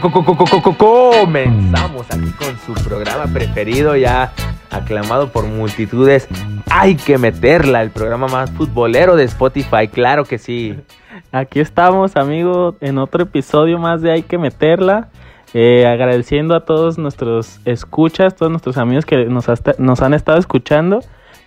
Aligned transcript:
Comenzamos 0.00 2.06
aquí 2.10 2.30
con 2.38 2.58
su 2.58 2.72
programa 2.82 3.26
preferido, 3.32 3.94
ya 3.94 4.32
aclamado 4.70 5.30
por 5.30 5.44
multitudes. 5.44 6.28
Hay 6.70 6.96
que 6.96 7.18
meterla, 7.18 7.82
el 7.82 7.90
programa 7.90 8.26
más 8.26 8.50
futbolero 8.52 9.16
de 9.16 9.24
Spotify, 9.24 9.88
claro 9.92 10.24
que 10.24 10.38
sí. 10.38 10.78
Aquí 11.30 11.60
estamos, 11.60 12.16
amigo, 12.16 12.76
en 12.80 12.96
otro 12.96 13.24
episodio 13.24 13.78
más 13.78 14.00
de 14.00 14.12
Hay 14.12 14.22
que 14.22 14.38
meterla. 14.38 15.08
Eh, 15.52 15.86
agradeciendo 15.86 16.54
a 16.54 16.64
todos 16.64 16.96
nuestros 16.96 17.60
escuchas, 17.66 18.34
todos 18.34 18.50
nuestros 18.50 18.78
amigos 18.78 19.04
que 19.04 19.26
nos, 19.26 19.46
nos 19.78 20.00
han 20.00 20.14
estado 20.14 20.38
escuchando. 20.38 21.00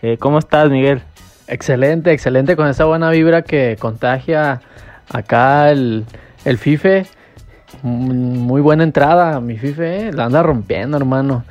Eh, 0.03 0.17
¿Cómo 0.19 0.37
estás, 0.37 0.69
Miguel? 0.69 1.01
Excelente, 1.47 2.11
excelente 2.11 2.55
con 2.55 2.67
esa 2.67 2.85
buena 2.85 3.09
vibra 3.09 3.41
que 3.41 3.75
contagia 3.79 4.61
acá 5.11 5.71
el, 5.71 6.05
el 6.43 6.59
FIFE. 6.59 7.07
Muy 7.83 8.61
buena 8.61 8.83
entrada, 8.83 9.39
mi 9.39 9.57
FIFE, 9.57 10.07
eh, 10.07 10.13
la 10.13 10.25
anda 10.25 10.43
rompiendo, 10.43 10.97
hermano. 10.97 11.43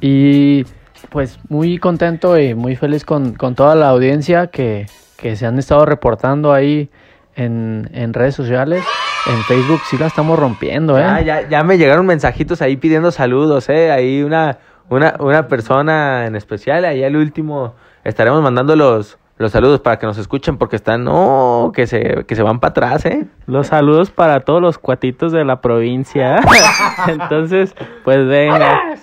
Y 0.00 0.64
pues 1.10 1.38
muy 1.48 1.78
contento 1.78 2.38
y 2.38 2.54
muy 2.54 2.76
feliz 2.76 3.04
con, 3.04 3.34
toda 3.34 3.74
la 3.74 3.88
audiencia 3.88 4.48
que, 4.48 4.86
se 5.18 5.46
han 5.46 5.58
estado 5.58 5.84
reportando 5.84 6.52
ahí 6.52 6.90
en, 7.36 7.90
en, 7.92 8.14
redes 8.14 8.34
sociales. 8.34 8.84
En 9.26 9.36
Facebook 9.44 9.80
sí 9.88 9.98
la 9.98 10.06
estamos 10.06 10.38
rompiendo, 10.38 10.98
¿eh? 10.98 11.24
Ya, 11.24 11.46
ya, 11.48 11.62
me 11.62 11.76
llegaron 11.76 12.06
mensajitos 12.06 12.62
ahí 12.62 12.76
pidiendo 12.76 13.10
saludos, 13.10 13.68
¿eh? 13.68 13.90
Ahí 13.90 14.22
una, 14.22 14.58
una, 14.88 15.16
una 15.18 15.46
persona 15.46 16.26
en 16.26 16.36
especial, 16.36 16.84
ahí 16.84 17.04
al 17.04 17.16
último 17.16 17.74
estaremos 18.04 18.42
mandando 18.42 18.76
los, 18.76 19.18
los 19.40 19.52
saludos 19.52 19.80
para 19.80 19.98
que 19.98 20.04
nos 20.04 20.18
escuchen 20.18 20.58
porque 20.58 20.76
están, 20.76 21.02
no, 21.02 21.72
que 21.74 21.86
se, 21.86 22.26
que 22.26 22.36
se 22.36 22.42
van 22.42 22.60
para 22.60 22.72
atrás, 22.72 23.06
¿eh? 23.06 23.24
Los 23.46 23.68
saludos 23.68 24.10
para 24.10 24.40
todos 24.40 24.60
los 24.60 24.76
cuatitos 24.76 25.32
de 25.32 25.46
la 25.46 25.62
provincia. 25.62 26.40
Entonces, 27.08 27.74
pues 28.04 28.26
venga. 28.28 28.96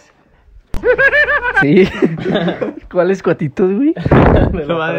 Sí. 1.59 1.89
¿Cuáles 2.91 3.23
cuatitos, 3.23 3.73
güey? 3.73 3.95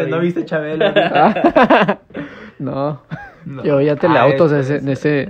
No, 0.09 0.19
viste 0.19 0.43
Chabelo? 0.43 0.91
no. 2.59 3.01
Yo 3.63 3.79
ya 3.79 3.95
teleautos 3.95 4.51
ah, 4.51 4.59
en 4.75 4.89
ese, 4.89 5.29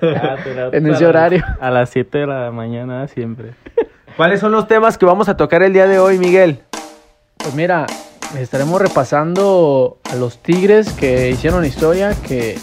en 0.00 0.86
ese 0.88 1.06
horario. 1.06 1.44
A 1.60 1.70
las 1.70 1.90
7 1.90 2.18
de 2.18 2.26
la 2.26 2.50
mañana 2.50 3.06
siempre. 3.06 3.52
¿Cuáles 4.16 4.40
son 4.40 4.50
los 4.50 4.66
temas 4.66 4.98
que 4.98 5.06
vamos 5.06 5.28
a 5.28 5.36
tocar 5.36 5.62
el 5.62 5.72
día 5.72 5.86
de 5.86 6.00
hoy, 6.00 6.18
Miguel? 6.18 6.58
Pues 7.36 7.54
mira, 7.54 7.86
estaremos 8.38 8.80
repasando 8.80 9.98
a 10.10 10.16
los 10.16 10.38
Tigres 10.38 10.90
que 10.92 11.30
hicieron 11.30 11.64
historia, 11.64 12.14
que 12.26 12.58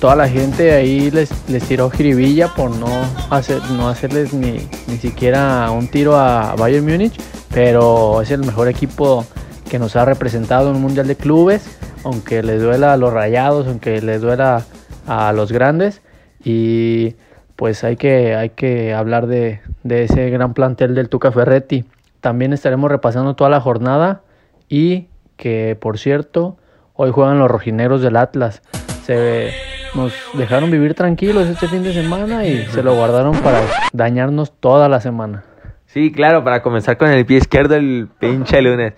toda 0.00 0.16
la 0.16 0.28
gente 0.28 0.72
ahí 0.72 1.10
les, 1.10 1.30
les 1.48 1.62
tiró 1.64 1.90
jiribilla 1.90 2.48
por 2.48 2.70
no, 2.70 2.88
hacer, 3.30 3.62
no 3.70 3.88
hacerles 3.88 4.34
ni, 4.34 4.68
ni 4.88 4.96
siquiera 4.98 5.70
un 5.70 5.88
tiro 5.88 6.16
a 6.16 6.54
Bayern 6.56 6.84
Múnich, 6.84 7.18
pero 7.52 8.20
es 8.20 8.30
el 8.30 8.40
mejor 8.40 8.68
equipo 8.68 9.24
que 9.70 9.78
nos 9.78 9.96
ha 9.96 10.04
representado 10.04 10.70
en 10.70 10.76
un 10.76 10.82
Mundial 10.82 11.06
de 11.06 11.16
Clubes, 11.16 11.78
aunque 12.04 12.42
les 12.42 12.60
duela 12.62 12.92
a 12.92 12.96
los 12.96 13.12
rayados, 13.12 13.66
aunque 13.66 14.00
les 14.02 14.20
duela 14.20 14.64
a 15.06 15.32
los 15.32 15.52
grandes, 15.52 16.02
y 16.44 17.14
pues 17.56 17.84
hay 17.84 17.96
que, 17.96 18.34
hay 18.34 18.50
que 18.50 18.92
hablar 18.92 19.26
de, 19.26 19.60
de 19.82 20.04
ese 20.04 20.30
gran 20.30 20.52
plantel 20.52 20.94
del 20.94 21.08
Tuca 21.08 21.32
Ferretti. 21.32 21.84
También 22.20 22.52
estaremos 22.52 22.90
repasando 22.90 23.34
toda 23.34 23.50
la 23.50 23.60
jornada 23.60 24.22
y 24.68 25.08
que 25.36 25.76
por 25.80 25.98
cierto 25.98 26.56
hoy 26.94 27.10
juegan 27.10 27.38
los 27.38 27.50
rojinegros 27.50 28.02
del 28.02 28.16
Atlas. 28.16 28.62
Se 29.04 29.52
nos 29.94 30.12
dejaron 30.34 30.70
vivir 30.70 30.94
tranquilos 30.94 31.46
este 31.48 31.68
fin 31.68 31.82
de 31.82 31.92
semana 31.92 32.44
y 32.44 32.66
se 32.66 32.82
lo 32.82 32.94
guardaron 32.94 33.36
para 33.36 33.62
dañarnos 33.92 34.52
toda 34.58 34.88
la 34.88 35.00
semana. 35.00 35.44
Sí, 35.86 36.12
claro, 36.12 36.44
para 36.44 36.62
comenzar 36.62 36.98
con 36.98 37.08
el 37.08 37.24
pie 37.24 37.38
izquierdo 37.38 37.76
el 37.76 38.08
pinche 38.18 38.60
lunes. 38.60 38.94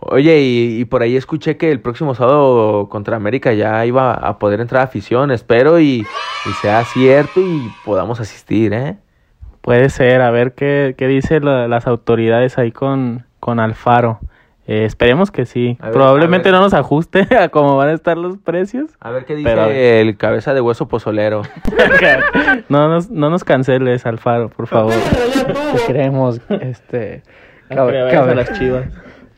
Oye, 0.00 0.40
y, 0.40 0.84
por 0.86 1.02
ahí 1.02 1.16
escuché 1.16 1.56
que 1.56 1.70
el 1.70 1.80
próximo 1.80 2.16
sábado 2.16 2.88
contra 2.88 3.16
América 3.16 3.52
ya 3.52 3.86
iba 3.86 4.12
a 4.12 4.38
poder 4.40 4.60
entrar 4.60 4.82
afición, 4.82 5.30
espero 5.30 5.78
y, 5.78 6.04
sea 6.60 6.82
cierto 6.84 7.40
y 7.40 7.70
podamos 7.84 8.18
asistir, 8.18 8.72
¿eh? 8.72 8.96
Puede 9.60 9.90
ser, 9.90 10.22
a 10.22 10.32
ver 10.32 10.54
qué, 10.54 10.96
qué 10.98 11.06
dicen 11.06 11.44
las 11.44 11.86
autoridades 11.86 12.58
ahí 12.58 12.72
con, 12.72 13.26
con 13.38 13.60
Alfaro. 13.60 14.18
Eh, 14.66 14.84
esperemos 14.84 15.30
que 15.30 15.44
sí. 15.44 15.76
Probablemente 15.92 16.50
no 16.50 16.60
nos 16.60 16.74
ajuste 16.74 17.26
a 17.36 17.48
cómo 17.48 17.76
van 17.76 17.88
a 17.88 17.92
estar 17.92 18.16
los 18.16 18.38
precios. 18.38 18.90
A 19.00 19.10
ver 19.10 19.24
qué 19.24 19.34
dice 19.34 20.00
el 20.00 20.16
cabeza 20.16 20.54
de 20.54 20.60
hueso 20.60 20.88
pozolero. 20.88 21.42
no, 22.68 22.88
nos, 22.88 23.10
no 23.10 23.30
nos 23.30 23.44
canceles, 23.44 24.06
Alfaro, 24.06 24.48
por 24.48 24.66
favor. 24.66 24.94
Te 25.76 25.86
queremos, 25.86 26.40
este... 26.48 27.22
las 27.68 28.52
chivas 28.58 28.86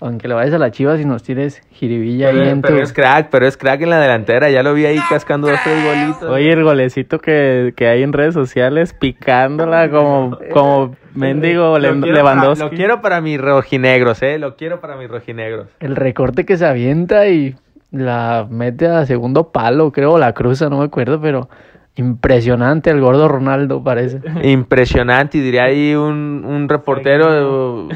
aunque 0.05 0.29
le 0.29 0.35
vayas 0.35 0.53
a 0.53 0.59
la 0.59 0.71
Chivas 0.71 1.01
y 1.01 1.07
nos 1.07 1.23
tires 1.23 1.63
jiribilla 1.71 2.31
pero, 2.31 2.43
ahí 2.43 2.49
en 2.51 2.61
Pero 2.61 2.83
es 2.83 2.93
crack, 2.93 3.31
pero 3.31 3.47
es 3.47 3.57
crack 3.57 3.81
en 3.81 3.89
la 3.89 3.99
delantera. 3.99 4.51
Ya 4.51 4.63
lo 4.63 4.75
vi 4.75 4.85
ahí 4.85 4.99
cascando 5.09 5.49
dos, 5.49 5.59
tres 5.65 5.83
golitos. 5.83 6.31
Oye, 6.31 6.53
el 6.53 6.63
golecito 6.63 7.19
que, 7.19 7.73
que 7.75 7.89
hay 7.89 8.03
en 8.03 8.13
redes 8.13 8.35
sociales 8.35 8.93
picándola 8.93 9.91
como, 9.91 10.39
como 10.53 10.95
mendigo 11.15 11.79
lo 11.79 11.95
Lewandowski. 11.95 12.65
lo 12.65 12.71
quiero 12.71 13.01
para 13.01 13.23
mis 13.23 13.41
rojinegros, 13.41 14.23
eh. 14.23 14.39
Lo 14.39 14.57
quiero 14.57 14.81
para 14.81 14.97
mis 14.97 15.09
rojinegros. 15.09 15.69
El 15.81 15.97
recorte 15.97 16.45
que 16.45 16.59
se 16.59 16.67
avienta 16.67 17.27
y 17.29 17.55
la 17.91 18.47
mete 18.51 18.87
a 18.87 19.07
segundo 19.07 19.53
palo, 19.53 19.91
creo, 19.91 20.19
la 20.19 20.35
cruza, 20.35 20.69
no 20.69 20.79
me 20.79 20.85
acuerdo, 20.85 21.21
pero... 21.21 21.49
Impresionante 21.97 22.91
el 22.91 23.01
gordo 23.01 23.29
Ronaldo, 23.29 23.85
parece. 23.85 24.21
Impresionante, 24.43 25.39
y 25.39 25.41
diría 25.41 25.63
ahí 25.63 25.95
un, 25.95 26.45
un 26.45 26.69
reportero 26.69 27.87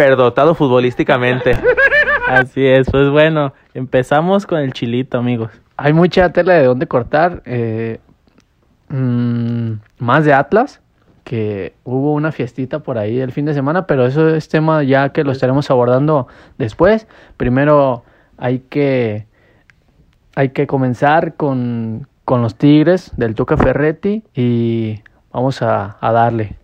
superdotado 0.00 0.54
futbolísticamente. 0.54 1.52
Así 2.26 2.66
es, 2.66 2.90
pues 2.90 3.10
bueno, 3.10 3.52
empezamos 3.74 4.46
con 4.46 4.58
el 4.60 4.72
chilito, 4.72 5.18
amigos. 5.18 5.50
Hay 5.76 5.92
mucha 5.92 6.32
tela 6.32 6.54
de 6.54 6.64
dónde 6.64 6.86
cortar. 6.86 7.42
Eh, 7.44 7.98
mm, 8.88 9.72
más 9.98 10.24
de 10.24 10.32
Atlas, 10.32 10.80
que 11.22 11.74
hubo 11.84 12.14
una 12.14 12.32
fiestita 12.32 12.78
por 12.78 12.96
ahí 12.96 13.20
el 13.20 13.32
fin 13.32 13.44
de 13.44 13.52
semana, 13.52 13.86
pero 13.86 14.06
eso 14.06 14.34
es 14.34 14.48
tema 14.48 14.82
ya 14.82 15.10
que 15.10 15.22
lo 15.22 15.32
estaremos 15.32 15.70
abordando 15.70 16.28
después. 16.56 17.06
Primero 17.36 18.02
hay 18.38 18.60
que, 18.60 19.26
hay 20.34 20.48
que 20.50 20.66
comenzar 20.66 21.34
con, 21.34 22.08
con 22.24 22.40
los 22.40 22.54
Tigres 22.54 23.12
del 23.18 23.34
Tuca 23.34 23.58
Ferretti 23.58 24.22
y 24.34 25.00
vamos 25.30 25.60
a 25.60 25.98
darle. 26.00 26.56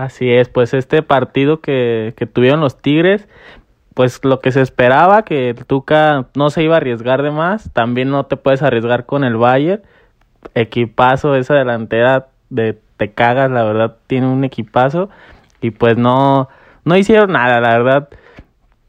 Así 0.00 0.30
es, 0.30 0.48
pues 0.48 0.72
este 0.72 1.02
partido 1.02 1.60
que, 1.60 2.14
que 2.16 2.24
tuvieron 2.24 2.60
los 2.60 2.80
Tigres, 2.80 3.28
pues 3.92 4.24
lo 4.24 4.40
que 4.40 4.50
se 4.50 4.62
esperaba, 4.62 5.26
que 5.26 5.50
el 5.50 5.66
Tuca 5.66 6.24
no 6.34 6.48
se 6.48 6.62
iba 6.62 6.72
a 6.72 6.76
arriesgar 6.78 7.22
de 7.22 7.30
más, 7.30 7.70
también 7.74 8.08
no 8.08 8.24
te 8.24 8.38
puedes 8.38 8.62
arriesgar 8.62 9.04
con 9.04 9.24
el 9.24 9.36
Bayern, 9.36 9.82
equipazo, 10.54 11.34
esa 11.34 11.54
delantera 11.54 12.28
de 12.48 12.78
te 12.96 13.12
cagas, 13.12 13.50
la 13.50 13.62
verdad, 13.62 13.98
tiene 14.06 14.26
un 14.26 14.42
equipazo, 14.42 15.10
y 15.60 15.70
pues 15.70 15.98
no, 15.98 16.48
no 16.86 16.96
hicieron 16.96 17.32
nada, 17.32 17.60
la 17.60 17.76
verdad, 17.76 18.08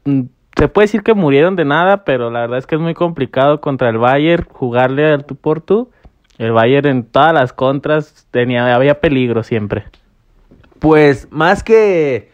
mm, 0.06 0.22
se 0.56 0.68
puede 0.68 0.84
decir 0.84 1.02
que 1.02 1.12
murieron 1.12 1.56
de 1.56 1.66
nada, 1.66 2.04
pero 2.04 2.30
la 2.30 2.40
verdad 2.40 2.56
es 2.56 2.66
que 2.66 2.76
es 2.76 2.80
muy 2.80 2.94
complicado 2.94 3.60
contra 3.60 3.90
el 3.90 3.98
Bayern 3.98 4.46
jugarle 4.50 5.12
al 5.12 5.26
tú 5.26 5.36
por 5.36 5.60
tú, 5.60 5.90
el 6.38 6.52
Bayern 6.52 6.86
en 6.86 7.04
todas 7.04 7.34
las 7.34 7.52
contras 7.52 8.26
tenía, 8.30 8.74
había 8.74 8.98
peligro 8.98 9.42
siempre 9.42 9.84
pues 10.82 11.28
más 11.30 11.62
que, 11.62 12.32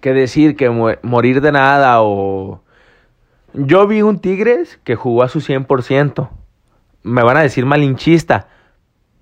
que 0.00 0.12
decir 0.14 0.54
que 0.54 0.70
morir 1.02 1.40
de 1.40 1.52
nada 1.52 2.02
o... 2.02 2.62
Yo 3.52 3.88
vi 3.88 4.00
un 4.02 4.20
Tigres 4.20 4.78
que 4.84 4.94
jugó 4.94 5.24
a 5.24 5.28
su 5.28 5.40
100%. 5.40 6.30
Me 7.02 7.24
van 7.24 7.36
a 7.36 7.42
decir 7.42 7.66
malinchista. 7.66 8.46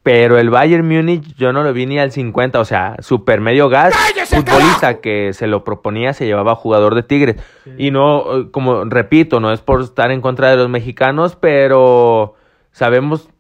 Pero 0.03 0.38
el 0.38 0.50
Bayern 0.50 0.87
Múnich 0.87 1.35
yo 1.37 1.55
no 1.55 1.62
lo 1.62 1.73
vi 1.73 1.87
ni 1.87 1.99
al 1.99 2.12
50. 2.12 2.61
O 2.61 2.65
sea, 2.67 2.97
super 2.99 3.41
medio 3.41 3.70
gas. 3.70 3.94
Futbolista 4.26 5.00
que 5.00 5.32
se 5.32 5.47
lo 5.47 5.64
proponía 5.64 6.12
se 6.12 6.26
llevaba 6.26 6.55
jugador 6.55 6.94
de 6.94 7.03
Tigres. 7.03 7.37
Y 7.79 7.91
no, 7.91 8.50
como 8.50 8.85
repito, 8.85 9.41
no 9.41 9.50
es 9.50 9.62
por 9.62 9.81
estar 9.81 10.11
en 10.11 10.21
contra 10.21 10.50
de 10.50 10.56
los 10.59 10.69
mexicanos. 10.69 11.37
Pero 11.37 12.35
sabemos 12.73 13.31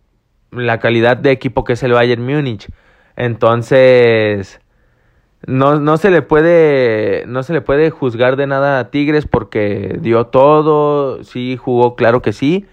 la 0.52 0.80
calidad 0.80 1.18
de 1.18 1.32
equipo 1.32 1.64
que 1.64 1.74
es 1.74 1.82
el 1.82 1.92
Bayern 1.92 2.24
Múnich. 2.24 2.70
Entonces 3.14 4.62
no, 5.46 5.78
no 5.78 5.96
se 5.96 6.10
le 6.10 6.22
puede 6.22 7.24
no 7.26 7.42
se 7.42 7.52
le 7.52 7.60
puede 7.60 7.90
juzgar 7.90 8.36
de 8.36 8.46
nada 8.46 8.80
a 8.80 8.90
Tigres 8.90 9.26
porque 9.26 9.98
dio 10.00 10.26
todo, 10.26 11.22
sí 11.22 11.56
jugó, 11.56 11.94
claro 11.94 12.22
que 12.22 12.32
sí, 12.32 12.66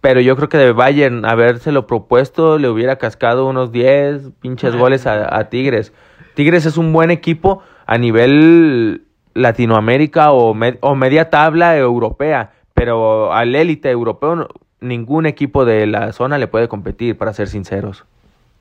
pero 0.00 0.20
yo 0.20 0.36
creo 0.36 0.48
que 0.48 0.58
de 0.58 0.72
Bayern 0.72 1.24
habérselo 1.24 1.86
propuesto 1.86 2.58
le 2.58 2.68
hubiera 2.68 2.96
cascado 2.96 3.46
unos 3.46 3.72
10 3.72 4.30
pinches 4.40 4.74
goles 4.76 5.06
a, 5.06 5.48
Tigres. 5.48 5.92
Tigres 6.34 6.66
es 6.66 6.76
un 6.76 6.92
buen 6.92 7.10
equipo 7.10 7.62
a 7.86 7.98
nivel 7.98 9.02
Latinoamérica 9.34 10.32
o, 10.32 10.56
o 10.80 10.94
media 10.94 11.30
tabla 11.30 11.76
europea, 11.76 12.52
pero 12.74 13.32
al 13.32 13.54
élite 13.54 13.90
europeo 13.90 14.48
ningún 14.80 15.26
equipo 15.26 15.64
de 15.64 15.86
la 15.86 16.12
zona 16.12 16.38
le 16.38 16.46
puede 16.46 16.68
competir, 16.68 17.18
para 17.18 17.32
ser 17.32 17.48
sinceros. 17.48 18.04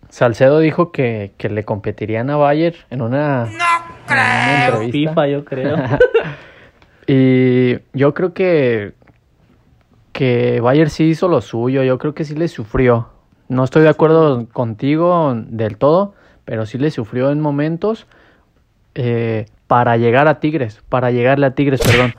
Salcedo 0.09 0.59
dijo 0.59 0.91
que, 0.91 1.33
que 1.37 1.49
le 1.49 1.63
competirían 1.63 2.29
a 2.29 2.37
Bayern 2.37 2.77
en 2.89 3.01
una, 3.01 3.47
en 3.47 3.55
una 4.07 4.65
entrevista. 4.65 5.11
FIFA, 5.11 5.27
yo 5.27 5.45
creo. 5.45 5.77
Y 7.09 7.77
yo 7.93 8.13
creo 8.13 8.33
que 8.33 8.93
que 10.17 10.61
Bayern 10.61 10.89
sí 10.89 11.03
hizo 11.03 11.27
lo 11.27 11.41
suyo, 11.41 11.83
yo 11.83 11.99
creo 11.99 12.15
que 12.15 12.25
sí 12.25 12.33
le 12.33 12.47
sufrió. 12.47 13.09
No 13.49 13.63
estoy 13.63 13.83
de 13.83 13.89
acuerdo 13.89 14.47
contigo 14.51 15.35
del 15.35 15.77
todo, 15.77 16.15
pero 16.43 16.65
sí 16.65 16.79
le 16.79 16.89
sufrió 16.89 17.29
en 17.29 17.39
momentos 17.39 18.07
eh, 18.95 19.45
para 19.67 19.95
llegar 19.95 20.27
a 20.27 20.39
Tigres, 20.39 20.81
para 20.89 21.11
llegarle 21.11 21.45
a 21.45 21.51
Tigres, 21.51 21.81
perdón. 21.81 22.15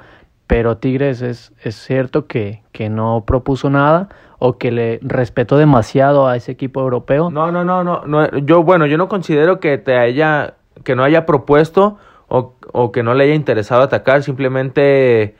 Pero 0.46 0.76
Tigres 0.76 1.22
es, 1.22 1.52
es 1.64 1.74
cierto 1.74 2.28
que, 2.28 2.62
que 2.70 2.88
no 2.88 3.24
propuso 3.26 3.68
nada 3.68 4.10
o 4.38 4.56
que 4.58 4.70
le 4.70 4.98
respetó 5.02 5.56
demasiado 5.56 6.28
a 6.28 6.36
ese 6.36 6.52
equipo 6.52 6.80
europeo. 6.80 7.30
No, 7.30 7.50
no, 7.50 7.64
no, 7.64 7.82
no, 7.82 8.02
no, 8.06 8.38
yo, 8.38 8.62
bueno, 8.62 8.86
yo 8.86 8.96
no 8.96 9.08
considero 9.08 9.58
que 9.60 9.78
te 9.78 9.96
haya, 9.96 10.54
que 10.84 10.94
no 10.94 11.02
haya 11.04 11.26
propuesto 11.26 11.98
o, 12.28 12.54
o 12.72 12.92
que 12.92 13.02
no 13.02 13.14
le 13.14 13.24
haya 13.24 13.34
interesado 13.34 13.82
atacar, 13.82 14.22
simplemente 14.22 15.34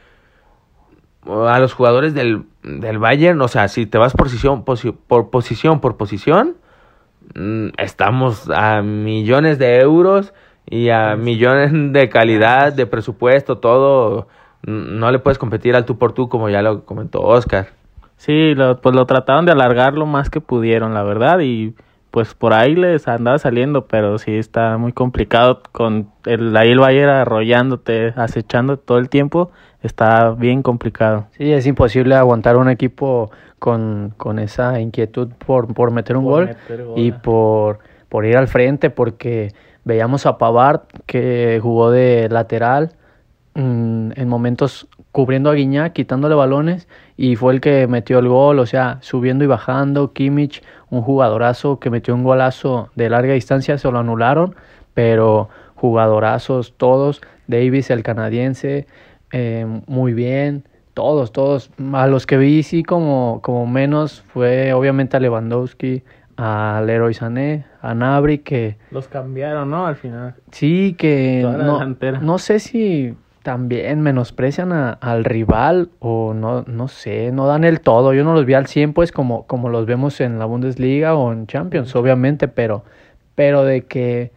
a 1.27 1.59
los 1.59 1.75
jugadores 1.75 2.15
del, 2.15 2.45
del 2.63 2.99
Bayern, 2.99 3.41
o 3.43 3.49
sea, 3.49 3.69
si 3.69 3.87
te 3.87 3.99
vas 3.99 4.15
posición, 4.15 4.65
posi- 4.65 4.97
por 5.07 5.31
posición 5.31 5.81
por 5.81 5.97
posición, 5.97 6.57
mm, 7.35 7.69
estamos 7.77 8.49
a 8.51 8.83
millones 8.83 9.59
de 9.59 9.79
euros 9.81 10.33
y 10.71 10.89
a 10.91 11.17
millones 11.17 11.71
de 11.93 12.09
calidad, 12.09 12.73
de 12.73 12.87
presupuesto, 12.87 13.59
todo. 13.59 14.29
Mm, 14.67 14.99
No 14.99 15.11
le 15.11 15.19
puedes 15.19 15.39
competir 15.39 15.77
al 15.77 15.85
tú 15.85 15.99
por 15.99 16.13
tú, 16.13 16.29
como 16.29 16.49
ya 16.49 16.63
lo 16.63 16.85
comentó 16.85 17.21
Oscar. 17.21 17.69
Sí, 18.19 18.55
lo- 18.55 18.81
pues 18.81 18.95
lo 18.95 19.07
trataron 19.07 19.47
de 19.47 19.53
alargar 19.53 19.95
lo 19.95 20.05
más 20.07 20.29
que 20.31 20.41
pudieron, 20.41 20.93
la 20.93 21.03
verdad, 21.05 21.39
y 21.41 21.75
pues 22.11 22.35
por 22.35 22.53
ahí 22.53 22.75
les 22.75 23.07
andaba 23.09 23.39
saliendo, 23.39 23.87
pero 23.87 24.19
sí 24.19 24.35
está 24.35 24.77
muy 24.79 24.93
complicado 24.93 25.63
con 25.73 26.11
el, 26.27 26.57
ahí 26.57 26.71
el 26.71 26.79
Bayern 26.79 27.11
arrollándote, 27.11 28.13
acechando 28.17 28.79
todo 28.79 28.99
el 28.99 29.09
tiempo, 29.09 29.51
está 29.83 30.31
bien 30.33 30.63
complicado. 30.63 31.27
Sí, 31.33 31.53
es 31.53 31.67
imposible 31.67 32.15
aguantar 32.17 32.57
un 32.57 32.69
equipo 32.69 33.31
con, 33.59 34.15
con 34.17 34.39
esa 34.39 34.81
inquietud 34.81 35.29
por, 35.47 35.73
por 35.75 35.91
meter 35.91 36.17
un 36.17 36.25
Por 36.25 36.33
gol 36.33 36.47
meter 36.47 36.85
y 36.97 37.13
por, 37.13 37.79
por 38.09 38.25
ir 38.27 38.37
al 38.37 38.49
frente, 38.49 38.91
porque 38.91 39.53
veíamos 39.85 40.27
a 40.27 40.39
Pavard 40.39 40.81
que 41.07 41.61
jugó 41.63 41.91
de 41.91 42.29
lateral 42.31 42.93
mm, 43.55 44.13
en 44.17 44.29
momentos 44.29 44.89
cubriendo 45.19 45.51
a 45.51 45.55
Guiñac, 45.55 45.95
quitándole 45.95 46.37
balones 46.37 46.87
y 47.17 47.35
fue 47.35 47.53
el 47.53 47.61
que 47.61 47.89
metió 47.89 48.21
el 48.21 48.29
gol, 48.29 48.61
o 48.61 48.67
sea, 48.67 48.99
subiendo 49.01 49.43
y 49.43 49.49
bajando. 49.49 50.13
Kimmich, 50.13 50.63
un 50.91 51.03
jugadorazo 51.03 51.81
que 51.81 51.91
metió 51.91 52.15
un 52.15 52.23
golazo 52.23 52.91
de 52.95 53.11
larga 53.11 53.35
distancia, 53.35 53.79
se 53.79 53.91
lo 53.91 53.99
anularon, 53.99 54.55
pero 54.95 55.49
jugadorazos 55.75 56.75
todos. 56.77 57.21
Davis, 57.49 57.91
el 57.91 58.05
canadiense, 58.05 58.87
eh, 59.33 59.67
muy 59.89 60.13
bien. 60.13 60.63
Todos, 60.95 61.33
todos. 61.33 61.73
A 61.95 62.07
los 62.07 62.25
que 62.25 62.37
vi 62.37 62.63
sí 62.63 62.85
como, 62.85 63.41
como 63.43 63.67
menos 63.67 64.23
fue 64.29 64.73
obviamente 64.73 65.17
a 65.17 65.21
Lewandowski, 65.21 66.05
a 66.37 66.81
Leroy 66.87 67.15
Sané, 67.15 67.65
a 67.83 67.93
Nabri, 67.93 68.39
que 68.39 68.77
Los 68.93 69.09
cambiaron, 69.09 69.69
¿no? 69.69 69.85
Al 69.85 69.97
final. 69.97 70.37
sí, 70.53 70.95
que 70.97 71.43
no, 71.43 71.97
no 72.21 72.39
sé 72.39 72.61
si 72.61 73.17
también 73.43 74.01
menosprecian 74.01 74.73
a- 74.73 74.93
al 74.93 75.25
rival 75.25 75.91
o 76.01 76.35
no, 76.35 76.63
no 76.67 76.89
sé, 76.89 77.33
no 77.33 77.47
dan 77.47 77.65
el 77.65 77.81
todo. 77.81 78.15
Yo 78.15 78.25
no 78.25 78.35
los 78.35 78.45
vi 78.45 78.55
al 78.55 78.67
100 78.67 78.93
pues 78.93 79.13
como, 79.13 79.47
como 79.47 79.69
los 79.69 79.87
vemos 79.87 80.21
en 80.21 80.39
la 80.39 80.45
Bundesliga 80.45 81.15
o 81.15 81.33
en 81.33 81.47
Champions, 81.47 81.95
obviamente, 81.97 82.49
pero, 82.49 82.85
pero 83.35 83.65
de 83.65 83.83
que 83.83 84.33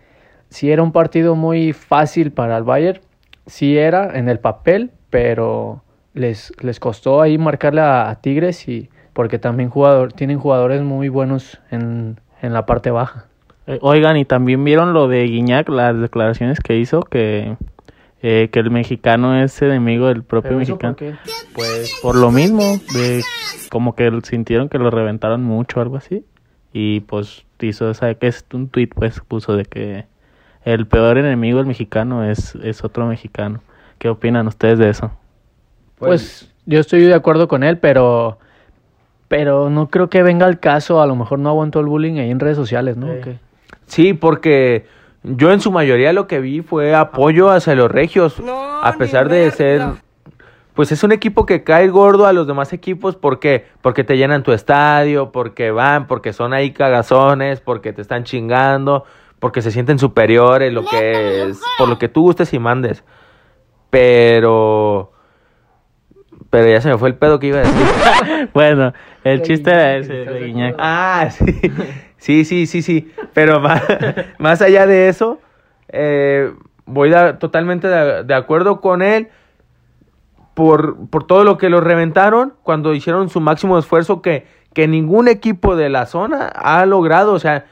sí 0.49 0.71
era 0.71 0.83
un 0.83 0.91
partido 0.91 1.35
muy 1.35 1.73
fácil 1.73 2.31
para 2.31 2.57
el 2.57 2.63
Bayern, 2.63 2.99
sí 3.45 3.77
era 3.77 4.17
en 4.17 4.29
el 4.29 4.39
papel, 4.39 4.91
pero 5.09 5.83
les, 6.13 6.53
les 6.61 6.79
costó 6.79 7.21
ahí 7.21 7.37
marcarle 7.37 7.81
a, 7.81 8.09
a 8.09 8.15
Tigres 8.21 8.67
y 8.67 8.89
porque 9.13 9.39
también 9.39 9.69
jugador, 9.69 10.13
tienen 10.13 10.39
jugadores 10.39 10.81
muy 10.81 11.09
buenos 11.09 11.59
en, 11.69 12.19
en 12.41 12.53
la 12.53 12.65
parte 12.65 12.91
baja. 12.91 13.25
Eh, 13.67 13.77
oigan, 13.81 14.17
y 14.17 14.25
también 14.25 14.63
vieron 14.63 14.93
lo 14.93 15.07
de 15.07 15.23
Guiñac, 15.23 15.69
las 15.69 15.99
declaraciones 15.99 16.59
que 16.59 16.77
hizo, 16.77 17.01
que, 17.01 17.55
eh, 18.23 18.49
que 18.51 18.59
el 18.59 18.69
mexicano 18.69 19.41
es 19.41 19.61
enemigo 19.61 20.07
del 20.07 20.23
propio 20.23 20.57
mexicano. 20.57 20.95
Pues 21.53 21.99
por 22.01 22.15
lo 22.15 22.31
mismo, 22.31 22.63
de 22.93 23.21
como 23.69 23.95
que 23.95 24.11
sintieron 24.23 24.69
que 24.69 24.77
lo 24.77 24.91
reventaron 24.91 25.43
mucho 25.43 25.79
o 25.79 25.81
algo 25.81 25.97
así. 25.97 26.25
Y 26.73 27.01
pues 27.01 27.45
hizo 27.59 27.89
esa, 27.89 28.13
que 28.15 28.27
es 28.27 28.45
un 28.53 28.69
tweet 28.69 28.87
pues 28.87 29.19
puso 29.21 29.55
de 29.55 29.65
que 29.65 30.05
el 30.63 30.87
peor 30.87 31.17
enemigo 31.17 31.57
del 31.57 31.67
mexicano 31.67 32.23
es, 32.23 32.55
es 32.55 32.83
otro 32.83 33.07
mexicano. 33.07 33.61
¿Qué 33.97 34.09
opinan 34.09 34.47
ustedes 34.47 34.79
de 34.79 34.89
eso? 34.89 35.11
Pues 35.97 36.51
yo 36.65 36.79
estoy 36.79 37.01
de 37.01 37.13
acuerdo 37.13 37.47
con 37.47 37.63
él, 37.63 37.77
pero 37.77 38.37
pero 39.27 39.69
no 39.69 39.89
creo 39.89 40.09
que 40.09 40.23
venga 40.23 40.45
al 40.45 40.59
caso. 40.59 41.01
A 41.01 41.07
lo 41.07 41.15
mejor 41.15 41.39
no 41.39 41.49
aguantó 41.49 41.79
el 41.79 41.85
bullying 41.85 42.19
ahí 42.19 42.29
en 42.29 42.39
redes 42.39 42.57
sociales, 42.57 42.97
¿no? 42.97 43.07
Sí. 43.07 43.29
¿O? 43.29 43.33
Sí, 43.85 44.13
porque 44.13 44.85
yo 45.23 45.51
en 45.51 45.59
su 45.59 45.71
mayoría 45.71 46.13
lo 46.13 46.27
que 46.27 46.39
vi 46.39 46.61
fue 46.61 46.95
apoyo 46.95 47.49
hacia 47.49 47.75
los 47.75 47.91
regios, 47.91 48.41
a 48.47 48.93
pesar 48.97 49.29
de 49.29 49.51
ser, 49.51 49.83
pues 50.73 50.91
es 50.91 51.03
un 51.03 51.11
equipo 51.11 51.45
que 51.45 51.63
cae 51.63 51.89
gordo 51.89 52.25
a 52.25 52.33
los 52.33 52.47
demás 52.47 52.73
equipos, 52.73 53.15
¿por 53.15 53.39
qué? 53.39 53.65
Porque 53.81 54.03
te 54.03 54.17
llenan 54.17 54.43
tu 54.43 54.51
estadio, 54.51 55.31
porque 55.31 55.71
van, 55.71 56.07
porque 56.07 56.33
son 56.33 56.53
ahí 56.53 56.71
cagazones, 56.71 57.61
porque 57.61 57.93
te 57.93 58.01
están 58.01 58.23
chingando, 58.23 59.05
porque 59.39 59.61
se 59.61 59.71
sienten 59.71 59.99
superiores, 59.99 60.73
lo 60.73 60.85
que 60.85 61.43
es, 61.43 61.61
por 61.77 61.87
lo 61.87 61.99
que 61.99 62.07
tú 62.07 62.21
gustes 62.21 62.51
y 62.53 62.59
mandes. 62.59 63.03
Pero, 63.91 65.11
pero 66.49 66.67
ya 66.67 66.81
se 66.81 66.89
me 66.89 66.97
fue 66.97 67.09
el 67.09 67.15
pedo 67.15 67.39
que 67.39 67.47
iba 67.47 67.59
a 67.59 67.61
decir. 67.61 67.85
Bueno, 68.53 68.91
el 69.23 69.43
chiste 69.43 69.69
era 69.69 69.97
ese 69.97 70.13
de 70.13 70.45
Guiñac. 70.45 70.75
Ah, 70.79 71.29
sí. 71.29 71.45
Sí, 72.21 72.45
sí, 72.45 72.67
sí, 72.67 72.83
sí. 72.83 73.11
Pero 73.33 73.59
más, 73.65 73.81
más 74.37 74.61
allá 74.61 74.85
de 74.85 75.09
eso, 75.09 75.39
eh, 75.89 76.53
voy 76.85 77.09
da- 77.09 77.39
totalmente 77.39 77.87
de, 77.87 78.23
de 78.23 78.33
acuerdo 78.35 78.79
con 78.79 79.01
él 79.01 79.29
por, 80.53 81.09
por 81.09 81.25
todo 81.25 81.43
lo 81.43 81.57
que 81.57 81.69
lo 81.69 81.81
reventaron 81.81 82.53
cuando 82.63 82.93
hicieron 82.93 83.29
su 83.29 83.39
máximo 83.41 83.77
esfuerzo 83.79 84.21
que, 84.21 84.45
que 84.73 84.87
ningún 84.87 85.27
equipo 85.27 85.75
de 85.75 85.89
la 85.89 86.05
zona 86.05 86.45
ha 86.47 86.85
logrado. 86.85 87.33
O 87.33 87.39
sea, 87.39 87.65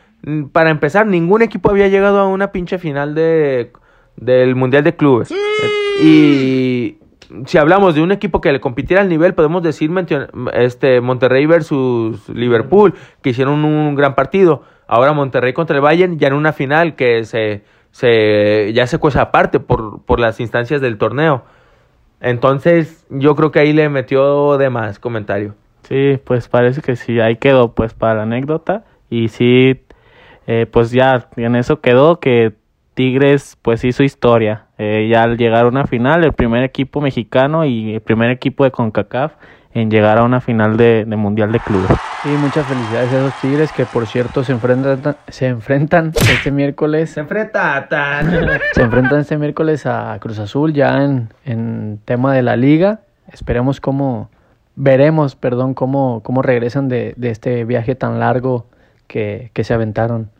para 0.51 0.69
empezar, 0.71 1.05
ningún 1.05 1.41
equipo 1.43 1.69
había 1.69 1.87
llegado 1.87 2.19
a 2.19 2.27
una 2.27 2.51
pinche 2.51 2.79
final 2.79 3.13
de, 3.15 3.71
del 4.15 4.55
Mundial 4.55 4.83
de 4.83 4.95
Clubes. 4.95 5.29
Y 6.01 6.98
si 7.45 7.57
hablamos 7.57 7.95
de 7.95 8.01
un 8.01 8.11
equipo 8.11 8.41
que 8.41 8.51
le 8.51 8.59
compitiera 8.59 9.01
al 9.01 9.09
nivel, 9.09 9.33
podemos 9.33 9.63
decir 9.63 9.91
este 10.53 11.01
Monterrey 11.01 11.45
versus 11.45 12.27
Liverpool, 12.29 12.93
que 13.21 13.29
hicieron 13.29 13.65
un 13.65 13.95
gran 13.95 14.15
partido. 14.15 14.63
Ahora 14.87 15.13
Monterrey 15.13 15.53
contra 15.53 15.75
el 15.75 15.81
Bayern, 15.81 16.17
ya 16.17 16.27
en 16.27 16.33
una 16.33 16.53
final 16.53 16.95
que 16.95 17.23
se, 17.25 17.63
se 17.91 18.73
ya 18.73 18.87
se 18.87 18.97
cuesta 18.97 19.21
aparte 19.21 19.59
por, 19.59 20.01
por 20.03 20.19
las 20.19 20.39
instancias 20.39 20.81
del 20.81 20.97
torneo. 20.97 21.43
Entonces, 22.21 23.05
yo 23.09 23.35
creo 23.35 23.51
que 23.51 23.59
ahí 23.59 23.73
le 23.73 23.87
metió 23.89 24.57
de 24.57 24.69
más 24.69 24.99
comentario. 24.99 25.55
Sí, 25.83 26.19
pues 26.23 26.47
parece 26.47 26.81
que 26.81 26.95
sí, 26.95 27.19
ahí 27.19 27.37
quedó 27.37 27.73
pues 27.73 27.93
para 27.93 28.23
anécdota 28.23 28.83
y 29.09 29.29
sí, 29.29 29.81
eh, 30.45 30.65
pues 30.65 30.91
ya 30.91 31.29
en 31.35 31.55
eso 31.55 31.81
quedó 31.81 32.19
que 32.19 32.53
Tigres 32.99 33.57
pues 33.61 33.85
hizo 33.85 34.03
historia, 34.03 34.65
Eh, 34.77 35.07
ya 35.09 35.23
al 35.23 35.37
llegar 35.37 35.63
a 35.63 35.69
una 35.69 35.85
final, 35.85 36.25
el 36.25 36.33
primer 36.33 36.65
equipo 36.65 36.99
mexicano 36.99 37.63
y 37.63 37.93
el 37.93 38.01
primer 38.01 38.29
equipo 38.29 38.65
de 38.65 38.71
CONCACAF 38.71 39.35
en 39.73 39.89
llegar 39.89 40.17
a 40.17 40.23
una 40.25 40.41
final 40.41 40.75
de, 40.75 41.05
de 41.05 41.15
Mundial 41.15 41.53
de 41.53 41.61
Clubes. 41.61 41.89
Sí, 42.23 42.29
muchas 42.41 42.65
felicidades 42.67 43.13
a 43.13 43.19
esos 43.19 43.33
Tigres 43.39 43.71
que 43.71 43.85
por 43.85 44.05
cierto 44.05 44.43
se 44.43 44.51
enfrentan, 44.51 45.15
se 45.29 45.47
enfrentan 45.47 46.11
este 46.13 46.51
miércoles. 46.51 47.15
enfrenta 47.15 47.87
tan. 47.87 48.31
Se 48.73 48.81
enfrentan 48.81 49.21
este 49.21 49.37
miércoles 49.37 49.85
a 49.85 50.17
Cruz 50.19 50.37
Azul 50.39 50.73
ya 50.73 51.01
en, 51.01 51.29
en 51.45 52.01
tema 52.03 52.33
de 52.33 52.41
la 52.41 52.57
liga. 52.57 52.99
Esperemos 53.31 53.79
cómo, 53.79 54.29
veremos, 54.75 55.37
perdón, 55.37 55.73
cómo, 55.73 56.21
cómo 56.21 56.41
regresan 56.41 56.89
de, 56.89 57.13
de 57.15 57.29
este 57.29 57.63
viaje 57.63 57.95
tan 57.95 58.19
largo 58.19 58.65
que, 59.07 59.51
que 59.53 59.63
se 59.63 59.73
aventaron. 59.73 60.31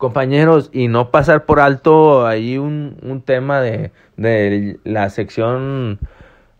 Compañeros, 0.00 0.70
y 0.72 0.88
no 0.88 1.10
pasar 1.10 1.44
por 1.44 1.60
alto 1.60 2.26
ahí 2.26 2.56
un, 2.56 2.96
un 3.02 3.20
tema 3.20 3.60
de, 3.60 3.92
de 4.16 4.80
la 4.82 5.10
sección 5.10 5.98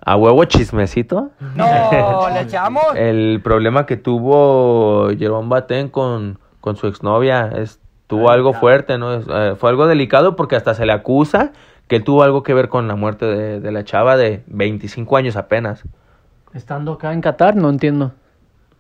a 0.05 0.15
huevo 0.15 0.45
chismecito. 0.45 1.31
No, 1.57 2.29
le 2.35 2.43
echamos. 2.43 2.85
El 2.95 3.41
problema 3.43 3.87
que 3.87 3.97
tuvo 3.97 5.09
Jerón 5.19 5.49
Batén 5.49 5.89
con, 5.89 6.39
con 6.61 6.77
su 6.77 6.87
exnovia 6.87 7.51
es, 7.57 7.81
tuvo 8.07 8.31
algo 8.31 8.53
fuerte, 8.53 8.99
¿no? 8.99 9.15
Es, 9.15 9.25
eh, 9.27 9.55
fue 9.57 9.71
algo 9.71 9.87
delicado 9.87 10.37
porque 10.37 10.55
hasta 10.55 10.75
se 10.75 10.85
le 10.85 10.93
acusa 10.93 11.53
que 11.89 11.97
él 11.97 12.05
tuvo 12.05 12.23
algo 12.23 12.43
que 12.43 12.53
ver 12.53 12.69
con 12.69 12.89
la 12.89 12.95
muerte 12.95 13.25
de, 13.25 13.59
de 13.59 13.73
la 13.73 13.85
chava 13.85 14.19
de 14.19 14.45
25 14.49 15.17
años 15.17 15.37
apenas. 15.37 15.83
Estando 16.53 16.93
acá 16.93 17.15
en 17.15 17.23
Qatar, 17.23 17.57
no 17.57 17.71
entiendo. 17.71 18.13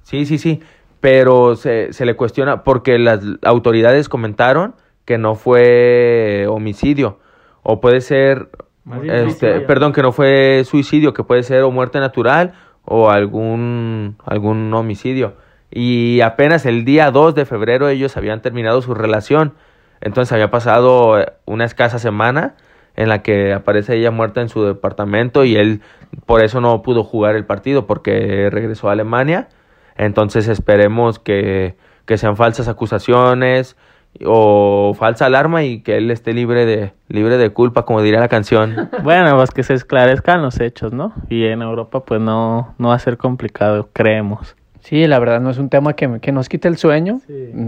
Sí, 0.02 0.26
sí, 0.26 0.36
sí. 0.36 0.60
Pero 1.00 1.56
se, 1.56 1.92
se 1.92 2.04
le 2.04 2.16
cuestiona 2.16 2.62
porque 2.62 2.98
las 2.98 3.20
autoridades 3.42 4.08
comentaron 4.08 4.74
que 5.04 5.18
no 5.18 5.34
fue 5.34 6.46
homicidio 6.48 7.18
o 7.62 7.80
puede 7.80 8.00
ser 8.00 8.50
este, 9.04 9.60
perdón, 9.60 9.92
que 9.92 10.02
no 10.02 10.12
fue 10.12 10.64
suicidio, 10.64 11.14
que 11.14 11.22
puede 11.22 11.42
ser 11.42 11.62
o 11.62 11.70
muerte 11.70 12.00
natural 12.00 12.54
o 12.84 13.10
algún, 13.10 14.16
algún 14.24 14.72
homicidio. 14.74 15.34
Y 15.70 16.20
apenas 16.22 16.66
el 16.66 16.84
día 16.84 17.10
2 17.10 17.34
de 17.34 17.44
febrero 17.44 17.88
ellos 17.88 18.16
habían 18.16 18.42
terminado 18.42 18.82
su 18.82 18.94
relación. 18.94 19.54
Entonces 20.00 20.32
había 20.32 20.50
pasado 20.50 21.20
eh, 21.20 21.32
una 21.44 21.64
escasa 21.64 21.98
semana 21.98 22.56
en 22.96 23.08
la 23.08 23.22
que 23.22 23.52
aparece 23.52 23.96
ella 23.96 24.10
muerta 24.10 24.40
en 24.40 24.48
su 24.48 24.64
departamento 24.64 25.44
y 25.44 25.56
él 25.56 25.80
por 26.26 26.42
eso 26.42 26.60
no 26.60 26.82
pudo 26.82 27.04
jugar 27.04 27.36
el 27.36 27.44
partido 27.44 27.86
porque 27.86 28.48
regresó 28.50 28.88
a 28.88 28.92
Alemania. 28.92 29.48
Entonces 29.96 30.48
esperemos 30.48 31.18
que, 31.18 31.76
que 32.06 32.18
sean 32.18 32.36
falsas 32.36 32.68
acusaciones 32.68 33.76
o 34.24 34.92
falsa 34.98 35.26
alarma 35.26 35.62
y 35.62 35.82
que 35.82 35.96
él 35.96 36.10
esté 36.10 36.32
libre 36.32 36.66
de, 36.66 36.92
libre 37.08 37.36
de 37.38 37.50
culpa, 37.50 37.84
como 37.84 38.02
diría 38.02 38.20
la 38.20 38.28
canción. 38.28 38.90
Bueno, 39.02 39.36
pues 39.36 39.50
que 39.50 39.62
se 39.62 39.74
esclarezcan 39.74 40.42
los 40.42 40.60
hechos, 40.60 40.92
¿no? 40.92 41.12
Y 41.28 41.44
en 41.46 41.62
Europa 41.62 42.04
pues 42.04 42.20
no, 42.20 42.74
no 42.78 42.88
va 42.88 42.94
a 42.94 42.98
ser 42.98 43.16
complicado, 43.16 43.88
creemos. 43.92 44.56
Sí, 44.80 45.06
la 45.06 45.18
verdad 45.18 45.40
no 45.40 45.50
es 45.50 45.58
un 45.58 45.68
tema 45.68 45.92
que, 45.94 46.20
que 46.20 46.32
nos 46.32 46.48
quite 46.48 46.68
el 46.68 46.76
sueño, 46.76 47.20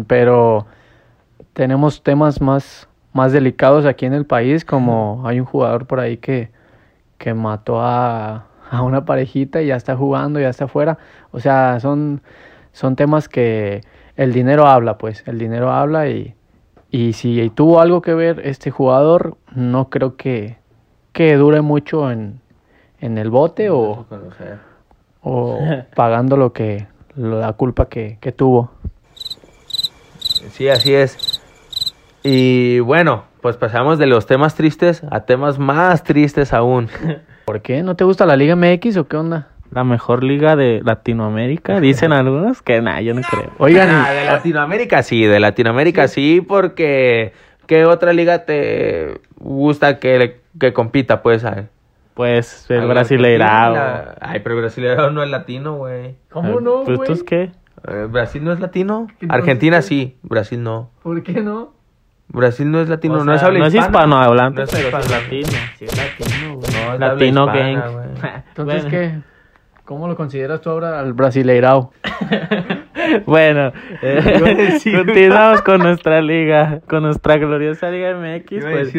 pero 0.07 0.67
tenemos 1.53 2.03
temas 2.03 2.41
más, 2.41 2.89
más 3.13 3.33
delicados 3.33 3.87
aquí 3.87 4.07
en 4.07 4.15
el 4.15 4.25
país, 4.25 4.65
como 4.65 5.23
hay 5.27 5.39
un 5.39 5.47
jugador 5.47 5.87
por 5.87 6.01
ahí 6.01 6.17
que, 6.17 6.51
que 7.19 7.35
mató 7.35 7.81
a, 7.81 8.47
a 8.73 8.81
una 8.81 9.05
parejita 9.05 9.61
y 9.61 9.67
ya 9.67 9.77
está 9.77 9.97
jugando, 9.97 10.41
ya 10.41 10.49
está 10.49 10.65
afuera. 10.65 10.97
O 11.31 11.41
sea, 11.41 11.79
son, 11.79 12.23
son 12.73 12.97
temas 12.97 13.29
que 13.29 13.83
el 14.17 14.33
dinero 14.33 14.67
habla, 14.67 14.97
pues, 14.97 15.23
el 15.27 15.39
dinero 15.39 15.71
habla 15.71 16.09
y, 16.09 16.35
y 16.91 17.13
si 17.13 17.51
tuvo 17.51 17.81
algo 17.81 18.01
que 18.01 18.15
ver 18.15 18.41
este 18.45 18.71
jugador, 18.71 19.37
no 19.55 19.91
creo 19.91 20.17
que, 20.17 20.57
que 21.13 21.37
dure 21.37 21.61
mucho 21.61 22.11
en, 22.11 22.41
en 22.99 23.19
el 23.19 23.29
bote 23.29 23.69
o 23.69 24.07
o 25.21 25.59
pagando 25.95 26.39
lo 26.39 26.55
que 26.55 26.87
la 27.15 27.53
culpa 27.53 27.91
que, 27.91 28.17
que 28.23 28.33
tuvo. 28.33 28.71
Sí, 30.51 30.71
así 30.71 30.95
es. 30.95 31.32
Y 32.23 32.81
bueno, 32.81 33.25
pues 33.41 33.57
pasamos 33.57 33.99
de 33.99 34.07
los 34.07 34.27
temas 34.27 34.55
tristes 34.55 35.03
a 35.11 35.21
temas 35.25 35.59
más 35.59 36.05
tristes 36.05 36.53
aún. 36.53 36.89
¿Por 37.45 37.61
qué? 37.63 37.83
¿No 37.83 37.97
te 37.97 38.05
gusta 38.05 38.27
la 38.27 38.37
Liga 38.37 38.55
MX 38.57 38.97
o 38.99 39.09
qué 39.09 39.17
onda? 39.17 39.49
La 39.73 39.85
mejor 39.85 40.23
liga 40.23 40.55
de 40.55 40.83
Latinoamérica, 40.85 41.81
dicen 41.81 42.13
algunos, 42.13 42.61
que 42.63 42.81
nada, 42.83 43.01
yo 43.01 43.15
no 43.15 43.23
creo. 43.23 43.51
Oigan, 43.59 43.89
Ah, 43.91 44.13
de 44.13 44.27
Latinoamérica 44.27 45.03
sí, 45.03 45.25
de 45.25 45.41
Latinoamérica 45.41 46.09
sí, 46.09 46.41
porque 46.47 47.33
¿qué 47.67 47.87
otra 47.87 48.13
liga 48.13 48.45
te 48.45 49.21
gusta 49.39 49.99
que, 49.99 50.41
que 50.61 50.73
compita? 50.75 51.23
Pues 51.23 51.45
a- 51.45 51.65
Pues 52.15 52.71
el 52.71 52.87
Brasileirao. 52.87 53.73
la- 53.75 54.15
Ay, 54.21 54.41
pero 54.41 54.57
el 54.57 54.61
Brasileirao 54.61 55.11
no 55.11 55.23
es 55.23 55.31
latino, 55.31 55.77
güey. 55.77 56.17
¿cómo 56.31 56.61
no, 56.61 56.83
Pues 56.85 56.99
güey? 56.99 57.09
¿tú 57.19 57.25
qué? 57.25 57.51
Eh, 57.89 58.07
¿Brasil 58.11 58.45
no 58.45 58.53
es 58.53 58.61
latino? 58.61 59.07
Entonces, 59.09 59.31
Argentina 59.31 59.81
sí, 59.83 60.17
Brasil 60.23 60.63
no. 60.63 60.91
¿Por 61.03 61.23
qué 61.23 61.41
no? 61.41 61.73
Brasil 62.29 62.71
no 62.71 62.81
es 62.81 62.89
latino, 62.89 63.15
O 63.21 63.25
no 63.25 63.35
es 63.35 63.43
habla 63.43 63.59
no 63.59 63.67
es 63.67 63.75
hispanohablante, 63.75 64.59
No 64.61 64.65
es 64.65 64.71
pero 64.71 64.91
sí 64.91 64.97
es 65.05 65.11
latino. 65.11 65.49
Sí, 65.79 65.85
es 65.85 65.97
latino, 65.97 66.55
güey. 66.57 66.73
No, 66.73 66.95
es 66.95 67.01
Latino 67.01 67.45
hispana, 67.47 67.81
gang. 67.83 67.93
güey. 67.93 68.07
Entonces, 68.49 68.83
Bueno. 68.85 68.89
¿qué? 68.91 69.15
¿Cómo 69.85 70.09
lo 70.09 70.17
consideras 70.17 70.61
tú 70.61 70.71
ahora 70.71 70.99
al 71.01 71.13
Brasileirao? 71.13 71.93
Bueno, 73.27 73.73
eh, 74.01 74.79
continuamos 74.97 75.61
con 75.63 75.81
nuestra 75.81 76.23
liga, 76.23 76.81
con 76.89 77.03
nuestra 77.03 77.37
gloriosa 77.37 77.91
Liga 77.91 78.15
MX. 78.17 78.65
Pues, 78.65 78.95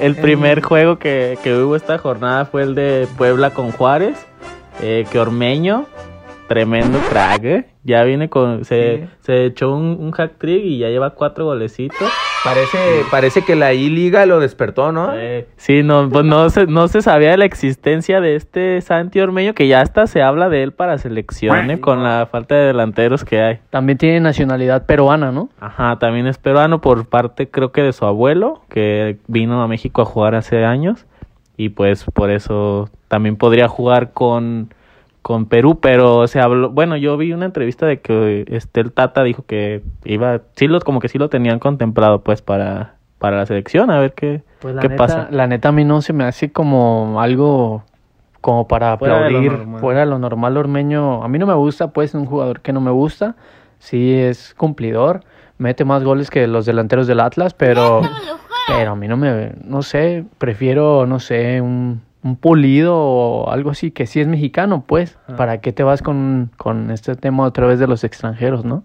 el 0.00 0.14
primer 0.16 0.60
juego 0.62 0.98
que, 0.98 1.38
que 1.42 1.54
hubo 1.56 1.74
esta 1.74 1.98
jornada 1.98 2.44
fue 2.44 2.62
el 2.62 2.74
de 2.74 3.08
Puebla 3.16 3.50
con 3.50 3.72
Juárez. 3.72 4.24
Eh, 4.82 5.06
que 5.10 5.18
Ormeño, 5.18 5.86
tremendo 6.46 6.98
crack, 7.10 7.44
¿eh? 7.44 7.66
Ya 7.82 8.04
viene 8.04 8.28
con. 8.28 8.64
Se, 8.64 8.98
Sí. 8.98 9.08
se 9.20 9.44
echó 9.46 9.74
un, 9.74 9.96
un 9.98 10.12
hack 10.12 10.38
trick 10.38 10.62
y 10.62 10.78
ya 10.78 10.88
lleva 10.88 11.10
cuatro 11.10 11.46
golecitos. 11.46 12.08
Parece, 12.44 12.78
parece 13.10 13.42
que 13.42 13.56
la 13.56 13.74
I-Liga 13.74 14.24
lo 14.24 14.38
despertó, 14.40 14.92
¿no? 14.92 15.10
Eh, 15.14 15.48
sí, 15.56 15.82
no, 15.82 16.08
pues 16.08 16.24
no 16.24 16.48
se, 16.50 16.66
no 16.66 16.88
se 16.88 17.02
sabía 17.02 17.32
de 17.32 17.36
la 17.36 17.44
existencia 17.44 18.20
de 18.20 18.36
este 18.36 18.80
Santi 18.80 19.20
Ormeño, 19.20 19.54
que 19.54 19.66
ya 19.66 19.80
hasta 19.80 20.06
se 20.06 20.22
habla 20.22 20.48
de 20.48 20.62
él 20.62 20.72
para 20.72 20.98
selección, 20.98 21.70
¿eh? 21.70 21.80
con 21.80 22.02
la 22.02 22.28
falta 22.30 22.54
de 22.54 22.66
delanteros 22.66 23.24
que 23.24 23.40
hay. 23.40 23.58
También 23.70 23.98
tiene 23.98 24.20
nacionalidad 24.20 24.86
peruana, 24.86 25.32
¿no? 25.32 25.48
Ajá, 25.60 25.98
también 25.98 26.26
es 26.26 26.38
peruano 26.38 26.80
por 26.80 27.06
parte 27.06 27.48
creo 27.48 27.72
que 27.72 27.82
de 27.82 27.92
su 27.92 28.06
abuelo, 28.06 28.62
que 28.68 29.18
vino 29.26 29.60
a 29.62 29.68
México 29.68 30.02
a 30.02 30.04
jugar 30.04 30.34
hace 30.34 30.64
años 30.64 31.06
y 31.56 31.70
pues 31.70 32.04
por 32.14 32.30
eso 32.30 32.88
también 33.08 33.36
podría 33.36 33.68
jugar 33.68 34.12
con, 34.12 34.72
con 35.28 35.44
Perú, 35.44 35.78
pero 35.78 36.26
se 36.26 36.40
habló, 36.40 36.70
bueno, 36.70 36.96
yo 36.96 37.18
vi 37.18 37.34
una 37.34 37.44
entrevista 37.44 37.84
de 37.84 38.00
que 38.00 38.46
este 38.48 38.80
el 38.80 38.92
Tata 38.92 39.22
dijo 39.24 39.44
que 39.44 39.82
iba, 40.06 40.40
sí 40.56 40.68
lo, 40.68 40.80
como 40.80 41.00
que 41.00 41.08
sí 41.08 41.18
lo 41.18 41.28
tenían 41.28 41.58
contemplado 41.58 42.22
pues 42.22 42.40
para, 42.40 42.94
para 43.18 43.36
la 43.36 43.44
selección, 43.44 43.90
a 43.90 44.00
ver 44.00 44.14
qué, 44.14 44.40
Pues 44.58 44.74
la 44.74 44.80
qué 44.80 44.88
neta, 44.88 44.96
pasa. 44.96 45.28
La 45.30 45.46
neta 45.46 45.68
a 45.68 45.72
mí 45.72 45.84
no 45.84 46.00
se 46.00 46.14
me 46.14 46.24
hace 46.24 46.50
como 46.50 47.20
algo 47.20 47.82
como 48.40 48.66
para 48.68 48.96
Fuera 48.96 49.16
de 49.16 49.20
lo 49.20 49.26
aplaudir 49.26 49.52
normal. 49.52 49.80
fuera 49.82 50.00
de 50.00 50.06
lo 50.06 50.18
normal 50.18 50.56
Ormeño. 50.56 51.22
A 51.22 51.28
mí 51.28 51.38
no 51.38 51.44
me 51.46 51.52
gusta, 51.52 51.88
pues, 51.90 52.14
un 52.14 52.24
jugador 52.24 52.62
que 52.62 52.72
no 52.72 52.80
me 52.80 52.90
gusta. 52.90 53.36
Sí 53.80 54.14
es 54.14 54.54
cumplidor, 54.54 55.24
mete 55.58 55.84
más 55.84 56.04
goles 56.04 56.30
que 56.30 56.46
los 56.46 56.64
delanteros 56.64 57.06
del 57.06 57.20
Atlas, 57.20 57.52
pero 57.52 58.00
pero 58.66 58.92
a 58.92 58.96
mí 58.96 59.06
no 59.06 59.18
me 59.18 59.52
no 59.62 59.82
sé, 59.82 60.24
prefiero 60.38 61.04
no 61.04 61.20
sé, 61.20 61.60
un 61.60 62.00
un 62.24 62.36
pulido 62.36 62.96
o 62.96 63.50
algo 63.50 63.70
así 63.70 63.90
que 63.90 64.06
sí 64.06 64.20
es 64.20 64.26
mexicano, 64.26 64.84
pues. 64.86 65.18
Ah. 65.28 65.36
¿Para 65.36 65.60
qué 65.60 65.72
te 65.72 65.82
vas 65.82 66.02
con 66.02 66.50
con 66.56 66.90
este 66.90 67.14
tema 67.16 67.44
otra 67.44 67.66
vez 67.66 67.78
de 67.78 67.86
los 67.86 68.04
extranjeros, 68.04 68.64
no? 68.64 68.82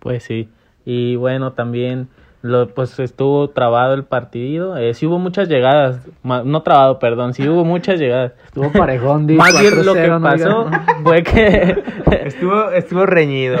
Pues 0.00 0.22
sí. 0.24 0.48
Y 0.84 1.16
bueno, 1.16 1.52
también 1.52 2.08
lo, 2.42 2.68
pues 2.68 2.98
estuvo 2.98 3.48
trabado 3.48 3.94
el 3.94 4.04
partido. 4.04 4.76
Eh, 4.76 4.92
sí 4.92 5.06
hubo 5.06 5.18
muchas 5.18 5.48
llegadas. 5.48 6.06
ma- 6.22 6.42
no 6.44 6.62
trabado, 6.62 6.98
perdón. 6.98 7.32
Sí 7.32 7.48
hubo 7.48 7.64
muchas 7.64 7.98
llegadas. 7.98 8.32
Estuvo 8.44 8.70
parejón, 8.70 9.26
di, 9.26 9.34
Más 9.36 9.58
bien 9.58 9.86
lo 9.86 9.94
que 9.94 10.06
4-0, 10.06 10.08
no 10.10 10.20
pasó 10.22 10.70
fue 11.02 11.22
que... 11.22 11.82
Estuvo, 12.24 12.70
estuvo 12.70 13.06
reñido. 13.06 13.58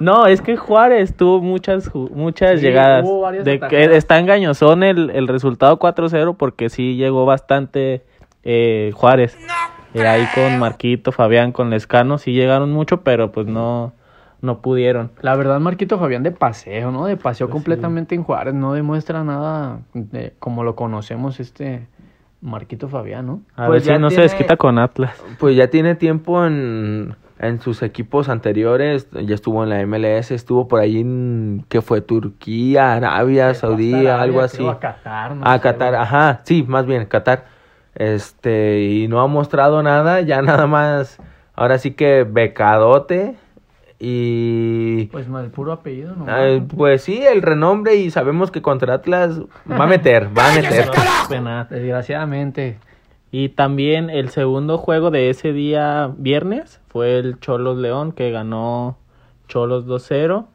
no, 0.00 0.26
es 0.26 0.40
que 0.42 0.56
Juárez 0.56 1.16
tuvo 1.16 1.40
muchas 1.40 1.92
muchas 1.94 2.58
Sí, 2.60 2.66
llegadas. 2.66 3.04
hubo 3.04 3.20
varias 3.20 3.44
De 3.44 3.58
que 3.60 3.96
está 3.96 4.18
engañosón 4.18 4.82
el, 4.82 5.10
el 5.10 5.26
resultado 5.28 5.78
4-0 5.78 6.36
porque 6.36 6.68
sí 6.70 6.96
llegó 6.96 7.24
bastante 7.24 8.04
eh, 8.50 8.92
Juárez. 8.94 9.36
Eh, 9.92 10.06
ahí 10.06 10.26
con 10.34 10.58
Marquito, 10.58 11.12
Fabián, 11.12 11.52
con 11.52 11.68
Lescano, 11.68 12.16
sí 12.18 12.32
llegaron 12.32 12.72
mucho, 12.72 13.02
pero 13.02 13.30
pues 13.30 13.46
no, 13.46 13.92
no 14.40 14.60
pudieron. 14.62 15.10
La 15.20 15.36
verdad, 15.36 15.60
Marquito 15.60 15.98
Fabián 15.98 16.22
de 16.22 16.30
paseo, 16.30 16.90
¿no? 16.90 17.04
De 17.06 17.16
paseo 17.18 17.46
Pues 17.48 17.52
completamente 17.54 18.14
en 18.14 18.22
Juárez, 18.22 18.54
no 18.54 18.72
demuestra 18.72 19.22
nada 19.22 19.80
de, 19.92 20.32
como 20.38 20.64
lo 20.64 20.76
conocemos 20.76 21.40
este 21.40 21.86
Marquito 22.40 22.88
Fabián, 22.88 23.26
¿no? 23.26 23.40
A 23.54 23.66
Pues 23.66 23.82
ver 23.84 23.92
ya 23.92 23.96
si 23.96 24.00
no 24.02 24.08
se 24.10 24.16
tiene- 24.16 24.22
desquita 24.30 24.56
con 24.56 24.78
Atlas. 24.78 25.12
Pues 25.38 25.54
ya 25.56 25.68
tiene 25.68 25.94
tiempo 25.94 26.44
en, 26.46 27.16
en 27.38 27.60
sus 27.60 27.82
equipos 27.82 28.28
anteriores. 28.28 29.08
Ya 29.12 29.34
estuvo 29.34 29.62
en 29.64 29.70
la 29.70 29.80
MLS, 29.86 30.30
estuvo 30.32 30.68
por 30.68 30.80
ahí 30.80 31.00
en, 31.00 31.64
¿qué 31.68 31.82
fue? 31.82 32.00
Turquía, 32.00 32.94
Arabia, 32.94 33.52
Saudí, 33.54 34.06
algo 34.06 34.40
así. 34.40 34.66
A 34.66 34.78
Qatar, 34.78 35.34
no 35.34 35.44
A 35.46 35.54
sé, 35.56 35.60
Qatar, 35.62 35.94
ajá, 35.94 36.40
sí, 36.44 36.64
más 36.66 36.86
bien, 36.86 37.04
Qatar. 37.06 37.56
Este, 37.98 38.80
y 38.84 39.08
no 39.08 39.20
ha 39.20 39.26
mostrado 39.26 39.82
nada, 39.82 40.20
ya 40.20 40.40
nada 40.42 40.66
más, 40.66 41.18
ahora 41.54 41.78
sí 41.78 41.90
que 41.90 42.24
becadote. 42.24 43.34
Y 43.98 45.06
Pues 45.06 45.28
mal, 45.28 45.44
el 45.46 45.50
puro 45.50 45.72
apellido, 45.72 46.14
¿no? 46.14 46.26
ah, 46.28 46.60
pues 46.76 47.02
sí, 47.02 47.20
el 47.26 47.42
renombre 47.42 47.96
y 47.96 48.12
sabemos 48.12 48.52
que 48.52 48.62
contra 48.62 48.94
Atlas 48.94 49.40
va 49.68 49.84
a 49.84 49.86
meter, 49.88 50.28
va 50.38 50.52
a 50.52 50.54
meter. 50.54 50.88
Desgraciadamente. 51.68 52.78
Y 53.32 53.48
también 53.50 54.08
el 54.08 54.30
segundo 54.30 54.78
juego 54.78 55.10
de 55.10 55.30
ese 55.30 55.52
día 55.52 56.12
viernes 56.16 56.80
fue 56.88 57.18
el 57.18 57.40
Cholos 57.40 57.76
León 57.76 58.12
que 58.12 58.30
ganó 58.30 58.96
Cholos 59.48 59.86
2-0. 59.86 60.46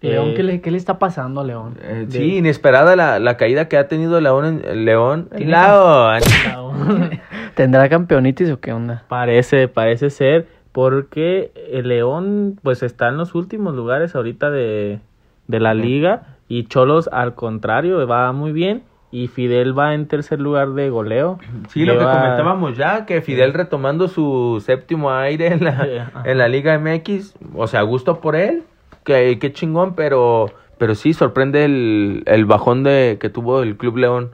León, 0.00 0.28
Eh, 0.28 0.34
¿qué 0.34 0.42
le, 0.42 0.60
qué 0.60 0.70
le 0.70 0.78
está 0.78 0.98
pasando 0.98 1.40
a 1.40 1.44
León? 1.44 1.76
Eh, 1.82 2.06
sí, 2.08 2.36
inesperada 2.38 2.96
la, 2.96 3.18
la 3.18 3.36
caída 3.36 3.68
que 3.68 3.76
ha 3.76 3.86
tenido 3.88 4.20
León 4.20 4.62
en 4.64 4.84
León. 4.84 5.28
Tiene 5.36 5.52
León. 5.52 6.20
¿Tendrá 7.54 7.88
campeonitis 7.88 8.50
o 8.50 8.60
qué 8.60 8.72
onda? 8.72 9.04
Parece, 9.08 9.68
parece 9.68 10.10
ser, 10.10 10.46
porque 10.72 11.52
el 11.70 11.88
León 11.88 12.58
pues 12.62 12.82
está 12.82 13.08
en 13.08 13.18
los 13.18 13.34
últimos 13.34 13.74
lugares 13.74 14.14
ahorita 14.14 14.50
de, 14.50 15.00
de 15.48 15.60
la 15.60 15.74
liga 15.74 16.36
y 16.48 16.64
Cholos 16.64 17.08
al 17.12 17.34
contrario 17.34 18.06
va 18.06 18.32
muy 18.32 18.52
bien 18.52 18.82
y 19.12 19.26
Fidel 19.26 19.76
va 19.76 19.94
en 19.94 20.06
tercer 20.06 20.40
lugar 20.40 20.70
de 20.70 20.88
goleo. 20.88 21.38
Sí, 21.68 21.84
lo 21.84 21.98
que 21.98 22.04
comentábamos 22.04 22.76
ya, 22.76 23.06
que 23.06 23.20
Fidel 23.22 23.52
retomando 23.52 24.06
su 24.08 24.62
séptimo 24.64 25.10
aire 25.12 25.48
en 25.48 25.64
la, 25.64 26.12
en 26.24 26.38
la 26.38 26.48
Liga 26.48 26.78
MX, 26.78 27.34
o 27.54 27.66
sea, 27.66 27.82
gusto 27.82 28.20
por 28.20 28.36
él, 28.36 28.62
qué, 29.10 29.38
qué 29.38 29.52
chingón, 29.52 29.94
pero, 29.94 30.50
pero 30.78 30.94
sí 30.94 31.12
sorprende 31.12 31.64
el, 31.64 32.22
el 32.26 32.44
bajón 32.44 32.84
de, 32.84 33.18
que 33.20 33.28
tuvo 33.28 33.62
el 33.62 33.76
Club 33.76 33.96
León. 33.98 34.30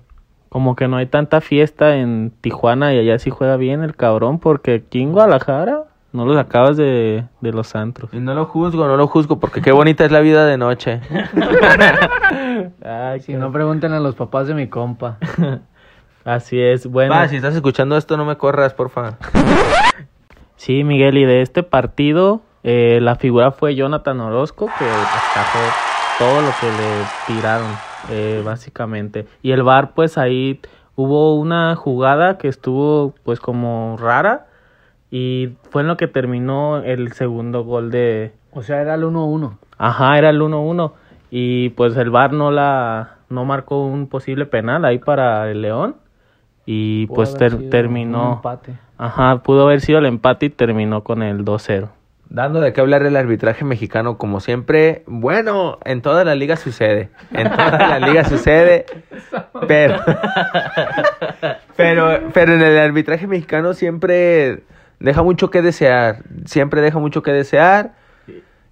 Como 0.48 0.76
que 0.76 0.86
no 0.88 0.96
hay 0.96 1.06
tanta 1.06 1.40
fiesta 1.40 1.96
en 1.96 2.32
Tijuana 2.40 2.94
y 2.94 2.98
allá 2.98 3.18
sí 3.18 3.30
juega 3.30 3.56
bien 3.56 3.82
el 3.82 3.96
cabrón, 3.96 4.38
porque 4.38 4.74
aquí 4.86 5.02
en 5.02 5.12
Guadalajara 5.12 5.84
no 6.12 6.24
los 6.24 6.36
acabas 6.36 6.76
de, 6.76 7.24
de 7.40 7.52
los 7.52 7.74
antros. 7.74 8.12
Y 8.12 8.20
no 8.20 8.34
lo 8.34 8.44
juzgo, 8.46 8.86
no 8.86 8.96
lo 8.96 9.06
juzgo, 9.06 9.38
porque 9.40 9.60
qué 9.60 9.72
bonita 9.72 10.04
es 10.04 10.12
la 10.12 10.20
vida 10.20 10.46
de 10.46 10.56
noche. 10.56 11.00
Ay, 12.84 13.20
Si 13.20 13.34
no, 13.34 13.50
pregunten 13.52 13.92
a 13.92 14.00
los 14.00 14.14
papás 14.14 14.46
de 14.46 14.54
mi 14.54 14.68
compa. 14.68 15.18
Así 16.24 16.60
es, 16.60 16.86
bueno. 16.86 17.14
Va, 17.14 17.28
si 17.28 17.36
estás 17.36 17.54
escuchando 17.54 17.96
esto, 17.96 18.16
no 18.16 18.24
me 18.24 18.36
corras, 18.36 18.74
porfa. 18.74 19.16
Sí, 20.56 20.84
Miguel, 20.84 21.18
y 21.18 21.24
de 21.24 21.42
este 21.42 21.62
partido, 21.62 22.40
eh, 22.68 22.98
la 23.00 23.14
figura 23.14 23.52
fue 23.52 23.76
Jonathan 23.76 24.18
Orozco, 24.20 24.66
que 24.66 24.84
atajó 24.84 25.58
todo 26.18 26.42
lo 26.42 26.48
que 26.60 26.66
le 26.66 27.04
tiraron, 27.26 27.70
eh, 28.10 28.42
básicamente. 28.44 29.26
Y 29.40 29.52
el 29.52 29.62
VAR, 29.62 29.92
pues 29.94 30.18
ahí 30.18 30.60
hubo 30.96 31.36
una 31.36 31.76
jugada 31.76 32.38
que 32.38 32.48
estuvo, 32.48 33.14
pues, 33.22 33.38
como 33.38 33.96
rara, 34.00 34.46
y 35.12 35.50
fue 35.70 35.82
en 35.82 35.88
lo 35.88 35.96
que 35.96 36.08
terminó 36.08 36.78
el 36.78 37.12
segundo 37.12 37.62
gol 37.62 37.90
de... 37.92 38.32
O 38.50 38.62
sea, 38.62 38.80
era 38.80 38.94
el 38.94 39.04
1-1. 39.04 39.58
Ajá, 39.78 40.18
era 40.18 40.30
el 40.30 40.40
1-1, 40.40 40.92
y 41.30 41.68
pues 41.70 41.96
el 41.96 42.10
VAR 42.10 42.32
no 42.32 42.50
la... 42.50 43.18
no 43.28 43.44
marcó 43.44 43.84
un 43.86 44.08
posible 44.08 44.44
penal 44.46 44.84
ahí 44.84 44.98
para 44.98 45.48
el 45.50 45.62
León, 45.62 45.94
y 46.64 47.06
Pudo 47.06 47.14
pues 47.14 47.36
ter- 47.36 47.70
terminó... 47.70 48.32
empate. 48.34 48.74
Ajá, 48.98 49.36
pudo 49.44 49.64
haber 49.66 49.80
sido 49.82 50.00
el 50.00 50.06
empate 50.06 50.46
y 50.46 50.50
terminó 50.50 51.04
con 51.04 51.22
el 51.22 51.44
2-0. 51.44 51.90
Dando 52.28 52.60
de 52.60 52.72
qué 52.72 52.80
hablar 52.80 53.04
el 53.04 53.16
arbitraje 53.16 53.64
mexicano, 53.64 54.18
como 54.18 54.40
siempre. 54.40 55.04
Bueno, 55.06 55.78
en 55.84 56.02
toda 56.02 56.24
la 56.24 56.34
liga 56.34 56.56
sucede. 56.56 57.08
En 57.32 57.50
toda 57.50 57.70
la 57.70 58.00
liga 58.00 58.24
sucede. 58.24 58.86
Pero, 59.68 59.96
pero, 61.76 62.20
pero 62.32 62.54
en 62.54 62.62
el 62.62 62.78
arbitraje 62.78 63.26
mexicano 63.26 63.74
siempre 63.74 64.60
deja 65.00 65.22
mucho 65.22 65.50
que 65.50 65.62
desear. 65.62 66.22
Siempre 66.44 66.82
deja 66.82 66.98
mucho 66.98 67.22
que 67.22 67.32
desear. 67.32 67.94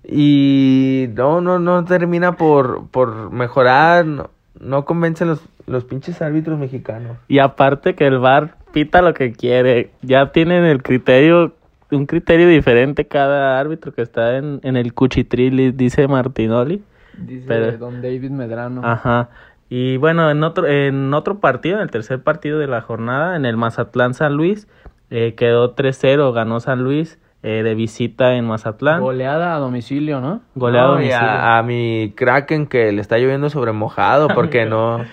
Y 0.06 1.06
no, 1.14 1.40
no, 1.40 1.58
no 1.58 1.84
termina 1.84 2.37
por, 2.37 2.87
por 2.88 3.30
mejorar. 3.32 4.04
No, 4.04 4.30
no 4.61 4.84
convencen 4.84 5.28
los, 5.28 5.40
los 5.66 5.84
pinches 5.84 6.20
árbitros 6.23 6.58
mexicanos. 6.58 7.16
Y 7.28 7.38
aparte 7.38 7.94
que 7.94 8.06
el 8.06 8.18
VAR 8.18 8.56
pita 8.73 9.02
lo 9.02 9.14
que 9.14 9.32
quiere. 9.32 9.90
Ya 10.02 10.32
tienen 10.32 10.64
el 10.64 10.82
criterio, 10.82 11.54
un 11.90 12.06
criterio 12.06 12.48
diferente 12.48 13.06
cada 13.06 13.58
árbitro 13.60 13.92
que 13.92 14.02
está 14.02 14.36
en, 14.36 14.60
en 14.62 14.76
el 14.76 14.94
cuchitril, 14.94 15.76
dice 15.76 16.08
Martinoli. 16.08 16.82
Dice 17.18 17.44
Pero- 17.46 17.78
Don 17.78 18.02
David 18.02 18.30
Medrano. 18.30 18.80
Ajá. 18.84 19.28
Y 19.68 19.96
bueno, 19.96 20.30
en 20.30 20.42
otro, 20.44 20.66
en 20.66 21.12
otro 21.14 21.38
partido, 21.40 21.76
en 21.76 21.82
el 21.82 21.90
tercer 21.90 22.22
partido 22.22 22.58
de 22.58 22.66
la 22.66 22.80
jornada, 22.80 23.34
en 23.36 23.44
el 23.46 23.56
Mazatlán 23.56 24.14
San 24.14 24.34
Luis, 24.34 24.68
eh, 25.10 25.34
quedó 25.36 25.74
3-0, 25.74 26.32
ganó 26.32 26.60
San 26.60 26.82
Luis 26.84 27.18
eh, 27.42 27.62
de 27.62 27.74
visita 27.74 28.34
en 28.34 28.46
Mazatlán. 28.46 29.00
Goleada 29.00 29.54
a 29.54 29.58
domicilio, 29.58 30.20
¿no? 30.20 30.42
Goleado 30.54 30.94
No, 30.94 31.00
y 31.00 31.04
domicilio. 31.08 31.28
a, 31.28 31.58
a 31.58 31.62
mi 31.62 32.12
Kraken 32.14 32.66
que 32.66 32.92
le 32.92 33.00
está 33.00 33.18
lloviendo 33.18 33.48
sobre 33.50 33.72
mojado 33.72 34.28
porque 34.28 34.64
no, 34.66 35.04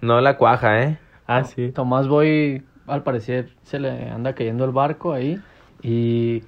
no 0.00 0.20
la 0.20 0.36
cuaja, 0.36 0.82
¿eh? 0.82 0.98
Ah, 1.26 1.44
sí. 1.44 1.72
Tomás 1.72 2.08
Boy, 2.08 2.62
al 2.86 3.02
parecer, 3.02 3.50
se 3.62 3.78
le 3.80 4.10
anda 4.10 4.34
cayendo 4.34 4.64
el 4.64 4.70
barco 4.70 5.12
ahí. 5.12 5.38
Y 5.82 6.44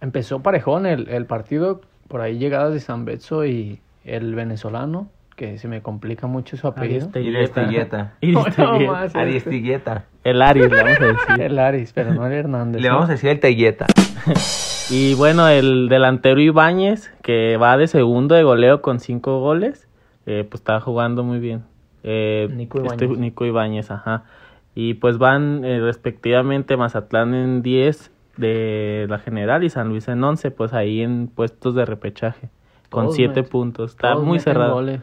empezó 0.00 0.40
parejón 0.40 0.86
el, 0.86 1.08
el 1.08 1.26
partido. 1.26 1.80
Por 2.08 2.20
ahí 2.20 2.38
llegadas 2.38 2.72
de 2.72 2.80
San 2.80 3.04
Betso 3.04 3.44
y 3.44 3.80
el 4.04 4.34
venezolano, 4.34 5.08
que 5.36 5.58
se 5.58 5.68
me 5.68 5.82
complica 5.82 6.26
mucho 6.26 6.56
su 6.56 6.66
apellido. 6.66 7.06
Más. 7.06 7.14
Aristigueta. 9.16 10.04
El 10.24 10.40
Aris, 10.40 10.70
le 10.70 10.82
vamos 10.82 11.00
a 11.00 11.04
decir. 11.04 11.18
El 11.40 11.58
Aris, 11.58 11.92
pero 11.92 12.14
no 12.14 12.26
el 12.26 12.32
Hernández. 12.32 12.80
Le 12.80 12.88
¿no? 12.88 12.94
vamos 12.94 13.10
a 13.10 13.12
decir 13.12 13.28
el 13.28 13.40
Telleta. 13.40 13.86
Y 14.90 15.14
bueno, 15.14 15.48
el 15.48 15.88
delantero 15.88 16.40
Ibáñez, 16.40 17.12
que 17.22 17.56
va 17.56 17.76
de 17.76 17.88
segundo 17.88 18.34
de 18.34 18.42
goleo 18.42 18.80
con 18.80 19.00
cinco 19.00 19.40
goles, 19.40 19.88
eh, 20.26 20.46
pues 20.48 20.60
está 20.60 20.80
jugando 20.80 21.24
muy 21.24 21.40
bien. 21.40 21.64
Eh, 22.02 22.48
Nico 22.52 22.82
este 22.82 23.04
Ibáñez. 23.04 23.18
Nico 23.18 23.44
Ibáñez, 23.44 23.90
ajá. 23.90 24.24
Y 24.74 24.94
pues 24.94 25.18
van 25.18 25.64
eh, 25.64 25.80
respectivamente 25.80 26.76
Mazatlán 26.76 27.34
en 27.34 27.62
10 27.62 28.10
de 28.36 29.06
la 29.08 29.18
general 29.18 29.64
y 29.64 29.70
San 29.70 29.88
Luis 29.88 30.08
en 30.08 30.22
11, 30.22 30.50
pues 30.50 30.72
ahí 30.72 31.00
en 31.02 31.28
puestos 31.28 31.74
de 31.74 31.84
repechaje, 31.84 32.48
con 32.90 33.04
Todos 33.04 33.16
7 33.16 33.42
met- 33.42 33.48
puntos. 33.48 33.90
Está 33.92 34.16
muy 34.16 34.40
cerrado. 34.40 34.74
goles, 34.74 35.00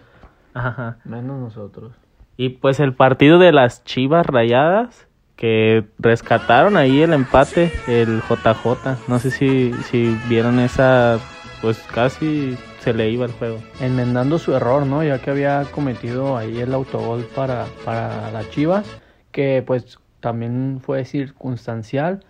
Ajá. 0.54 0.98
menos 1.06 1.40
nosotros. 1.40 1.94
Y 2.38 2.50
pues 2.50 2.80
el 2.80 2.94
partido 2.94 3.40
de 3.40 3.52
las 3.52 3.84
Chivas 3.84 4.26
Rayadas, 4.26 5.08
que 5.36 5.86
rescataron 6.00 6.78
ahí 6.78 7.02
el 7.02 7.14
empate, 7.14 7.72
el 7.88 8.22
JJ. 8.30 8.98
No 9.08 9.20
sé 9.20 9.32
si, 9.32 9.74
si 9.86 10.16
vieron 10.30 10.60
esa, 10.60 11.20
pues 11.62 11.80
casi 11.94 12.58
se 12.80 12.94
le 12.94 13.10
iba 13.10 13.26
el 13.26 13.32
juego. 13.32 13.58
Enmendando 13.80 14.38
su 14.40 14.54
error, 14.56 14.86
¿no? 14.86 15.04
Ya 15.04 15.20
que 15.20 15.30
había 15.32 15.64
cometido 15.72 16.38
ahí 16.38 16.60
el 16.60 16.74
autogol 16.74 17.26
para, 17.36 17.66
para 17.86 18.32
las 18.32 18.50
Chivas, 18.50 18.86
que 19.32 19.64
pues 19.66 20.00
también 20.20 20.80
fue 20.84 21.06
circunstancial. 21.06 22.24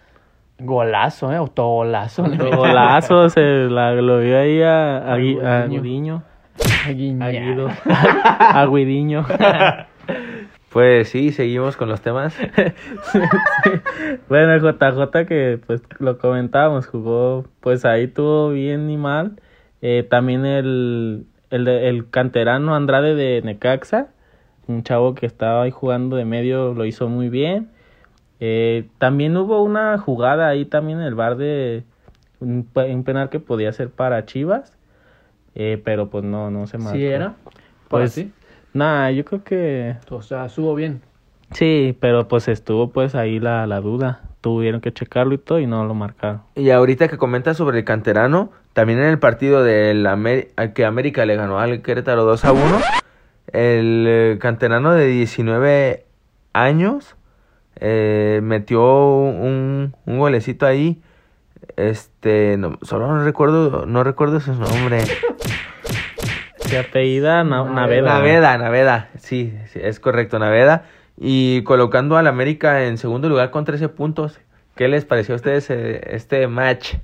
Golazo, 0.64 1.32
¿eh? 1.32 1.36
Autogolazo. 1.36 2.24
Golazo, 2.38 3.30
se 3.30 3.70
la 3.70 3.94
lo 3.94 4.20
vio 4.20 4.40
ahí 4.40 4.62
a, 4.62 4.98
a, 4.98 5.14
a 5.14 5.68
Guidiño. 5.68 6.24
A 6.86 8.62
a 8.62 8.66
Guidiño. 8.66 9.26
Pues 10.72 11.10
sí, 11.10 11.34
seguimos 11.34 11.76
con 11.76 11.90
los 11.90 12.00
temas. 12.00 12.34
Bueno, 14.30 14.54
el 14.54 14.62
JJ 14.62 15.26
que 15.28 15.60
pues 15.68 15.82
lo 16.00 16.18
comentábamos, 16.18 16.88
jugó, 16.88 17.44
pues 17.60 17.84
ahí 17.84 18.08
tuvo 18.08 18.52
bien 18.52 18.90
y 18.90 18.96
mal. 18.96 19.34
Eh, 19.82 20.08
también 20.10 20.46
el, 20.46 21.26
el, 21.50 21.68
el 21.68 22.10
canterano 22.10 22.74
Andrade 22.74 23.16
de 23.16 23.42
Necaxa, 23.42 24.08
un 24.68 24.84
chavo 24.84 25.14
que 25.14 25.26
estaba 25.26 25.64
ahí 25.64 25.72
jugando 25.72 26.16
de 26.16 26.24
medio, 26.24 26.74
lo 26.74 26.86
hizo 26.86 27.10
muy 27.10 27.28
bien. 27.28 27.71
Eh, 28.44 28.88
también 28.98 29.38
hubo 29.38 29.62
una 29.64 29.98
jugada 30.00 30.48
ahí 30.50 30.66
también 30.66 31.00
en 31.00 31.06
el 31.06 31.14
bar 31.16 31.38
de 31.38 31.84
un, 32.40 32.64
pe- 32.66 32.94
un 32.94 33.04
penal 33.04 33.30
que 33.30 33.40
podía 33.40 33.72
ser 33.72 33.90
para 33.92 34.26
Chivas, 34.26 34.76
eh, 35.54 35.80
pero 35.86 36.10
pues 36.10 36.24
no, 36.24 36.50
no 36.50 36.66
se 36.66 36.80
marcó. 36.80 36.98
¿Sí 36.98 37.06
era? 37.06 37.36
Pues 37.88 38.14
sí. 38.14 38.32
Nada, 38.74 39.12
yo 39.12 39.24
creo 39.26 39.44
que 39.44 39.96
O 40.10 40.22
sea, 40.24 40.50
subo 40.50 40.74
bien. 40.74 41.02
sí, 41.52 41.96
pero 42.00 42.28
pues 42.28 42.48
estuvo 42.48 42.90
pues 42.90 43.14
ahí 43.16 43.40
la, 43.40 43.68
la 43.68 43.80
duda. 43.80 44.22
Tuvieron 44.42 44.82
que 44.82 44.92
checarlo 44.92 45.36
y 45.36 45.38
todo 45.38 45.60
y 45.60 45.68
no 45.68 45.86
lo 45.86 45.94
marcaron. 45.94 46.42
Y 46.56 46.72
ahorita 46.72 47.08
que 47.10 47.18
comentas 47.18 47.58
sobre 47.58 47.78
el 47.78 47.86
canterano, 47.86 48.50
también 48.74 48.98
en 48.98 49.06
el 49.06 49.20
partido 49.20 49.64
del 49.64 50.04
Amer- 50.08 50.48
que 50.74 50.84
América 50.84 51.28
le 51.28 51.36
ganó 51.36 51.60
al 51.60 51.84
Querétaro 51.84 52.24
2 52.24 52.44
a 52.46 52.52
1, 52.54 52.62
el 53.54 54.06
eh, 54.08 54.38
canterano 54.42 54.94
de 54.94 55.06
19 55.06 56.06
años 56.54 57.16
eh, 57.80 58.40
metió 58.44 58.82
un, 58.84 59.96
un 60.06 60.20
golecito 60.20 60.66
ahí. 60.66 61.02
Este, 61.78 62.58
no, 62.58 62.78
solo 62.82 63.08
no 63.08 63.24
recuerdo, 63.24 63.86
no 63.86 64.04
recuerdo 64.04 64.40
su 64.40 64.54
nombre. 64.54 65.02
Se 66.60 66.78
apellida 66.80 67.44
Na- 67.44 67.64
Naveda. 67.64 67.74
Naveda. 67.74 68.02
Naveda, 68.14 68.58
Naveda, 68.58 69.10
sí, 69.18 69.54
sí, 69.72 69.80
es 69.82 70.00
correcto, 70.00 70.40
Naveda. 70.40 70.86
Y 71.18 71.64
colocando 71.64 72.18
al 72.18 72.28
América 72.28 72.84
en 72.86 72.98
segundo 72.98 73.30
lugar 73.30 73.52
con 73.52 73.66
13 73.66 73.90
puntos. 73.90 74.40
¿Qué 74.76 74.88
les 74.88 75.06
pareció 75.06 75.36
a 75.36 75.38
ustedes 75.38 75.70
eh, 75.70 76.02
este 76.16 76.48
match? 76.48 76.96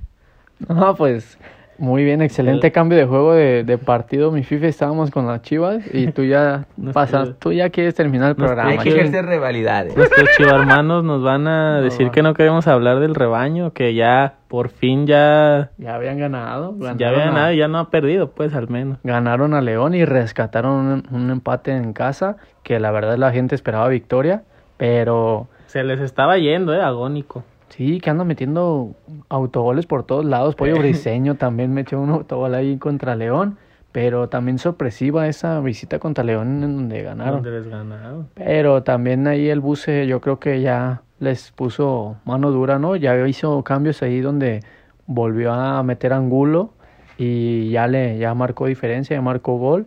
No, 0.68 0.96
pues 0.96 1.38
muy 1.78 2.04
bien, 2.04 2.20
excelente 2.22 2.72
cambio 2.72 2.98
de 2.98 3.06
juego 3.06 3.32
de, 3.34 3.64
de 3.64 3.78
partido. 3.78 4.30
Mi 4.32 4.42
FIFA 4.42 4.66
estábamos 4.66 5.10
con 5.10 5.26
las 5.26 5.42
Chivas 5.42 5.82
y 5.94 6.08
tú 6.08 6.24
ya 6.24 6.66
pasas, 6.92 7.34
tú 7.38 7.52
ya 7.52 7.70
quieres 7.70 7.94
terminar 7.94 8.30
el 8.30 8.36
programa. 8.36 8.70
Hay 8.70 8.78
que 8.78 8.88
ejercer 8.90 9.24
rivalidades. 9.26 9.96
Nuestros 9.96 10.28
chivarmanos 10.36 11.04
nos 11.04 11.22
van 11.22 11.46
a 11.46 11.76
No, 11.78 11.82
decir 11.82 12.08
va. 12.08 12.12
que 12.12 12.22
no 12.22 12.34
queremos 12.34 12.66
hablar 12.66 12.98
del 13.00 13.14
rebaño, 13.14 13.72
que 13.72 13.94
ya 13.94 14.34
por 14.48 14.68
fin 14.70 15.06
ya, 15.06 15.70
Ya 15.78 15.94
habían 15.94 16.18
ganado. 16.18 16.72
Ganaron 16.74 16.98
ya 16.98 17.08
había 17.08 17.22
a- 17.22 17.26
ganado 17.26 17.52
y 17.52 17.56
ya 17.58 17.68
no 17.68 17.78
ha 17.78 17.90
perdido, 17.90 18.30
pues 18.32 18.54
al 18.54 18.68
menos. 18.68 18.98
Ganaron 19.04 19.54
a 19.54 19.60
León 19.60 19.94
y 19.94 20.04
rescataron 20.04 20.72
un, 21.10 21.16
un 21.16 21.30
empate 21.30 21.70
en 21.76 21.92
casa, 21.92 22.36
que 22.62 22.80
la 22.80 22.90
verdad 22.90 23.16
la 23.18 23.30
gente 23.32 23.54
esperaba 23.54 23.88
victoria, 23.88 24.42
pero 24.78 25.48
Se 25.66 25.84
les 25.84 26.00
estaba 26.00 26.38
yendo, 26.38 26.74
eh, 26.74 26.80
agónico. 26.80 27.44
Sí, 27.68 28.00
que 28.00 28.10
andan 28.10 28.26
metiendo 28.26 28.94
autogoles 29.28 29.86
por 29.86 30.04
todos 30.04 30.24
lados. 30.24 30.54
Pollo 30.54 30.76
Briseño 30.78 31.36
también 31.36 31.72
metió 31.72 32.00
un 32.00 32.10
autogol 32.10 32.54
ahí 32.54 32.78
contra 32.78 33.16
León, 33.16 33.58
pero 33.92 34.28
también 34.28 34.58
sorpresiva 34.58 35.28
esa 35.28 35.60
visita 35.60 35.98
contra 35.98 36.24
León 36.24 36.62
en 36.62 36.76
donde 36.76 37.02
ganaron. 37.02 37.42
Donde 37.42 37.58
les 37.58 37.68
ganaron. 37.68 38.28
Pero 38.34 38.82
también 38.82 39.26
ahí 39.26 39.48
el 39.48 39.60
buce 39.60 40.06
yo 40.06 40.20
creo 40.20 40.38
que 40.38 40.60
ya 40.60 41.02
les 41.20 41.50
puso 41.52 42.16
mano 42.24 42.50
dura, 42.50 42.78
¿no? 42.78 42.96
Ya 42.96 43.26
hizo 43.26 43.62
cambios 43.64 44.02
ahí 44.02 44.20
donde 44.20 44.62
volvió 45.06 45.52
a 45.52 45.82
meter 45.82 46.12
Angulo 46.12 46.70
y 47.16 47.70
ya 47.70 47.86
le 47.86 48.18
ya 48.18 48.34
marcó 48.34 48.66
diferencia, 48.66 49.16
ya 49.16 49.22
marcó 49.22 49.56
gol 49.58 49.86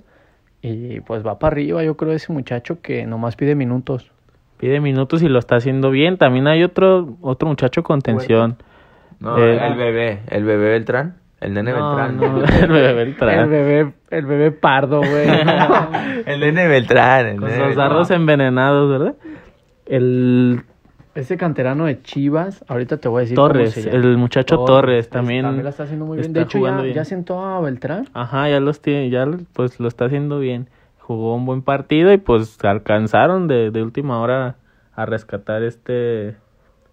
y 0.62 1.00
pues 1.02 1.26
va 1.26 1.40
para 1.40 1.54
arriba, 1.54 1.84
yo 1.84 1.98
creo 1.98 2.12
ese 2.14 2.32
muchacho 2.32 2.82
que 2.82 3.06
nomás 3.08 3.36
pide 3.36 3.56
minutos. 3.56 4.11
Pide 4.62 4.80
minutos 4.80 5.22
y 5.24 5.28
lo 5.28 5.40
está 5.40 5.58
haciendo 5.58 5.90
bien. 5.92 6.18
También 6.18 6.48
hay 6.48 6.64
otro 6.64 7.18
otro 7.22 7.50
muchacho 7.50 7.84
con 7.84 8.02
tensión. 8.02 8.56
No, 9.20 9.38
Eh, 9.38 9.60
el 9.68 9.76
bebé, 9.76 10.20
el 10.30 10.44
bebé 10.46 10.70
Beltrán, 10.70 11.16
el 11.42 11.54
nene 11.54 11.72
No, 11.74 11.96
Beltrán. 11.96 12.18
no, 12.18 12.44
el 12.64 12.72
bebé 12.72 12.94
Beltrán. 12.94 13.40
El 13.40 13.50
bebé, 13.50 13.94
el 14.12 14.26
bebé 14.26 14.52
pardo, 14.52 15.00
güey. 15.00 15.28
el 16.26 16.40
nene 16.40 16.68
Beltrán, 16.68 17.26
el 17.28 17.40
Con 17.40 17.50
nene 17.50 17.66
los 17.68 17.76
dardos 17.76 18.10
envenenados, 18.12 18.90
¿verdad? 18.90 19.16
El 19.86 20.62
Ese 21.16 21.38
canterano 21.38 21.86
de 21.86 22.02
Chivas, 22.02 22.64
ahorita 22.68 22.98
te 22.98 23.10
voy 23.10 23.20
a 23.20 23.22
decir 23.22 23.36
cómo 23.36 23.48
Torres, 23.50 23.74
se 23.74 23.82
llama. 23.84 23.98
el 23.98 24.18
muchacho 24.18 24.60
Torres, 24.64 25.10
también 25.10 25.44
También 25.44 25.64
la 25.66 25.72
está 25.72 25.84
haciendo 25.84 26.06
muy 26.06 26.20
bien. 26.20 26.34
De 26.34 26.42
hecho, 26.42 26.60
ya, 26.60 26.78
bien. 26.82 26.94
ya 26.96 27.04
sentó 27.06 27.44
a 27.44 27.60
Beltrán. 27.62 28.08
Ajá, 28.14 28.48
ya 28.50 28.60
los 28.60 28.82
tiene, 28.82 29.10
ya 29.10 29.26
pues 29.54 29.80
lo 29.80 29.88
está 29.88 30.06
haciendo 30.06 30.40
bien. 30.40 30.68
Jugó 31.12 31.36
un 31.36 31.46
buen 31.46 31.62
partido 31.62 32.14
y 32.14 32.18
pues 32.18 32.58
alcanzaron 32.64 33.48
de, 33.48 33.70
de 33.70 33.84
última 33.84 34.22
hora 34.22 34.56
a 34.94 35.06
rescatar 35.06 35.62
este 35.62 36.38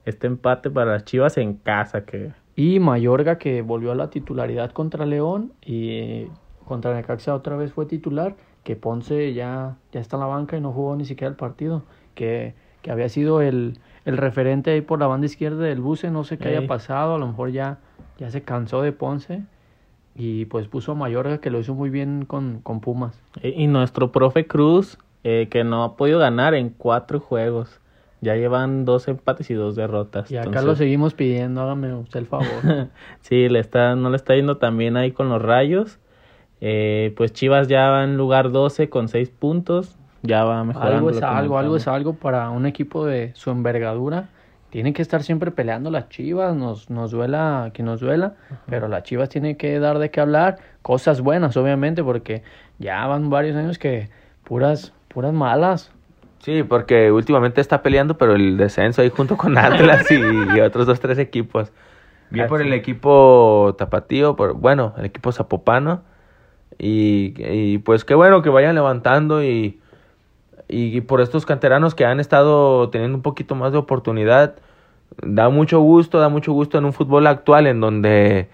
este 0.05 0.27
empate 0.27 0.71
para 0.71 0.93
las 0.93 1.05
Chivas 1.05 1.37
en 1.39 1.55
casa 1.55 2.05
que 2.05 2.33
Y 2.57 2.81
Mayorga 2.81 3.39
que 3.39 3.63
volvió 3.63 3.93
a 3.93 3.95
la 3.95 4.11
titularidad 4.11 4.73
contra 4.73 5.07
León 5.07 5.53
y 5.65 6.27
contra 6.65 6.95
Necaxa 6.95 7.35
otra 7.35 7.57
vez 7.57 7.73
fue 7.73 7.87
titular, 7.87 8.35
que 8.65 8.75
Ponce 8.75 9.33
ya, 9.35 9.77
ya 9.93 10.01
está 10.01 10.17
en 10.17 10.21
la 10.21 10.27
banca 10.27 10.57
y 10.57 10.61
no 10.61 10.73
jugó 10.73 10.97
ni 10.97 11.05
siquiera 11.05 11.31
el 11.31 11.37
partido, 11.37 11.85
que, 12.15 12.55
que 12.83 12.91
había 12.91 13.09
sido 13.09 13.41
el, 13.41 13.79
el 14.05 14.17
referente 14.17 14.73
ahí 14.73 14.81
por 14.81 14.99
la 14.99 15.07
banda 15.07 15.27
izquierda 15.27 15.63
del 15.63 15.81
buce, 15.81 16.11
no 16.11 16.25
sé 16.25 16.39
qué 16.39 16.49
haya 16.49 16.67
pasado, 16.67 17.15
a 17.15 17.19
lo 17.19 17.29
mejor 17.29 17.51
ya, 17.51 17.79
ya 18.19 18.31
se 18.31 18.43
cansó 18.43 18.83
de 18.83 18.93
Ponce 18.93 19.45
y 20.19 20.45
pues 20.47 20.67
puso 20.69 20.93
a 20.93 20.95
Mayorga 20.97 21.39
que 21.39 21.49
lo 21.51 21.61
hizo 21.61 21.75
muy 21.75 21.89
bien 21.91 22.25
con, 22.27 22.61
con 22.63 22.81
Pumas. 22.81 23.19
y, 23.43 23.49
y 23.63 23.67
nuestro 23.69 24.13
profe 24.13 24.47
Cruz 24.47 24.99
eh, 25.25 25.49
que 25.51 25.65
no 25.65 25.85
ha 25.85 25.97
podido 25.97 26.19
ganar 26.19 26.55
en 26.55 26.71
cuatro 26.71 27.21
juegos. 27.21 27.81
Ya 28.21 28.35
llevan 28.35 28.85
dos 28.85 29.07
empates 29.07 29.49
y 29.51 29.55
dos 29.55 29.77
derrotas. 29.77 30.29
Y 30.31 30.37
acá 30.37 30.47
entonces- 30.49 30.67
lo 30.67 30.75
seguimos 30.75 31.15
pidiendo, 31.15 31.63
hágame 31.63 31.95
usted 31.95 32.19
el 32.19 32.27
favor. 32.27 32.47
sí, 33.21 33.49
le 33.49 33.61
está, 33.61 33.95
no 33.95 34.11
le 34.11 34.17
está 34.17 34.35
yendo 34.35 34.57
tan 34.57 34.77
bien 34.77 34.97
ahí 34.97 35.13
con 35.13 35.29
los 35.29 35.41
rayos. 35.41 35.99
Eh, 36.61 37.15
pues 37.17 37.33
Chivas 37.33 37.69
ya 37.69 37.89
va 37.91 38.03
en 38.03 38.17
lugar 38.17 38.51
12 38.51 38.89
con 38.91 39.07
6 39.09 39.31
puntos. 39.31 39.97
Ya 40.23 40.43
va 40.45 40.65
mejorando. 40.65 40.97
algo 40.97 41.11
es 41.11 41.23
algo, 41.23 41.59
algo 41.59 41.77
es 41.77 41.87
algo 41.87 42.15
para 42.15 42.51
un 42.51 42.67
equipo 42.67 43.07
de 43.07 43.31
su 43.35 43.51
envergadura. 43.51 44.31
Tienen 44.71 44.93
que 44.93 45.01
estar 45.01 45.23
siempre 45.23 45.51
peleando 45.51 45.91
las 45.91 46.09
Chivas, 46.11 46.55
nos, 46.55 46.91
nos 46.91 47.11
duela 47.11 47.71
que 47.73 47.83
nos 47.83 48.01
duela, 48.01 48.35
pero 48.67 48.87
las 48.89 49.03
Chivas 49.03 49.31
tienen 49.31 49.57
que 49.57 49.79
dar 49.79 49.99
de 49.99 50.11
qué 50.11 50.21
hablar, 50.21 50.59
cosas 50.83 51.23
buenas 51.23 51.57
obviamente, 51.57 52.05
porque 52.05 52.43
ya 52.79 53.07
van 53.07 53.31
varios 53.31 53.57
años 53.57 53.79
que 53.79 54.11
puras, 54.45 54.93
puras 55.09 55.33
malas. 55.33 55.91
Sí, 56.41 56.63
porque 56.63 57.11
últimamente 57.11 57.61
está 57.61 57.83
peleando, 57.83 58.19
pero 58.19 58.35
el 58.35 58.57
descenso 58.59 59.03
ahí 59.03 59.09
junto 59.09 59.37
con 59.37 59.57
Atlas 59.57 60.11
y, 60.11 60.17
y 60.17 60.61
otros 60.65 60.87
dos, 60.87 61.01
tres 61.01 61.19
equipos. 61.19 61.73
Bien 62.31 62.47
por 62.47 62.61
el 62.61 62.75
equipo 62.75 63.75
tapatío, 63.79 64.37
por, 64.37 64.53
bueno, 64.53 64.95
el 64.99 65.07
equipo 65.07 65.33
zapopano. 65.33 66.03
Y, 66.79 67.35
y 67.39 67.79
pues 67.79 68.05
qué 68.05 68.15
bueno 68.15 68.43
que 68.43 68.51
vayan 68.51 68.75
levantando 68.75 69.43
y, 69.43 69.81
y 70.69 71.01
por 71.01 71.21
estos 71.21 71.47
canteranos 71.47 71.95
que 71.95 72.05
han 72.05 72.21
estado 72.21 72.91
teniendo 72.91 73.17
un 73.17 73.23
poquito 73.23 73.55
más 73.55 73.73
de 73.73 73.79
oportunidad. 73.79 74.57
Da 75.23 75.49
mucho 75.49 75.81
gusto, 75.81 76.19
da 76.19 76.29
mucho 76.29 76.53
gusto 76.53 76.79
en 76.79 76.85
un 76.85 76.93
fútbol 76.93 77.27
actual 77.27 77.67
en 77.67 77.81
donde 77.81 78.49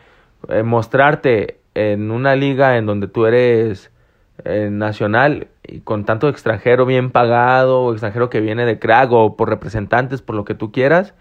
eh, 0.48 0.62
mostrarte 0.62 1.59
en 1.74 2.11
una 2.11 2.37
liga 2.37 2.77
en 2.79 2.87
donde 2.87 3.09
tú 3.09 3.27
eres 3.27 3.90
eh, 4.44 4.68
nacional 4.70 5.48
y 5.64 5.81
con 5.81 6.05
tanto 6.05 6.29
extranjero 6.29 6.87
bien 6.87 7.11
pagado 7.11 7.83
o 7.83 7.92
extranjero 7.92 8.31
que 8.31 8.40
viene 8.40 8.64
de 8.64 8.79
crack 8.79 9.11
o 9.12 9.37
por 9.37 9.48
representantes, 9.48 10.22
por 10.22 10.37
lo 10.37 10.44
que 10.44 10.55
tú 10.55 10.70
quieras. 10.72 11.14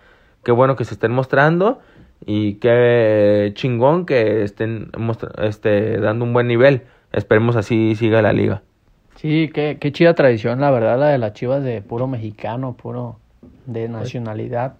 Qué 0.43 0.51
bueno 0.51 0.75
que 0.75 0.85
se 0.85 0.93
estén 0.93 1.11
mostrando 1.11 1.79
y 2.25 2.55
qué 2.55 3.51
chingón 3.55 4.05
que 4.05 4.43
estén 4.43 4.91
este, 5.37 5.99
dando 5.99 6.25
un 6.25 6.33
buen 6.33 6.47
nivel. 6.47 6.83
Esperemos 7.11 7.55
así 7.55 7.95
siga 7.95 8.21
la 8.21 8.33
liga. 8.33 8.61
Sí, 9.23 9.49
qué, 9.53 9.77
qué 9.79 9.93
chida 9.93 10.13
tradición, 10.15 10.59
la 10.59 10.69
verdad, 10.69 10.99
la 10.99 11.07
de 11.07 11.17
las 11.17 11.31
Chivas 11.31 11.63
de 11.63 11.81
puro 11.81 12.07
mexicano, 12.07 12.73
puro 12.73 13.15
de 13.65 13.87
nacionalidad, 13.87 14.73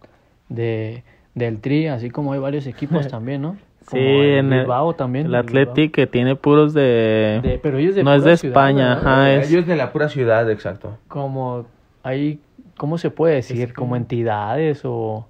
de, 0.50 1.02
del 1.34 1.62
Tri, 1.62 1.88
así 1.88 2.10
como 2.10 2.34
hay 2.34 2.40
varios 2.40 2.68
equipos 2.68 3.08
también, 3.08 3.42
¿no? 3.42 3.56
Sí, 3.84 3.92
Como 3.92 4.02
el 4.22 4.30
en 4.40 4.52
el, 4.52 4.60
Bilbao 4.60 4.96
también. 4.96 5.28
el. 5.28 5.36
Athletic 5.36 5.94
que 5.94 6.08
tiene 6.08 6.36
puros 6.36 6.74
de... 6.74 7.40
De- 7.42 7.58
pero 7.64 7.78
ellos 7.78 7.96
de 7.96 8.04
no 8.04 8.14
es 8.14 8.26
de 8.26 8.36
ciudad, 8.36 8.52
España, 8.58 8.94
ajá, 8.98 9.34
es... 9.34 9.50
Ellos 9.50 9.66
de 9.66 9.78
la 9.78 9.94
pura 9.94 10.10
ciudad, 10.10 10.52
exacto. 10.52 10.98
Como 11.08 11.66
hay, 12.04 12.42
¿cómo 12.76 12.98
se 12.98 13.12
puede 13.12 13.36
decir? 13.36 13.68
que- 13.68 13.74
Como 13.74 13.96
entidades 13.96 14.82
o 14.84 15.26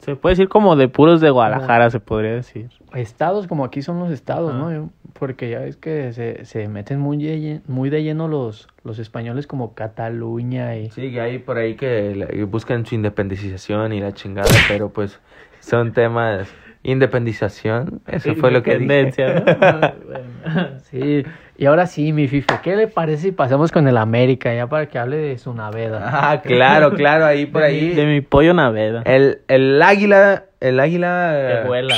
Se 0.00 0.16
puede 0.16 0.32
decir 0.34 0.48
como 0.48 0.76
de 0.76 0.88
puros 0.88 1.20
de 1.20 1.30
Guadalajara, 1.30 1.90
se 1.90 2.00
podría 2.00 2.32
decir. 2.32 2.70
estados, 2.94 3.46
como 3.46 3.64
aquí 3.64 3.82
son 3.82 3.98
los 4.00 4.10
estados, 4.10 4.50
Ajá. 4.50 4.58
¿no? 4.58 4.72
Yo- 4.72 4.88
Porque 5.12 5.50
ya 5.50 5.58
ves 5.60 5.76
que 5.76 6.12
se, 6.12 6.44
se 6.44 6.68
meten 6.68 6.98
muy 7.00 7.18
de, 7.18 7.60
muy 7.66 7.90
de 7.90 8.02
lleno 8.02 8.26
los, 8.28 8.68
los 8.84 8.98
españoles 8.98 9.46
como 9.46 9.74
Cataluña 9.74 10.76
y... 10.76 10.90
Sí, 10.90 11.10
que 11.12 11.20
hay 11.20 11.38
por 11.38 11.58
ahí 11.58 11.74
que 11.76 12.46
buscan 12.48 12.86
su 12.86 12.94
independización 12.94 13.92
y 13.92 14.00
la 14.00 14.12
chingada, 14.14 14.48
pero 14.68 14.88
pues 14.90 15.20
son 15.60 15.92
temas... 15.92 16.48
Independización, 16.82 18.00
eso 18.06 18.34
fue 18.36 18.50
lo 18.50 18.62
que 18.62 18.78
dije. 18.78 19.14
¿no? 19.34 19.42
Bueno. 20.06 20.68
Sí, 20.90 21.24
y 21.58 21.66
ahora 21.66 21.86
sí, 21.86 22.12
mi 22.14 22.26
Fife, 22.26 22.54
¿qué 22.62 22.74
le 22.74 22.86
parece 22.88 23.22
si 23.24 23.32
pasamos 23.32 23.70
con 23.70 23.86
el 23.86 23.98
América 23.98 24.54
ya 24.54 24.66
para 24.66 24.86
que 24.86 24.98
hable 24.98 25.18
de 25.18 25.36
su 25.36 25.52
naveda? 25.52 26.08
Ah, 26.10 26.40
claro, 26.40 26.92
claro, 26.94 27.26
ahí 27.26 27.44
por 27.44 27.62
ahí. 27.62 27.90
De 27.90 28.06
mi 28.06 28.22
pollo 28.22 28.54
Naveda. 28.54 29.02
El, 29.04 29.40
el 29.48 29.80
águila, 29.82 30.44
el 30.60 30.80
águila... 30.80 31.60
Que 31.62 31.68
vuela. 31.68 31.94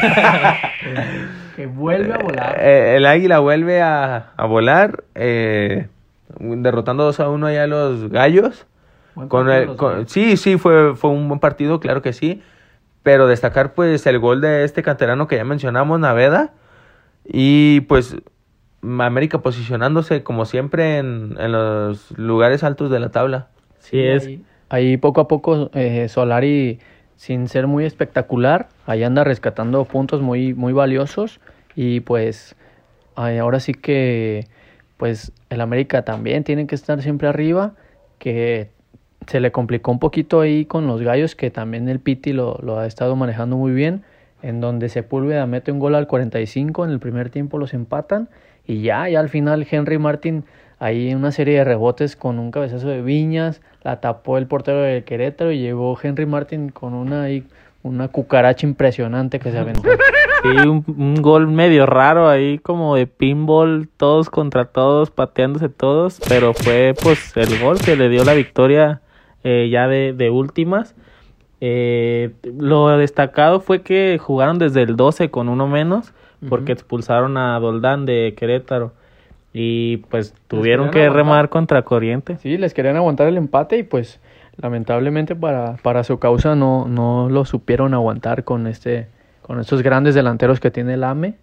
Que 1.56 1.66
vuelve 1.66 2.12
a 2.12 2.18
volar. 2.18 2.56
Eh, 2.60 2.96
el 2.96 3.06
águila 3.06 3.38
vuelve 3.38 3.80
a, 3.80 4.30
a 4.36 4.44
volar, 4.46 5.04
eh, 5.14 5.86
derrotando 6.38 7.04
2 7.04 7.18
a 7.20 7.30
1 7.30 7.46
allá 7.46 7.62
a 7.64 7.66
los 7.66 8.10
gallos. 8.10 8.66
Con 9.28 9.50
el, 9.50 9.74
con- 9.76 10.06
sí, 10.06 10.36
sí, 10.36 10.58
fue, 10.58 10.94
fue 10.96 11.08
un 11.10 11.28
buen 11.28 11.40
partido, 11.40 11.80
claro 11.80 12.02
que 12.02 12.12
sí. 12.12 12.42
Pero 13.06 13.28
destacar 13.28 13.72
pues 13.72 14.04
el 14.08 14.18
gol 14.18 14.40
de 14.40 14.64
este 14.64 14.82
canterano 14.82 15.28
que 15.28 15.36
ya 15.36 15.44
mencionamos, 15.44 16.00
Naveda. 16.00 16.54
Y 17.24 17.82
pues 17.82 18.16
América 18.82 19.42
posicionándose 19.42 20.24
como 20.24 20.44
siempre 20.44 20.98
en, 20.98 21.36
en 21.38 21.52
los 21.52 22.10
lugares 22.18 22.64
altos 22.64 22.90
de 22.90 22.98
la 22.98 23.12
tabla. 23.12 23.46
Sí, 23.78 24.00
es. 24.00 24.28
Ahí, 24.70 24.96
poco 24.96 25.20
a 25.20 25.28
poco 25.28 25.70
eh, 25.72 26.08
Solari, 26.08 26.80
sin 27.14 27.46
ser 27.46 27.68
muy 27.68 27.84
espectacular, 27.84 28.70
ahí 28.86 29.04
anda 29.04 29.22
rescatando 29.22 29.84
puntos 29.84 30.20
muy, 30.20 30.52
muy 30.52 30.72
valiosos 30.72 31.38
y 31.76 32.00
pues 32.00 32.56
ay, 33.14 33.38
ahora 33.38 33.60
sí 33.60 33.72
que 33.72 34.48
pues 34.96 35.30
el 35.48 35.60
América 35.60 36.02
también 36.02 36.42
tiene 36.42 36.66
que 36.66 36.74
estar 36.74 37.00
siempre 37.02 37.28
arriba, 37.28 37.74
que 38.18 38.72
se 39.26 39.40
le 39.40 39.52
complicó 39.52 39.90
un 39.90 39.98
poquito 39.98 40.40
ahí 40.40 40.64
con 40.64 40.86
los 40.86 41.02
gallos, 41.02 41.34
que 41.34 41.50
también 41.50 41.88
el 41.88 42.00
Piti 42.00 42.32
lo, 42.32 42.78
ha 42.78 42.86
estado 42.86 43.16
manejando 43.16 43.56
muy 43.56 43.72
bien, 43.72 44.02
en 44.42 44.60
donde 44.60 44.88
Sepúlveda 44.88 45.46
mete 45.46 45.72
un 45.72 45.78
gol 45.78 45.94
al 45.94 46.06
45, 46.06 46.84
en 46.84 46.90
el 46.90 47.00
primer 47.00 47.30
tiempo 47.30 47.58
los 47.58 47.74
empatan 47.74 48.28
y 48.66 48.82
ya, 48.82 49.08
ya 49.08 49.20
al 49.20 49.28
final 49.28 49.66
Henry 49.68 49.98
Martin 49.98 50.44
ahí 50.78 51.14
una 51.14 51.32
serie 51.32 51.58
de 51.58 51.64
rebotes 51.64 52.16
con 52.16 52.38
un 52.38 52.50
cabezazo 52.50 52.88
de 52.88 53.02
Viñas, 53.02 53.62
la 53.82 54.00
tapó 54.00 54.38
el 54.38 54.46
portero 54.46 54.82
del 54.82 55.04
Querétaro 55.04 55.52
y 55.52 55.58
llegó 55.58 55.98
Henry 56.00 56.26
Martin 56.26 56.68
con 56.68 56.94
una 56.94 57.22
ahí, 57.22 57.44
una 57.82 58.08
cucaracha 58.08 58.66
impresionante 58.66 59.38
que 59.38 59.50
se 59.50 59.58
aventó. 59.58 59.88
Sí, 60.42 60.48
un, 60.68 60.84
un 60.86 61.22
gol 61.22 61.48
medio 61.48 61.86
raro 61.86 62.28
ahí, 62.28 62.58
como 62.58 62.94
de 62.94 63.06
pinball, 63.06 63.88
todos 63.96 64.28
contra 64.28 64.66
todos, 64.66 65.10
pateándose 65.10 65.70
todos, 65.70 66.20
pero 66.28 66.52
fue 66.52 66.94
pues 67.02 67.34
el 67.36 67.58
gol 67.58 67.78
que 67.80 67.96
le 67.96 68.10
dio 68.10 68.22
la 68.22 68.34
victoria 68.34 69.00
eh, 69.48 69.68
ya 69.70 69.86
de, 69.86 70.12
de 70.12 70.28
últimas. 70.28 70.96
Eh, 71.60 72.32
lo 72.58 72.88
destacado 72.98 73.60
fue 73.60 73.82
que 73.82 74.18
jugaron 74.20 74.58
desde 74.58 74.82
el 74.82 74.96
12 74.96 75.30
con 75.30 75.48
uno 75.48 75.68
menos, 75.68 76.12
porque 76.48 76.72
expulsaron 76.72 77.36
a 77.36 77.58
Doldán 77.60 78.06
de 78.06 78.34
Querétaro. 78.36 78.92
Y 79.52 79.98
pues 80.08 80.34
tuvieron 80.48 80.90
que 80.90 81.04
aguantar. 81.04 81.16
remar 81.16 81.48
contra 81.48 81.82
corriente. 81.82 82.38
Sí, 82.38 82.58
les 82.58 82.74
querían 82.74 82.96
aguantar 82.96 83.28
el 83.28 83.36
empate 83.36 83.78
y 83.78 83.84
pues 83.84 84.20
lamentablemente 84.56 85.36
para, 85.36 85.76
para 85.76 86.02
su 86.02 86.18
causa 86.18 86.56
no, 86.56 86.88
no 86.88 87.28
lo 87.30 87.44
supieron 87.44 87.94
aguantar 87.94 88.42
con 88.42 88.66
este 88.66 89.06
con 89.42 89.60
estos 89.60 89.82
grandes 89.82 90.16
delanteros 90.16 90.58
que 90.58 90.72
tiene 90.72 90.94
el 90.94 91.04
AME, 91.04 91.36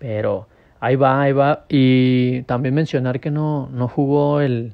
pero 0.00 0.48
ahí 0.80 0.96
va, 0.96 1.22
ahí 1.22 1.32
va 1.32 1.66
y 1.68 2.42
también 2.42 2.74
mencionar 2.74 3.20
que 3.20 3.30
no, 3.30 3.68
no 3.72 3.86
jugó 3.86 4.40
el, 4.40 4.72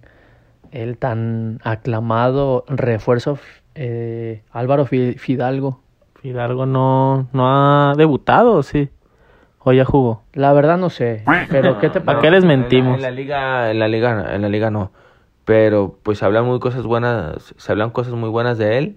el 0.72 0.96
tan 0.98 1.58
aclamado 1.64 2.64
refuerzo 2.68 3.38
eh, 3.74 4.42
Álvaro 4.52 4.86
Fi- 4.86 5.14
Fidalgo. 5.18 5.80
Fidalgo 6.20 6.66
no, 6.66 7.28
no 7.32 7.46
ha 7.90 7.94
debutado, 7.96 8.62
sí. 8.62 8.90
¿O 9.62 9.72
ya 9.72 9.84
jugó? 9.84 10.22
La 10.32 10.52
verdad 10.52 10.78
no 10.78 10.88
sé, 10.90 11.22
pero 11.50 11.78
¿qué 11.78 11.88
te 11.90 12.00
¿Para 12.00 12.18
parece? 12.18 12.26
qué 12.26 12.30
les 12.30 12.44
En 12.44 12.48
la- 12.48 12.56
mentimos? 12.56 12.94
En 12.96 13.02
la, 13.02 13.10
liga, 13.10 13.70
en 13.70 13.78
la 13.78 13.88
liga, 13.88 14.34
en 14.34 14.42
la 14.42 14.48
liga 14.48 14.70
no. 14.70 14.90
Pero 15.44 15.98
pues 16.02 16.18
se 16.18 16.24
hablan 16.24 16.46
muy 16.46 16.60
cosas 16.60 16.84
buenas, 16.84 17.54
se 17.56 17.72
hablan 17.72 17.90
cosas 17.90 18.14
muy 18.14 18.28
buenas 18.30 18.56
de 18.58 18.78
él. 18.78 18.96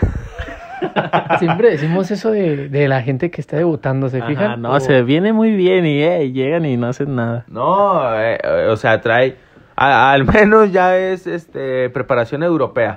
Siempre 1.38 1.70
decimos 1.70 2.10
eso 2.10 2.30
de, 2.30 2.68
de 2.68 2.88
la 2.88 3.02
gente 3.02 3.30
que 3.30 3.40
está 3.40 3.56
debutando, 3.56 4.08
¿se 4.08 4.18
Ajá, 4.18 4.26
fijan? 4.26 4.62
no, 4.62 4.72
O- 4.74 4.80
se 4.80 5.02
viene 5.02 5.32
muy 5.32 5.52
bien 5.54 5.86
y 5.86 6.02
eh, 6.02 6.32
llegan 6.32 6.64
y 6.66 6.76
no 6.76 6.88
hacen 6.88 7.14
nada. 7.16 7.44
No, 7.48 8.02
eh, 8.20 8.38
o 8.68 8.76
sea, 8.76 9.00
trae, 9.00 9.36
al 9.76 10.24
menos 10.24 10.72
ya 10.72 10.96
es 10.96 11.26
este 11.26 11.90
preparación 11.90 12.42
europea. 12.42 12.96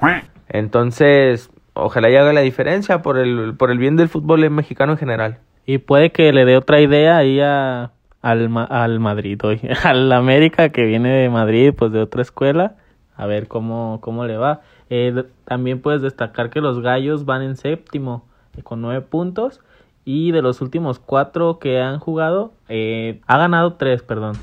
Entonces, 0.50 1.50
ojalá 1.74 2.10
y 2.10 2.16
haga 2.16 2.34
la 2.34 2.42
diferencia 2.42 3.02
por 3.02 3.18
el, 3.18 3.56
por 3.58 3.72
el 3.72 3.78
bien 3.78 3.96
del 3.96 4.10
fútbol 4.10 4.50
mexicano 4.50 4.94
en 4.94 4.98
general. 4.98 5.38
Y 5.66 5.80
puede 5.80 6.12
que 6.12 6.32
le 6.32 6.46
dé 6.46 6.58
otra 6.58 6.80
idea 6.80 7.18
ahí 7.18 7.40
al, 7.42 7.92
al 8.22 9.00
Madrid, 9.00 9.40
hoy, 9.44 9.62
al 9.84 10.12
América 10.12 10.70
que 10.70 10.86
viene 10.86 11.10
de 11.10 11.30
Madrid, 11.30 11.74
pues 11.78 11.92
de 11.92 12.02
otra 12.02 12.22
escuela, 12.22 12.76
a 13.16 13.26
ver 13.26 13.48
cómo, 13.48 14.00
cómo 14.02 14.26
le 14.26 14.38
va. 14.38 14.62
Eh, 14.90 15.26
también 15.46 15.82
puedes 15.82 16.02
destacar 16.02 16.50
que 16.50 16.62
los 16.62 16.82
gallos 16.82 17.26
van 17.26 17.42
en 17.42 17.58
séptimo 17.58 18.26
eh, 18.56 18.64
con 18.64 18.82
nueve 18.82 19.02
puntos 19.02 19.62
y 20.06 20.32
de 20.32 20.42
los 20.42 20.62
últimos 20.62 21.00
cuatro 21.00 21.60
que 21.60 21.82
han 21.82 22.00
jugado, 22.00 22.54
eh, 22.70 23.20
ha 23.28 23.38
ganado 23.38 23.74
tres, 23.74 24.04
perdón, 24.04 24.38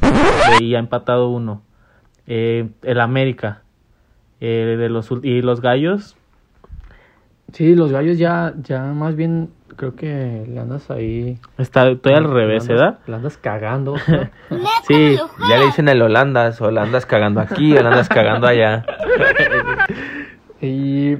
y 0.60 0.74
ha 0.74 0.78
empatado 0.78 1.30
uno. 1.30 1.62
Eh, 2.26 2.68
el 2.82 3.00
América. 3.00 3.62
eh, 4.40 4.76
de 4.78 4.88
los, 4.88 5.10
y 5.22 5.42
los 5.42 5.60
gallos 5.60 6.16
Sí, 7.52 7.74
los 7.76 7.92
gallos 7.92 8.18
ya, 8.18 8.52
ya 8.62 8.82
más 8.82 9.14
bien 9.14 9.50
creo 9.76 9.94
que 9.94 10.44
le 10.48 10.58
andas 10.58 10.90
ahí. 10.90 11.38
está 11.58 11.88
estoy 11.88 12.14
al 12.14 12.24
revés, 12.24 12.66
¿verdad? 12.66 12.98
Le 13.06 13.14
andas 13.14 13.36
cagando. 13.36 13.94
¿no? 14.50 14.58
Sí, 14.88 15.16
Ya 15.48 15.58
le 15.58 15.66
dicen 15.66 15.88
el 15.88 16.02
Holandas, 16.02 16.60
o 16.60 16.70
la 16.70 16.82
andas 16.82 17.06
cagando 17.06 17.40
aquí, 17.40 17.76
o 17.76 17.82
la 17.82 17.90
andas 17.90 18.08
cagando 18.08 18.46
allá. 18.48 18.84
y 20.60 21.16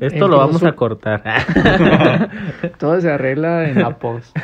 esto 0.00 0.28
lo 0.28 0.38
vamos 0.38 0.62
a 0.62 0.72
cortar. 0.72 1.22
Todo 2.78 3.00
se 3.00 3.10
arregla 3.10 3.68
en 3.68 3.80
la 3.80 3.96
post. 3.98 4.36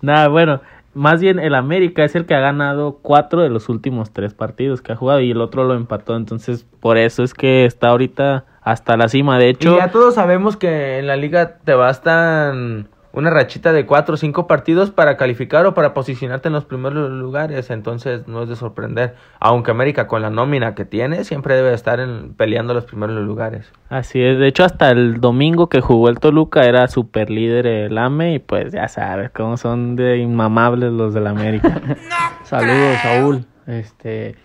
Nada, 0.00 0.28
bueno, 0.28 0.60
más 0.94 1.20
bien 1.20 1.38
el 1.38 1.54
América 1.54 2.04
es 2.04 2.14
el 2.16 2.26
que 2.26 2.34
ha 2.34 2.40
ganado 2.40 2.98
cuatro 3.02 3.42
de 3.42 3.48
los 3.48 3.68
últimos 3.68 4.12
tres 4.12 4.34
partidos 4.34 4.82
que 4.82 4.92
ha 4.92 4.96
jugado 4.96 5.20
y 5.20 5.30
el 5.30 5.40
otro 5.40 5.64
lo 5.64 5.74
empató, 5.74 6.16
entonces 6.16 6.66
por 6.80 6.98
eso 6.98 7.22
es 7.22 7.34
que 7.34 7.64
está 7.64 7.88
ahorita 7.88 8.44
hasta 8.62 8.96
la 8.96 9.08
cima. 9.08 9.38
De 9.38 9.46
Y 9.46 9.50
hecho, 9.50 9.76
ya 9.76 9.90
todos 9.90 10.14
sabemos 10.14 10.56
que 10.56 10.98
en 10.98 11.06
la 11.06 11.16
liga 11.16 11.58
te 11.64 11.74
bastan 11.74 12.88
una 13.12 13.30
rachita 13.30 13.72
de 13.72 13.86
cuatro 13.86 14.14
o 14.14 14.16
cinco 14.16 14.46
partidos 14.46 14.90
para 14.90 15.16
calificar 15.16 15.66
o 15.66 15.74
para 15.74 15.94
posicionarte 15.94 16.48
en 16.48 16.54
los 16.54 16.64
primeros 16.64 17.10
lugares, 17.10 17.70
entonces 17.70 18.28
no 18.28 18.42
es 18.44 18.48
de 18.48 18.54
sorprender. 18.56 19.14
Aunque 19.40 19.72
América 19.72 20.06
con 20.06 20.22
la 20.22 20.30
nómina 20.30 20.74
que 20.76 20.84
tiene 20.84 21.24
siempre 21.24 21.56
debe 21.56 21.72
estar 21.74 21.98
en- 22.00 22.34
peleando 22.34 22.72
los 22.74 22.84
primeros 22.84 23.16
lugares. 23.24 23.72
así 23.88 24.22
es. 24.22 24.38
De 24.38 24.46
hecho, 24.46 24.64
hasta 24.64 24.90
el 24.90 25.20
domingo 25.20 25.68
que 25.68 25.80
jugó 25.80 26.08
el 26.08 26.20
Toluca 26.20 26.62
era 26.62 26.86
super 26.88 27.30
líder 27.30 27.66
el 27.66 27.98
AME 27.98 28.34
y 28.34 28.38
pues 28.38 28.72
ya 28.72 28.86
sabes 28.88 29.30
cómo 29.30 29.56
son 29.56 29.96
de 29.96 30.18
inmamables 30.18 30.92
los 30.92 31.12
del 31.12 31.26
América. 31.26 31.80
Saludos, 32.44 32.96
Saúl. 33.02 33.44
Este. 33.66 34.36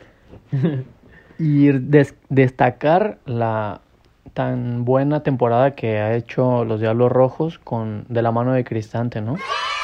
Y 1.38 1.67
des- 1.67 2.15
destacar 2.30 3.17
la 3.25 3.82
tan 4.36 4.86
buena 4.86 5.24
temporada 5.24 5.71
que 5.71 5.98
ha 5.98 6.13
hecho 6.13 6.65
los 6.65 6.80
Diablos 6.80 7.12
Rojos 7.12 7.58
con 7.58 8.06
de 8.10 8.21
la 8.21 8.32
mano 8.32 8.54
de 8.54 8.63
Cristante, 8.63 9.21
¿no? 9.21 9.38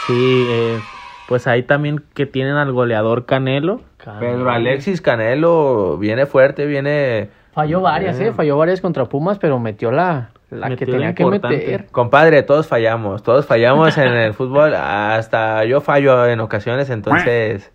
sí, 0.06 0.46
eh, 0.50 0.80
pues 1.28 1.48
ahí 1.48 1.64
también 1.64 2.04
que 2.14 2.26
tienen 2.26 2.56
al 2.56 2.72
goleador 2.74 3.26
Canelo. 3.26 3.82
Pedro 4.20 4.52
Alexis 4.52 5.02
Canelo 5.02 5.98
viene 5.98 6.26
fuerte, 6.26 6.66
viene... 6.66 7.30
Falló 7.54 7.82
varias, 7.82 8.20
¿eh? 8.20 8.34
Falló 8.34 8.58
varias 8.58 8.82
contra 8.82 9.06
Pumas, 9.06 9.40
pero 9.40 9.58
metió 9.58 9.92
la, 9.92 10.32
la 10.50 10.68
que 10.68 10.72
Metió 10.72 10.94
tenía 10.94 11.16
que 11.16 11.26
meter. 11.26 11.88
Compadre, 11.92 12.44
todos 12.44 12.68
fallamos, 12.68 13.24
todos 13.24 13.46
fallamos 13.46 13.98
en 13.98 14.10
el 14.10 14.34
fútbol, 14.36 14.76
hasta 14.76 15.64
yo 15.64 15.80
fallo 15.80 16.28
en 16.28 16.42
ocasiones, 16.42 16.90
entonces 16.90 17.72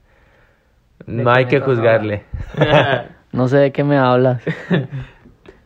no 1.07 1.33
hay 1.33 1.47
que 1.47 1.61
juzgarle. 1.61 2.25
No 3.33 3.49
sé 3.49 3.59
de 3.59 3.73
qué 3.73 3.85
me 3.85 3.99
hablas. 3.99 4.43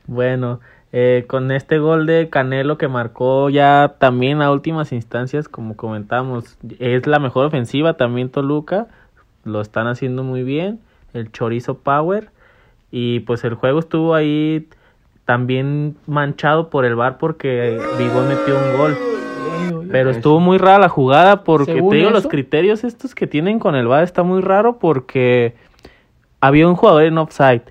Bueno, 0.07 0.59
eh, 0.93 1.25
con 1.29 1.51
este 1.53 1.79
gol 1.79 2.07
de 2.07 2.29
Canelo 2.31 2.77
que 2.77 2.89
marcó 2.89 3.49
ya 3.49 3.95
también 3.99 4.43
a 4.43 4.51
últimas 4.51 4.93
instancias, 4.93 5.49
como 5.49 5.77
comentamos, 5.77 6.59
es 6.79 7.07
la 7.07 7.19
mejor 7.19 7.47
ofensiva 7.47 7.95
también 7.95 8.29
Toluca, 8.29 8.89
lo 9.45 9.61
están 9.61 9.87
haciendo 9.87 10.25
muy 10.25 10.43
bien, 10.43 10.81
el 11.15 11.31
chorizo 11.31 11.79
power 11.79 12.31
y 12.91 13.21
pues 13.21 13.45
el 13.45 13.55
juego 13.55 13.79
estuvo 13.79 14.15
ahí 14.15 14.69
también 15.25 15.97
manchado 16.07 16.71
por 16.71 16.85
el 16.85 16.97
VAR 16.97 17.19
porque 17.19 17.81
Vigo 17.99 18.23
metió 18.23 18.59
un 18.59 18.77
gol. 18.77 18.97
Pero 19.93 20.11
estuvo 20.11 20.41
muy 20.41 20.59
rara 20.59 20.79
la 20.79 20.89
jugada 20.89 21.45
porque 21.45 21.75
Según 21.75 21.91
te 21.91 21.97
digo, 21.97 22.11
los 22.11 22.27
criterios 22.27 22.83
estos 22.83 23.15
que 23.15 23.29
tienen 23.29 23.59
con 23.59 23.77
el 23.77 23.87
VAR 23.87 24.03
está 24.03 24.25
muy 24.25 24.41
raro 24.41 24.79
porque 24.79 25.55
había 26.41 26.67
un 26.67 26.75
jugador 26.75 27.05
en 27.05 27.19
offside, 27.19 27.63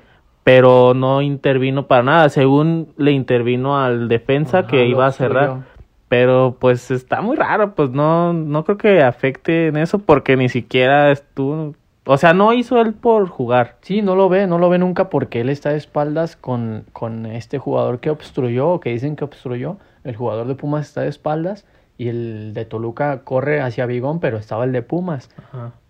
pero 0.43 0.93
no 0.93 1.21
intervino 1.21 1.87
para 1.87 2.03
nada. 2.03 2.29
Según 2.29 2.93
le 2.97 3.11
intervino 3.11 3.79
al 3.79 4.07
defensa 4.07 4.59
Ajá, 4.59 4.67
que 4.67 4.85
iba 4.87 5.05
a 5.05 5.11
cerrar. 5.11 5.63
Pero 6.07 6.57
pues 6.59 6.89
está 6.89 7.21
muy 7.21 7.37
raro, 7.37 7.75
pues 7.75 7.91
no, 7.91 8.33
no 8.33 8.63
creo 8.63 8.77
que 8.77 9.03
afecte 9.03 9.67
en 9.67 9.77
eso 9.77 9.99
porque 9.99 10.35
ni 10.35 10.49
siquiera 10.49 11.11
estuvo, 11.11 11.75
o 12.11 12.17
sea, 12.17 12.33
no 12.33 12.53
hizo 12.53 12.81
él 12.81 12.95
por 12.95 13.27
jugar. 13.27 13.77
Sí, 13.81 14.01
no 14.01 14.15
lo 14.15 14.29
ve, 14.29 14.47
no 14.47 14.57
lo 14.57 14.69
ve 14.69 14.79
nunca 14.79 15.11
porque 15.11 15.41
él 15.41 15.49
está 15.49 15.69
de 15.69 15.77
espaldas 15.77 16.35
con, 16.35 16.85
con 16.93 17.27
este 17.27 17.59
jugador 17.59 17.99
que 17.99 18.09
obstruyó 18.09 18.69
o 18.69 18.79
que 18.79 18.89
dicen 18.89 19.15
que 19.15 19.23
obstruyó. 19.23 19.77
El 20.03 20.15
jugador 20.15 20.47
de 20.47 20.55
Pumas 20.55 20.87
está 20.87 21.01
de 21.01 21.09
espaldas 21.09 21.67
y 21.99 22.07
el 22.07 22.55
de 22.55 22.65
Toluca 22.65 23.23
corre 23.23 23.61
hacia 23.61 23.85
Vigón, 23.85 24.19
pero 24.19 24.37
estaba 24.37 24.63
el 24.63 24.71
de 24.71 24.81
Pumas. 24.81 25.29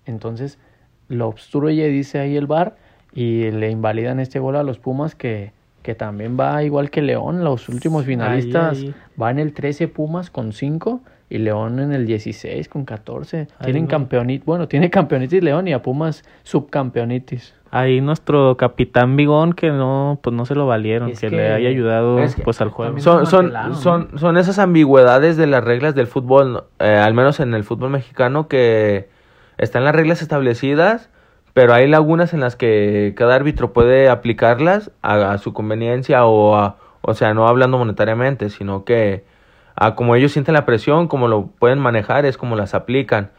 Entonces 0.05 0.59
lo 1.07 1.29
obstruye, 1.29 1.88
dice 1.88 2.19
ahí 2.19 2.35
el 2.35 2.47
bar, 2.47 2.75
y 3.21 3.51
le 3.51 3.69
invalidan 3.69 4.19
este 4.19 4.39
gol 4.39 4.55
a 4.55 4.63
los 4.63 4.79
Pumas 4.79 5.13
que, 5.15 5.51
que 5.84 5.95
también 5.95 6.38
va 6.39 6.63
igual 6.63 6.89
que 6.89 7.01
León. 7.01 7.43
Los 7.43 7.67
últimos 7.69 8.05
finalistas 8.05 8.77
ahí. 8.77 8.93
va 9.21 9.32
en 9.32 9.39
el 9.39 9.53
13 9.53 9.88
Pumas 9.89 10.29
con 10.29 10.53
5 10.53 11.01
y 11.29 11.38
León 11.39 11.79
en 11.79 11.91
el 11.91 12.05
16 12.05 12.69
con 12.69 12.86
14. 12.86 13.39
Ahí 13.39 13.47
Tienen 13.65 13.84
no. 13.84 13.89
campeonitis, 13.89 14.45
bueno, 14.45 14.67
tiene 14.67 14.89
campeonitis 14.89 15.43
León 15.43 15.67
y 15.67 15.73
a 15.73 15.82
Pumas 15.82 16.23
subcampeonitis. 16.43 17.53
Ahí 17.71 18.01
nuestro 18.01 18.58
capitán 18.58 19.15
Bigón 19.15 19.53
que 19.53 19.69
no, 19.69 20.19
pues 20.23 20.36
no 20.36 20.45
se 20.45 20.55
lo 20.55 20.65
valieron, 20.65 21.10
Es 21.10 21.19
que, 21.19 21.29
que- 21.29 21.36
le 21.36 21.51
haya 21.53 21.69
ayudado 21.69 22.19
es 22.19 22.34
que 22.36 22.41
pues 22.41 22.62
al 22.62 22.69
juego. 22.69 22.97
Son, 22.99 23.27
son, 23.27 23.51
son, 23.75 24.17
son 24.17 24.38
esas 24.38 24.58
ambigüedades 24.58 25.38
de 25.38 25.45
las 25.45 25.63
reglas 25.63 25.93
del 25.93 26.08
fútbol, 26.08 26.63
eh, 26.79 26.88
al 26.95 27.13
menos 27.13 27.39
en 27.39 27.53
el 27.53 27.63
fútbol 27.63 27.91
mexicano, 27.91 28.47
que 28.47 29.10
están 29.60 29.84
las 29.84 29.93
reglas 29.93 30.21
establecidas, 30.23 31.10
pero 31.53 31.73
hay 31.73 31.88
lagunas 31.88 32.33
en 32.33 32.39
las 32.39 32.55
que 32.55 33.13
cada 33.17 33.35
árbitro 33.35 33.73
puede 33.73 34.09
aplicarlas 34.09 34.91
a, 35.01 35.38
su 35.38 35.53
conveniencia 35.53 36.25
o, 36.25 36.55
a- 36.55 36.77
o 37.01 37.13
sea, 37.13 37.33
no 37.33 37.47
hablando 37.47 37.77
monetariamente, 37.77 38.49
sino 38.49 38.83
que 38.85 39.23
a 39.75 39.95
como 39.95 40.15
ellos 40.15 40.31
sienten 40.33 40.53
la 40.53 40.65
presión, 40.65 41.07
como 41.07 41.27
lo 41.27 41.47
pueden 41.47 41.79
manejar, 41.79 42.25
es 42.25 42.38
como 42.38 42.55
las 42.55 42.73
aplican. 42.73 43.31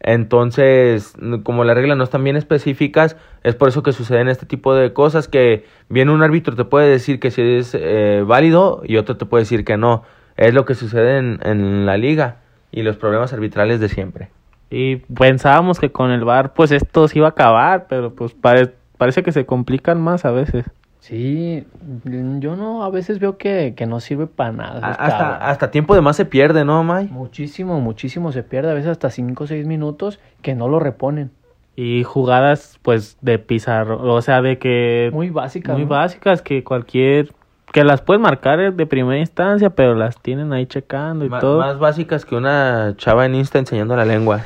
Entonces, 0.00 1.14
como 1.42 1.64
las 1.64 1.76
reglas 1.76 1.98
no 1.98 2.04
están 2.04 2.24
bien 2.24 2.36
específicas, 2.36 3.16
es 3.42 3.54
por 3.54 3.68
eso 3.68 3.82
que 3.82 3.92
suceden 3.92 4.28
este 4.28 4.46
tipo 4.46 4.74
de 4.74 4.92
cosas 4.94 5.28
que 5.28 5.64
viene 5.90 6.10
un 6.12 6.22
árbitro 6.22 6.56
te 6.56 6.64
puede 6.64 6.88
decir 6.88 7.20
que 7.20 7.30
si 7.30 7.42
es 7.42 7.74
eh, 7.78 8.22
válido 8.26 8.82
y 8.84 8.96
otro 8.96 9.16
te 9.18 9.26
puede 9.26 9.42
decir 9.44 9.64
que 9.64 9.76
no. 9.76 10.02
Es 10.36 10.54
lo 10.54 10.64
que 10.64 10.74
sucede 10.74 11.18
en, 11.18 11.38
en 11.42 11.84
la 11.86 11.98
liga 11.98 12.36
y 12.72 12.82
los 12.82 12.96
problemas 12.96 13.32
arbitrales 13.34 13.78
de 13.80 13.88
siempre. 13.90 14.30
Y 14.70 14.96
pensábamos 14.96 15.80
que 15.80 15.90
con 15.90 16.10
el 16.12 16.24
VAR 16.24 16.52
pues 16.54 16.70
esto 16.70 17.08
se 17.08 17.18
iba 17.18 17.26
a 17.26 17.30
acabar, 17.30 17.86
pero 17.88 18.14
pues 18.14 18.32
pare- 18.34 18.72
parece 18.96 19.22
que 19.22 19.32
se 19.32 19.44
complican 19.44 20.00
más 20.00 20.24
a 20.24 20.30
veces. 20.30 20.64
Sí, 21.00 21.66
yo 22.04 22.56
no, 22.56 22.84
a 22.84 22.90
veces 22.90 23.18
veo 23.18 23.36
que, 23.38 23.74
que 23.74 23.86
no 23.86 24.00
sirve 24.00 24.26
para 24.26 24.52
nada. 24.52 24.86
A- 24.86 24.90
Hasta, 24.92 25.36
hasta 25.48 25.70
tiempo 25.70 25.94
de 25.94 26.02
más 26.02 26.14
se 26.16 26.24
pierde, 26.26 26.64
¿no, 26.64 26.84
May? 26.84 27.08
Muchísimo, 27.08 27.80
muchísimo 27.80 28.32
se 28.32 28.42
pierde, 28.42 28.70
a 28.70 28.74
veces 28.74 28.90
hasta 28.90 29.10
5 29.10 29.44
o 29.44 29.46
6 29.46 29.66
minutos 29.66 30.20
que 30.42 30.54
no 30.54 30.68
lo 30.68 30.78
reponen. 30.78 31.30
Y 31.74 32.04
jugadas 32.04 32.78
pues 32.82 33.16
de 33.22 33.38
pizarro, 33.38 34.02
o 34.12 34.20
sea, 34.22 34.42
de 34.42 34.58
que 34.58 35.10
Muy 35.12 35.30
básicas. 35.30 35.72
muy 35.74 35.84
¿no? 35.84 35.88
básicas 35.88 36.42
que 36.42 36.62
cualquier 36.62 37.32
que 37.72 37.84
las 37.84 38.02
pueden 38.02 38.22
marcar 38.22 38.72
de 38.74 38.86
primera 38.86 39.18
instancia, 39.20 39.70
pero 39.70 39.94
las 39.94 40.20
tienen 40.20 40.52
ahí 40.52 40.66
checando 40.66 41.24
y 41.24 41.28
Ma- 41.28 41.38
todo. 41.40 41.58
Más 41.60 41.78
básicas 41.78 42.24
que 42.24 42.34
una 42.36 42.94
chava 42.96 43.26
en 43.26 43.34
Insta 43.36 43.58
enseñando 43.58 43.94
la 43.96 44.04
lengua. 44.04 44.40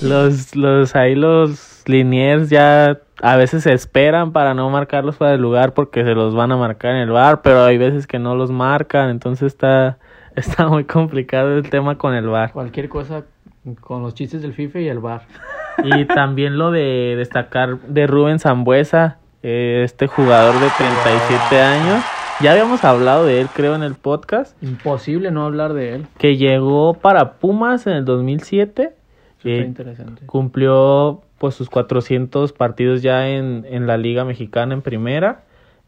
Los, 0.01 0.57
los, 0.57 0.97
ahí 0.97 1.15
los 1.15 1.83
liniers 1.87 2.49
ya 2.51 2.99
a 3.23 3.37
veces 3.37 3.65
se 3.65 3.73
esperan 3.73 4.33
para 4.33 4.55
no 4.55 4.71
marcarlos 4.71 5.17
para 5.17 5.35
el 5.35 5.41
lugar 5.43 5.75
porque 5.75 6.05
se 6.05 6.15
los 6.15 6.35
van 6.35 6.53
a 6.53 6.57
marcar 6.57 6.93
en 6.93 6.99
el 7.03 7.11
bar, 7.11 7.43
pero 7.43 7.65
hay 7.65 7.77
veces 7.79 8.07
que 8.07 8.19
no 8.19 8.35
los 8.35 8.51
marcan, 8.51 9.11
entonces 9.11 9.49
está, 9.49 9.99
está 10.37 10.69
muy 10.69 10.85
complicado 10.85 11.57
el 11.57 11.69
tema 11.69 11.99
con 11.99 12.15
el 12.15 12.29
bar. 12.29 12.53
Cualquier 12.53 12.89
cosa 12.89 13.25
con 13.81 14.03
los 14.03 14.15
chistes 14.15 14.41
del 14.43 14.55
FIFA 14.55 14.81
y 14.81 14.89
el 14.89 14.99
bar. 15.01 15.23
Y 15.85 16.07
también 16.07 16.57
lo 16.59 16.71
de 16.71 17.15
destacar 17.19 17.79
de 17.81 18.07
Rubén 18.07 18.39
Zambuesa, 18.39 19.19
eh, 19.43 19.83
este 19.85 20.07
jugador 20.07 20.55
de 20.55 20.69
37 20.77 21.61
años. 21.61 22.05
Ya 22.41 22.53
habíamos 22.53 22.85
hablado 22.85 23.27
de 23.27 23.41
él, 23.41 23.49
creo, 23.53 23.75
en 23.75 23.83
el 23.83 23.95
podcast. 23.95 24.61
Imposible 24.63 25.31
no 25.31 25.45
hablar 25.45 25.73
de 25.73 25.95
él. 25.95 26.07
Que 26.19 26.37
llegó 26.37 26.95
para 26.95 27.35
Pumas 27.35 27.87
en 27.87 27.95
el 27.95 28.05
2007. 28.05 28.93
Eso 29.41 29.49
eh, 29.49 29.65
interesante. 29.67 30.27
cumplió 30.27 31.23
pues 31.39 31.55
sus 31.55 31.69
400 31.71 32.53
partidos 32.53 33.03
ya 33.03 33.29
en, 33.29 33.65
en 33.69 33.87
la 33.87 33.97
Liga 33.97 34.25
Mexicana 34.25 34.75
en 34.75 34.83
primera. 34.83 35.43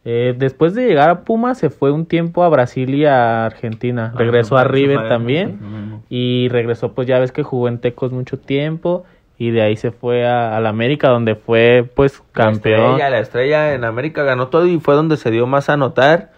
Eh, 0.04 0.34
después 0.36 0.74
de 0.74 0.86
llegar 0.86 1.10
a 1.10 1.24
Pumas 1.24 1.58
se 1.58 1.68
fue 1.68 1.92
un 1.92 2.06
tiempo 2.06 2.42
a 2.42 2.48
Brasil 2.48 2.94
y 2.94 3.04
a 3.04 3.44
Argentina. 3.46 4.12
Regresó 4.16 4.56
a 4.56 4.64
River 4.64 5.08
también. 5.08 6.02
Y 6.08 6.48
regresó, 6.48 6.94
pues 6.94 7.06
ya 7.06 7.18
ves 7.18 7.32
que 7.32 7.42
jugó 7.42 7.68
en 7.68 7.78
Tecos 7.78 8.12
mucho 8.12 8.38
tiempo. 8.38 9.04
Y 9.40 9.52
de 9.52 9.62
ahí 9.62 9.76
se 9.76 9.90
fue 9.90 10.26
a, 10.26 10.54
a 10.54 10.60
la 10.60 10.68
América, 10.68 11.08
donde 11.08 11.34
fue 11.34 11.88
pues 11.94 12.22
La 12.34 12.44
campeón. 12.44 12.80
estrella, 12.92 13.08
la 13.10 13.18
estrella 13.20 13.74
en 13.74 13.84
América 13.84 14.22
ganó 14.22 14.48
todo 14.48 14.66
y 14.66 14.78
fue 14.80 14.94
donde 14.94 15.16
se 15.16 15.30
dio 15.30 15.46
más 15.46 15.70
a 15.70 15.76
notar. 15.78 16.30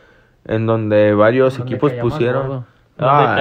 En 0.46 0.66
donde 0.66 1.12
varios 1.14 1.58
Donde 1.58 1.72
equipos 1.74 1.92
pusieron. 1.94 2.64
Ah. 2.98 3.34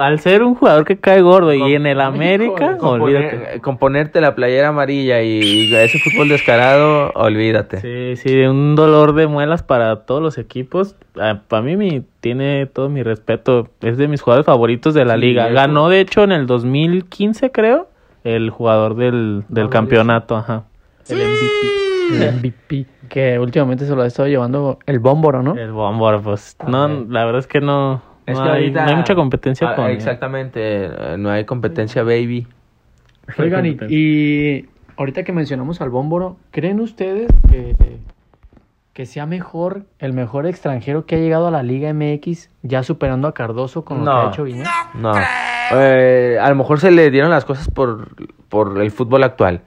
Al 0.00 0.18
ser 0.20 0.42
un 0.42 0.54
jugador 0.56 0.84
que 0.84 0.98
cae 0.98 1.20
gordo 1.20 1.52
y 1.52 1.58
Con- 1.60 1.70
en 1.70 1.86
el 1.86 2.00
América, 2.00 2.76
con 2.78 3.00
olvídate. 3.02 3.36
Componer- 3.36 3.60
con 3.60 3.78
ponerte 3.78 4.20
la 4.20 4.34
playera 4.34 4.68
amarilla 4.68 5.22
y, 5.22 5.38
y 5.40 5.74
ese 5.74 5.98
fútbol 6.00 6.28
descarado, 6.28 7.12
olvídate. 7.14 7.80
Sí, 7.80 8.16
sí, 8.16 8.34
de 8.34 8.48
un 8.48 8.74
dolor 8.74 9.14
de 9.14 9.26
muelas 9.28 9.62
para 9.62 10.04
todos 10.06 10.22
los 10.22 10.38
equipos. 10.38 10.96
para 11.14 11.62
mí 11.62 11.76
mi, 11.76 12.02
tiene 12.20 12.66
todo 12.66 12.88
mi 12.88 13.02
respeto. 13.04 13.68
Es 13.82 13.96
de 13.98 14.08
mis 14.08 14.20
jugadores 14.22 14.46
favoritos 14.46 14.94
de 14.94 15.04
la 15.04 15.14
Sí, 15.14 15.20
liga. 15.20 15.46
eso. 15.46 15.54
Ganó, 15.54 15.88
de 15.88 16.00
hecho, 16.00 16.24
en 16.24 16.32
el 16.32 16.46
2015, 16.46 17.52
creo, 17.52 17.88
el 18.34 18.50
jugador 18.50 18.96
del, 18.96 19.44
del 19.48 19.64
No, 19.64 19.70
campeonato. 19.70 20.36
Ajá. 20.36 20.64
El 21.08 21.18
MVP. 21.18 22.24
El 22.24 22.34
MVP. 22.36 22.86
Que 23.08 23.38
últimamente 23.38 23.86
se 23.86 23.94
lo 23.94 24.02
ha 24.02 24.06
estado 24.06 24.28
llevando 24.28 24.78
el 24.86 24.98
Bómboro, 24.98 25.42
¿no? 25.42 25.54
El 25.56 25.72
Bombor, 25.72 26.20
pues. 26.22 26.56
No, 26.66 26.88
la 26.88 27.24
verdad 27.24 27.38
es 27.40 27.46
que 27.46 27.60
no, 27.60 28.02
Es 28.26 28.36
no, 28.36 28.44
que 28.44 28.50
hay, 28.50 28.54
ahorita- 28.64 28.84
no 28.84 28.90
hay 28.90 28.96
mucha 28.96 29.14
competencia 29.14 29.70
Ah, 29.70 29.74
con 29.76 29.84
él. 29.86 29.92
Exactamente, 29.92 30.60
eh, 30.86 31.16
no 31.18 31.30
hay 31.30 31.44
competencia, 31.44 32.02
baby. 32.02 32.46
Oigan, 33.38 33.66
y, 33.66 33.76
y 33.88 34.68
ahorita 34.96 35.22
que 35.24 35.32
mencionamos 35.32 35.80
al 35.80 35.90
Bómboro, 35.90 36.36
¿creen 36.52 36.80
ustedes 36.80 37.28
que, 37.50 37.74
que 38.96 39.04
sea 39.04 39.26
mejor, 39.26 39.82
el 39.98 40.14
mejor 40.14 40.46
extranjero 40.46 41.04
que 41.04 41.16
ha 41.16 41.18
llegado 41.18 41.46
a 41.48 41.50
la 41.50 41.62
Liga 41.62 41.92
MX, 41.92 42.48
ya 42.62 42.82
superando 42.82 43.28
a 43.28 43.34
Cardoso 43.34 43.84
con 43.84 43.98
lo 43.98 44.04
No. 44.06 44.12
que 44.12 44.26
ha 44.26 44.28
hecho 44.30 44.44
Guiñac? 44.44 44.94
No. 44.94 45.12
Eh, 45.74 46.38
a 46.40 46.48
lo 46.48 46.54
mejor 46.54 46.80
se 46.80 46.90
le 46.90 47.10
dieron 47.10 47.30
las 47.30 47.44
cosas 47.44 47.68
por, 47.68 48.08
por 48.48 48.80
el 48.80 48.90
fútbol 48.90 49.22
actual. 49.24 49.60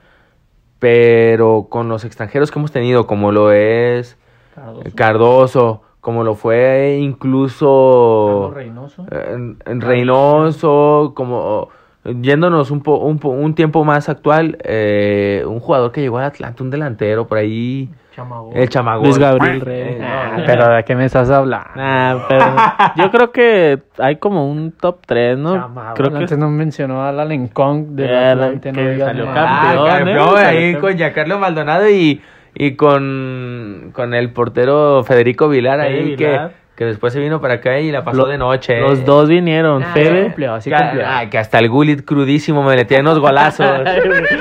Pero 0.80 1.68
con 1.70 1.88
los 1.88 2.04
extranjeros 2.04 2.50
que 2.50 2.58
hemos 2.58 2.72
tenido, 2.72 3.06
como 3.06 3.30
lo 3.30 3.52
es 3.52 4.16
Cardoso. 4.56 4.90
Cardoso, 4.96 5.82
como 6.00 6.24
lo 6.24 6.34
fue 6.34 6.98
incluso 7.00 8.50
Reynoso. 8.52 9.06
eh, 9.12 9.54
Reynoso, 9.64 11.12
como 11.14 11.68
yéndonos 12.04 12.70
un, 12.70 12.82
po, 12.82 12.96
un, 12.98 13.18
po- 13.18 13.28
un 13.30 13.54
tiempo 13.54 13.84
más 13.84 14.08
actual, 14.08 14.56
eh, 14.64 15.44
un 15.46 15.60
jugador 15.60 15.92
que 15.92 16.00
llegó 16.00 16.18
al 16.18 16.24
Atlanta, 16.24 16.62
un 16.62 16.70
delantero 16.70 17.26
por 17.26 17.38
ahí, 17.38 17.88
Chamagol. 18.14 18.56
el 18.56 18.68
Chamagol. 18.68 19.04
Luis 19.04 19.18
Gabriel 19.18 19.60
Rey. 19.60 19.80
Eh, 19.82 19.98
Ah, 20.02 20.34
no, 20.38 20.44
pero 20.46 20.68
¿de 20.68 20.84
qué 20.84 20.94
me 20.96 21.04
estás 21.04 21.30
hablando? 21.30 21.68
Nah, 21.76 22.16
pero 22.28 22.44
yo 22.96 23.10
creo 23.10 23.30
que 23.32 23.78
hay 23.98 24.16
como 24.16 24.50
un 24.50 24.72
top 24.72 24.98
3, 25.06 25.38
¿no? 25.38 25.54
Chamagol. 25.54 25.94
Creo 25.94 26.10
que 26.10 26.16
Antes 26.18 26.38
no 26.38 26.48
mencionó 26.50 27.02
a 27.02 27.10
Alan 27.10 27.48
Kong 27.48 27.86
de 27.90 28.06
Eh, 28.06 28.16
Alan, 28.30 28.60
que 28.60 28.72
salió 28.98 29.26
Ah, 29.28 29.34
campeón, 29.34 29.86
campeón, 29.88 30.38
¿eh? 30.38 30.44
ahí 30.46 30.56
Salió 30.72 30.80
con 30.80 30.96
Giancarlo 30.96 31.38
Maldonado 31.38 31.88
y, 31.90 32.20
y 32.54 32.74
con, 32.76 33.90
con 33.92 34.14
el 34.14 34.32
portero 34.32 35.04
Federico 35.04 35.48
Vilar 35.48 35.80
ahí 35.80 36.16
que. 36.16 36.40
Que 36.80 36.86
después 36.86 37.12
se 37.12 37.20
vino 37.20 37.42
para 37.42 37.56
acá 37.56 37.78
y 37.78 37.92
la 37.92 38.02
pasó 38.02 38.22
Lo- 38.22 38.26
de 38.26 38.38
noche. 38.38 38.80
los 38.80 39.04
dos 39.04 39.28
vinieron. 39.28 39.82
Ah, 39.82 39.90
Fede. 39.92 40.22
cumplió, 40.22 40.54
así 40.54 40.70
que, 40.70 40.76
cumplió. 40.78 41.02
ah, 41.06 41.28
que 41.28 41.36
hasta 41.36 41.58
el 41.58 41.68
Gullit 41.68 42.06
crudísimo 42.06 42.62
me 42.62 42.74
metía 42.74 43.00
unos 43.00 43.18
golazos. 43.18 43.66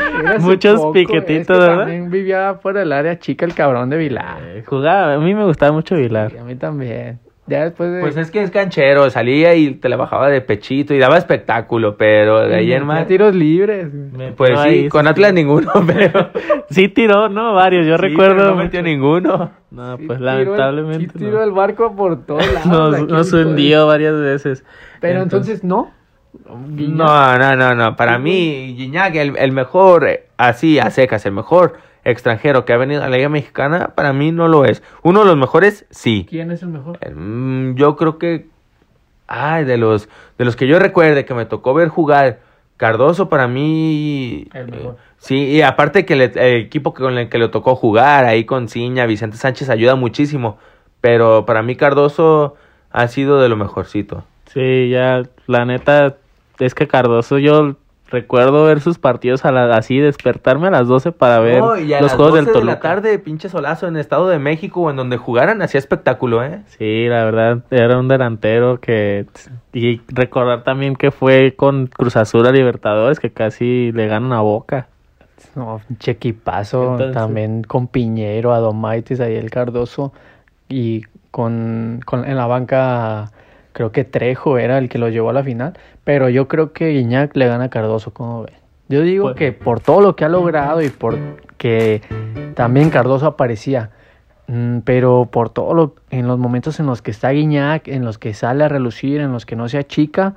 Muchos 0.40 0.78
poco, 0.80 0.94
piquetitos, 0.94 1.58
es 1.58 1.64
que 1.64 1.70
¿verdad? 1.70 1.78
También 1.80 2.10
vivía 2.10 2.56
fuera 2.62 2.80
del 2.80 2.94
área 2.94 3.20
chica 3.20 3.46
el 3.46 3.54
cabrón 3.54 3.90
de 3.90 3.98
Vilar. 3.98 4.38
Eh, 4.42 4.64
Jugaba, 4.66 5.16
a 5.16 5.18
mí 5.18 5.36
me 5.36 5.44
gustaba 5.44 5.74
mucho 5.74 5.96
Vilar. 5.96 6.32
A 6.40 6.44
mí 6.46 6.56
también. 6.56 7.20
Ya 7.50 7.64
después 7.66 7.92
de... 7.92 8.00
pues 8.02 8.16
es 8.18 8.30
que 8.32 8.44
es 8.44 8.52
canchero, 8.52 9.10
salía 9.10 9.56
y 9.56 9.72
te 9.76 9.90
la 9.90 9.98
bajaba 9.98 10.30
de 10.30 10.40
pechito 10.42 10.94
y 10.94 11.00
daba 11.00 11.18
espectáculo, 11.18 11.98
pero 11.98 12.48
de 12.48 12.56
ahí 12.56 12.72
en 12.72 12.86
más... 12.86 13.08
tiros 13.08 13.34
libres. 13.36 13.92
Me- 13.94 14.32
Pues 14.34 14.52
no, 14.52 14.64
sí, 14.64 14.70
ahí 14.70 14.90
con 14.90 15.08
Atlas 15.08 15.34
ninguno, 15.34 15.72
pero... 15.88 16.30
Sí 16.70 16.88
tiró, 16.88 17.28
¿no? 17.30 17.54
Varios, 17.56 17.88
yo 17.88 17.96
Sí, 17.98 18.02
recuerdo. 18.04 18.36
pero 18.36 18.50
no 18.52 18.56
metió 18.56 18.82
ninguno. 18.84 19.52
No, 19.72 19.98
Sí 19.98 20.06
pues 20.06 20.20
tiró 20.20 20.30
el- 20.32 20.44
lamentablemente. 20.46 21.14
sí 21.14 21.18
tiró 21.20 21.32
no. 21.40 21.44
el 21.44 21.52
barco 21.52 21.96
por 21.96 22.26
todos 22.26 22.46
lados. 22.66 23.08
Nos, 23.08 23.34
hundió 23.34 23.88
varias 23.88 24.20
veces. 24.20 24.64
Pero 25.02 25.22
entonces, 25.22 25.64
no. 25.64 25.92
No, 26.68 27.38
no, 27.38 27.56
no, 27.56 27.74
no. 27.76 27.96
Para 27.96 28.20
mí, 28.20 28.76
el, 29.22 29.38
el 29.38 29.52
mejor, 29.52 30.08
eh, 30.08 30.26
así 30.38 30.78
a 30.80 30.90
secas, 30.92 31.26
el 31.26 31.32
mejor 31.32 31.74
extranjero 32.04 32.66
que 32.66 32.74
ha 32.74 32.78
venido 32.78 33.04
a 33.04 33.10
la 33.10 33.18
Liga 33.18 33.30
Mexicana, 33.30 33.92
para 33.96 34.14
mí 34.14 34.32
no 34.32 34.48
lo 34.48 34.66
es. 34.66 34.82
Uno 35.04 35.20
de 35.22 35.26
los 35.26 35.38
mejores, 35.38 35.86
sí. 35.90 36.26
¿Quién 36.30 36.52
es 36.52 36.62
el 36.64 36.70
mejor? 36.70 36.98
Eh, 37.02 37.12
mm, 37.14 37.76
Yo 37.76 37.96
creo 37.96 38.18
que, 38.18 38.48
ay, 39.28 39.66
de 39.66 39.78
los, 39.78 40.10
de 40.38 40.46
los 40.46 40.56
que 40.56 40.68
yo 40.68 40.80
recuerde 40.80 41.26
que 41.26 41.34
me 41.34 41.46
tocó 41.46 41.74
ver 41.74 41.90
jugar, 41.90 42.40
Cardoso 42.78 43.28
para 43.28 43.48
mí, 43.50 44.48
El 44.54 44.72
mejor. 44.72 44.94
eh, 44.94 45.04
sí, 45.18 45.36
y 45.48 45.62
aparte 45.62 46.06
que 46.06 46.16
le- 46.16 46.32
el 46.36 46.62
equipo 46.62 46.94
con 46.94 47.18
el 47.18 47.28
que 47.28 47.38
le 47.38 47.50
tocó 47.50 47.76
jugar, 47.76 48.24
ahí 48.24 48.46
con 48.46 48.70
Ciña, 48.70 49.06
Vicente 49.06 49.36
Sánchez 49.36 49.70
ayuda 49.70 49.96
muchísimo, 49.96 50.58
pero 51.02 51.46
para 51.46 51.62
mí 51.62 51.76
Cardoso 51.76 52.56
ha 52.92 53.08
sido 53.10 53.42
de 53.42 53.50
lo 53.50 53.58
mejorcito. 53.58 54.24
Sí, 54.46 54.90
ya, 54.90 55.24
la 55.48 55.66
neta, 55.66 56.16
es 56.60 56.74
que 56.74 56.88
Cardoso, 56.88 57.38
yo 57.38 57.76
recuerdo 58.10 58.66
ver 58.66 58.82
sus 58.82 58.98
partidos 58.98 59.46
a 59.46 59.52
la, 59.52 59.76
así, 59.76 60.00
despertarme 60.00 60.68
a 60.68 60.72
las 60.72 60.88
12 60.88 61.12
para 61.12 61.40
ver 61.40 61.60
No, 61.62 61.78
y 61.78 61.94
a 61.94 62.02
los 62.02 62.12
las 62.12 62.16
juegos 62.16 62.34
del 62.36 62.46
12 62.46 62.52
de 62.58 62.60
Toluca. 62.60 62.74
la 62.74 62.80
tarde, 62.80 63.20
pinche 63.20 63.50
solazo 63.50 63.88
en 63.88 63.98
Estado 63.98 64.28
de 64.28 64.40
México 64.40 64.82
o 64.82 64.90
en 64.90 64.96
donde 64.96 65.18
jugaran, 65.18 65.62
hacía 65.62 65.78
espectáculo, 65.80 66.44
¿eh? 66.44 66.62
Sí, 66.78 67.06
la 67.08 67.24
verdad, 67.26 67.60
era 67.72 67.98
un 68.00 68.08
delantero 68.08 68.80
que... 68.80 69.26
Y 69.74 70.02
recordar 70.08 70.64
también 70.64 70.96
que 70.96 71.12
fue 71.12 71.54
con 71.56 71.88
Cruz 71.88 72.16
Azul 72.16 72.46
a 72.48 72.52
Libertadores, 72.52 73.20
que 73.20 73.30
casi 73.32 73.92
le 73.92 74.08
ganan 74.08 74.34
a 74.34 74.42
Boca. 74.42 74.88
No, 75.56 75.80
pinche 75.88 76.12
equipazo. 76.12 76.92
Entonces- 76.94 77.14
También 77.16 77.64
con 77.64 77.88
Piñero, 77.88 78.54
Adomaitis, 78.54 79.20
ahí 79.20 79.36
el 79.36 79.50
Cardoso. 79.50 80.12
Y 80.68 81.04
con, 81.32 82.00
con 82.06 82.26
en 82.26 82.36
la 82.38 82.46
banca, 82.48 83.32
creo 83.74 83.92
que 83.92 84.04
Trejo 84.04 84.58
era 84.58 84.78
el 84.78 84.90
que 84.90 84.98
lo 84.98 85.10
llevó 85.10 85.30
a 85.30 85.34
la 85.34 85.44
final. 85.44 85.74
Pero 86.04 86.30
yo 86.30 86.48
creo 86.48 86.74
que 86.74 86.90
Guiñac 86.90 87.36
le 87.36 87.48
gana 87.48 87.66
a 87.66 87.70
Cardoso, 87.70 88.12
¿cómo 88.14 88.44
ven? 88.44 88.56
Yo 88.88 89.02
digo 89.02 89.26
Pues- 89.26 89.36
que 89.36 89.52
por 89.52 89.80
todo 89.80 90.02
lo 90.02 90.16
que 90.16 90.26
ha 90.26 90.30
logrado 90.30 90.82
y 90.82 90.90
por 90.90 91.18
que 91.58 92.02
también 92.56 92.90
Cardoso 92.90 93.28
aparecía. 93.28 93.92
mm, 94.48 94.80
Pero 94.80 95.28
por 95.32 95.50
todo 95.50 95.74
lo, 95.76 95.96
en 96.10 96.28
los 96.28 96.40
momentos 96.40 96.80
en 96.80 96.88
los 96.88 97.02
que 97.04 97.12
está 97.12 97.30
Guiñac, 97.30 97.88
en 97.88 98.04
los 98.04 98.18
que 98.18 98.34
sale 98.34 98.64
a 98.64 98.68
relucir, 98.70 99.22
en 99.22 99.32
los 99.32 99.46
que 99.46 99.56
no 99.56 99.70
se 99.70 99.78
achica, 99.78 100.36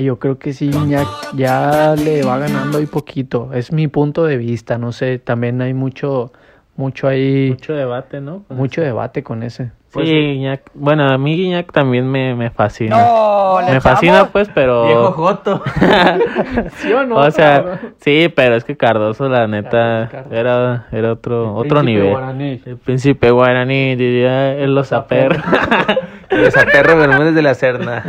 yo 0.00 0.18
creo 0.18 0.40
que 0.40 0.52
sí, 0.52 0.70
Guiñac 0.70 1.06
ya 1.36 1.94
le 1.94 2.24
va 2.24 2.38
ganando 2.38 2.78
ahí 2.78 2.86
poquito. 2.86 3.50
Es 3.54 3.70
mi 3.72 3.86
punto 3.86 4.24
de 4.24 4.36
vista, 4.38 4.76
no 4.76 4.90
sé, 4.90 5.20
también 5.20 5.62
hay 5.62 5.72
mucho, 5.72 6.32
mucho 6.76 7.06
ahí, 7.06 7.50
Mucho 7.50 7.74
debate, 7.74 8.20
¿no? 8.20 8.42
Con 8.48 8.56
mucho 8.56 8.80
debate 8.82 9.22
con 9.22 9.44
ese. 9.44 9.70
Sí, 9.92 10.00
Guiñac. 10.02 10.62
Bueno, 10.74 11.08
a 11.08 11.16
mí 11.18 11.34
Guiñac 11.36 11.72
también 11.72 12.06
me, 12.10 12.34
me 12.34 12.50
fascina. 12.50 12.96
No, 12.96 13.60
le 13.66 13.72
me 13.72 13.80
fascina, 13.80 14.26
pues, 14.26 14.48
pero... 14.54 14.84
Viejo 14.86 15.12
Joto. 15.12 15.62
¿Sí 16.76 16.92
o 16.92 17.04
no? 17.06 17.16
o 17.16 17.30
sea, 17.30 17.56
cabrón? 17.56 17.78
sí, 18.00 18.28
pero 18.34 18.54
es 18.56 18.64
que 18.64 18.76
Cardoso, 18.76 19.28
la 19.28 19.46
neta, 19.46 20.08
Cardoso. 20.10 20.34
era, 20.34 20.86
era 20.92 21.12
otro, 21.12 21.42
El 21.44 21.66
otro 21.66 21.80
príncipe 21.80 21.84
nivel. 21.92 22.10
guaraní. 22.10 22.62
El 22.66 22.76
príncipe 22.76 23.30
guaraní, 23.30 23.96
diría 23.96 24.54
el 24.54 24.74
Losaper. 24.74 25.40
El 26.28 26.52
Zaperro 26.52 26.98
Bermúdez 26.98 27.34
de 27.34 27.40
la 27.40 27.54
Serna. 27.54 28.04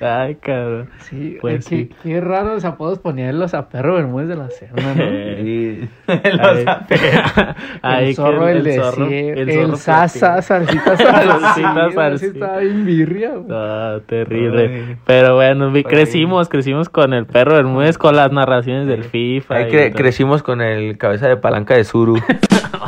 Ay, 0.00 0.34
cabrón. 0.36 0.90
Sí, 1.00 1.38
Pues 1.40 1.66
qué, 1.68 1.76
sí. 1.76 1.90
qué 2.02 2.20
raros 2.20 2.64
apodos 2.64 2.98
ponerlos 2.98 3.54
a 3.54 3.68
Perro 3.68 3.94
Bermúdez 3.94 4.28
de 4.28 4.36
la 4.36 4.50
Serna, 4.50 4.94
¿no? 4.94 5.02
Sí. 5.36 5.88
Los 6.06 6.64
Zaperro. 6.64 7.54
ahí 7.82 8.08
el 8.08 8.14
zorro, 8.14 8.48
el, 8.48 8.62
de 8.62 8.78
zorro- 8.80 9.06
el, 9.10 9.48
el 9.48 9.76
Sasa, 9.76 10.42
salsita 10.42 10.96
Salsita 10.96 11.90
salsita, 11.92 12.56
birria. 12.58 13.32
No, 13.46 14.00
terrible. 14.02 14.66
Ay. 14.88 14.96
Pero 15.06 15.34
bueno, 15.36 15.70
vi- 15.70 15.78
Ay. 15.78 15.84
crecimos, 15.84 16.48
crecimos 16.48 16.88
con 16.88 17.14
el 17.14 17.26
perro 17.26 17.54
Bermúdez, 17.54 17.96
con 17.98 18.16
las 18.16 18.30
narraciones 18.32 18.86
del 18.86 19.04
FIFA. 19.04 19.68
Cre- 19.68 19.94
crecimos 19.94 20.42
con 20.42 20.60
el 20.60 20.98
cabeza 20.98 21.28
de 21.28 21.36
palanca 21.36 21.74
de 21.74 21.84
Zuru. 21.84 22.16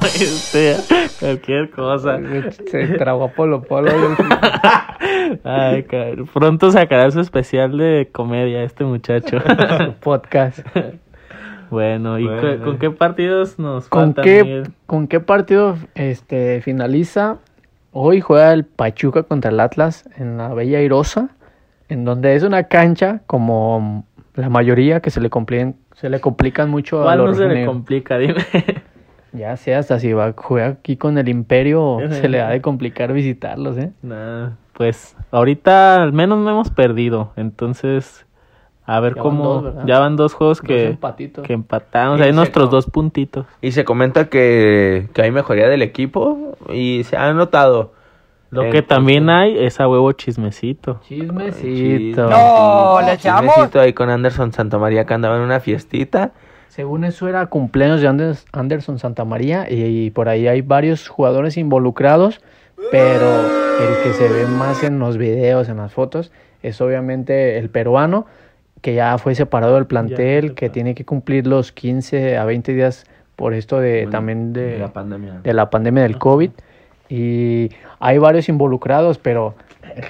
Sea, 0.02 0.76
cualquier 1.20 1.70
cosa. 1.70 2.18
Se 2.70 2.86
tragó 2.98 3.24
a 3.24 3.28
Polo 3.28 3.62
Polo. 3.62 3.90
Ay, 5.44 5.82
cabrón. 5.84 6.28
Pronto 6.32 6.70
sacará 6.70 6.97
su 7.10 7.20
especial 7.20 7.76
de 7.78 8.08
comedia 8.12 8.62
este 8.62 8.84
muchacho. 8.84 9.38
Podcast. 10.02 10.60
bueno, 11.70 12.18
¿y 12.18 12.26
Bueno. 12.26 12.64
con 12.64 12.78
qué 12.78 12.90
partidos 12.90 13.58
nos 13.58 13.88
¿Con 13.88 14.14
faltan, 14.14 14.24
qué, 14.24 14.44
Miguel? 14.44 14.62
¿Con 14.86 15.08
qué 15.08 15.20
partido 15.20 15.76
este, 15.94 16.60
finaliza? 16.62 17.38
Hoy 17.92 18.20
juega 18.20 18.52
el 18.52 18.64
Pachuca 18.64 19.22
contra 19.22 19.50
el 19.50 19.60
Atlas 19.60 20.08
en 20.16 20.36
la 20.36 20.52
Bella 20.54 20.78
Airosa, 20.78 21.30
en 21.88 22.04
donde 22.04 22.34
es 22.34 22.42
una 22.42 22.64
cancha 22.64 23.22
como 23.26 24.04
la 24.34 24.48
mayoría 24.50 25.00
que 25.00 25.10
se 25.10 25.20
le 25.20 25.30
complican, 25.30 25.76
se 25.94 26.08
le 26.10 26.20
complican 26.20 26.70
mucho 26.70 27.00
a 27.00 27.04
¿Cuál 27.04 27.18
los 27.18 27.30
no 27.30 27.34
se 27.34 27.48
le 27.48 27.66
complica? 27.66 28.18
Dime. 28.18 28.36
Ya 29.32 29.56
sé, 29.56 29.74
hasta 29.74 29.98
si 29.98 30.12
va 30.14 30.26
a 30.28 30.32
jugar 30.32 30.70
aquí 30.80 30.96
con 30.96 31.18
el 31.18 31.28
Imperio, 31.28 31.98
se 32.10 32.28
le 32.28 32.40
ha 32.40 32.48
de 32.48 32.60
complicar 32.62 33.12
visitarlos, 33.12 33.76
¿eh? 33.76 33.92
Nah, 34.02 34.50
pues 34.78 35.14
ahorita 35.32 36.02
al 36.02 36.12
menos 36.14 36.38
no 36.38 36.48
hemos 36.50 36.70
perdido. 36.70 37.32
Entonces, 37.36 38.24
a 38.86 39.00
ver 39.00 39.16
Ya 39.16 39.22
van 39.22 39.30
cómo. 39.36 39.84
ya 39.84 39.98
van 39.98 40.16
dos 40.16 40.32
juegos 40.32 40.58
Dos 40.62 40.66
que, 40.66 41.52
empatamos. 41.52 42.20
Ahí 42.20 42.32
nuestros 42.32 42.70
dos 42.70 42.86
puntitos. 42.86 43.44
Y 43.60 43.72
se 43.72 43.84
comenta 43.84 44.28
que, 44.30 45.08
que 45.12 45.20
hay 45.22 45.30
mejoría 45.30 45.68
del 45.68 45.82
equipo 45.82 46.54
y 46.72 47.02
se 47.04 47.16
ha 47.18 47.30
notado. 47.34 47.92
Lo 48.50 48.70
que 48.70 48.80
también 48.80 49.28
hay 49.28 49.58
es 49.58 49.78
a 49.78 49.86
huevo 49.88 50.10
chismecito. 50.12 51.00
Chismecito. 51.06 52.30
No, 52.30 52.98
le 53.04 53.12
echamos. 53.12 53.52
Chismecito 53.54 53.80
ahí 53.80 53.92
con 53.92 54.08
Anderson 54.08 54.52
Santamaría 54.52 55.04
que 55.04 55.12
andaba 55.12 55.36
en 55.36 55.42
una 55.42 55.60
fiestita. 55.60 56.30
Según 56.68 57.04
eso 57.04 57.28
era 57.28 57.44
cumpleaños 57.46 58.00
de 58.00 58.08
Anders- 58.08 58.44
Anderson 58.52 58.98
Santamaría 58.98 59.66
y, 59.70 59.82
y 60.06 60.10
por 60.10 60.28
ahí 60.28 60.46
hay 60.46 60.62
varios 60.62 61.08
jugadores 61.08 61.56
involucrados, 61.56 62.40
pero 62.90 63.52
el 63.78 63.98
que 63.98 64.12
se 64.12 64.28
ve 64.28 64.46
más 64.46 64.82
en 64.82 64.98
los 64.98 65.18
videos, 65.18 65.68
en 65.68 65.76
las 65.78 65.92
fotos, 65.92 66.32
es 66.62 66.80
obviamente 66.80 67.58
el 67.58 67.68
peruano, 67.70 68.26
que 68.80 68.94
ya 68.94 69.18
fue 69.18 69.34
separado 69.34 69.74
del 69.74 69.86
plantel, 69.86 70.54
que 70.54 70.68
tiene 70.70 70.94
que 70.94 71.04
cumplir 71.04 71.46
los 71.46 71.72
15 71.72 72.36
a 72.38 72.44
20 72.44 72.72
días 72.74 73.04
por 73.36 73.54
esto 73.54 73.78
de 73.80 73.98
Bueno, 74.02 74.10
también 74.10 74.52
de, 74.52 74.78
la 74.78 74.92
pandemia. 74.92 75.40
de 75.42 75.54
la 75.54 75.70
pandemia 75.70 76.02
del 76.04 76.18
COVID. 76.18 76.50
Y 77.08 77.70
hay 78.00 78.18
varios 78.18 78.48
involucrados, 78.48 79.18
pero 79.18 79.54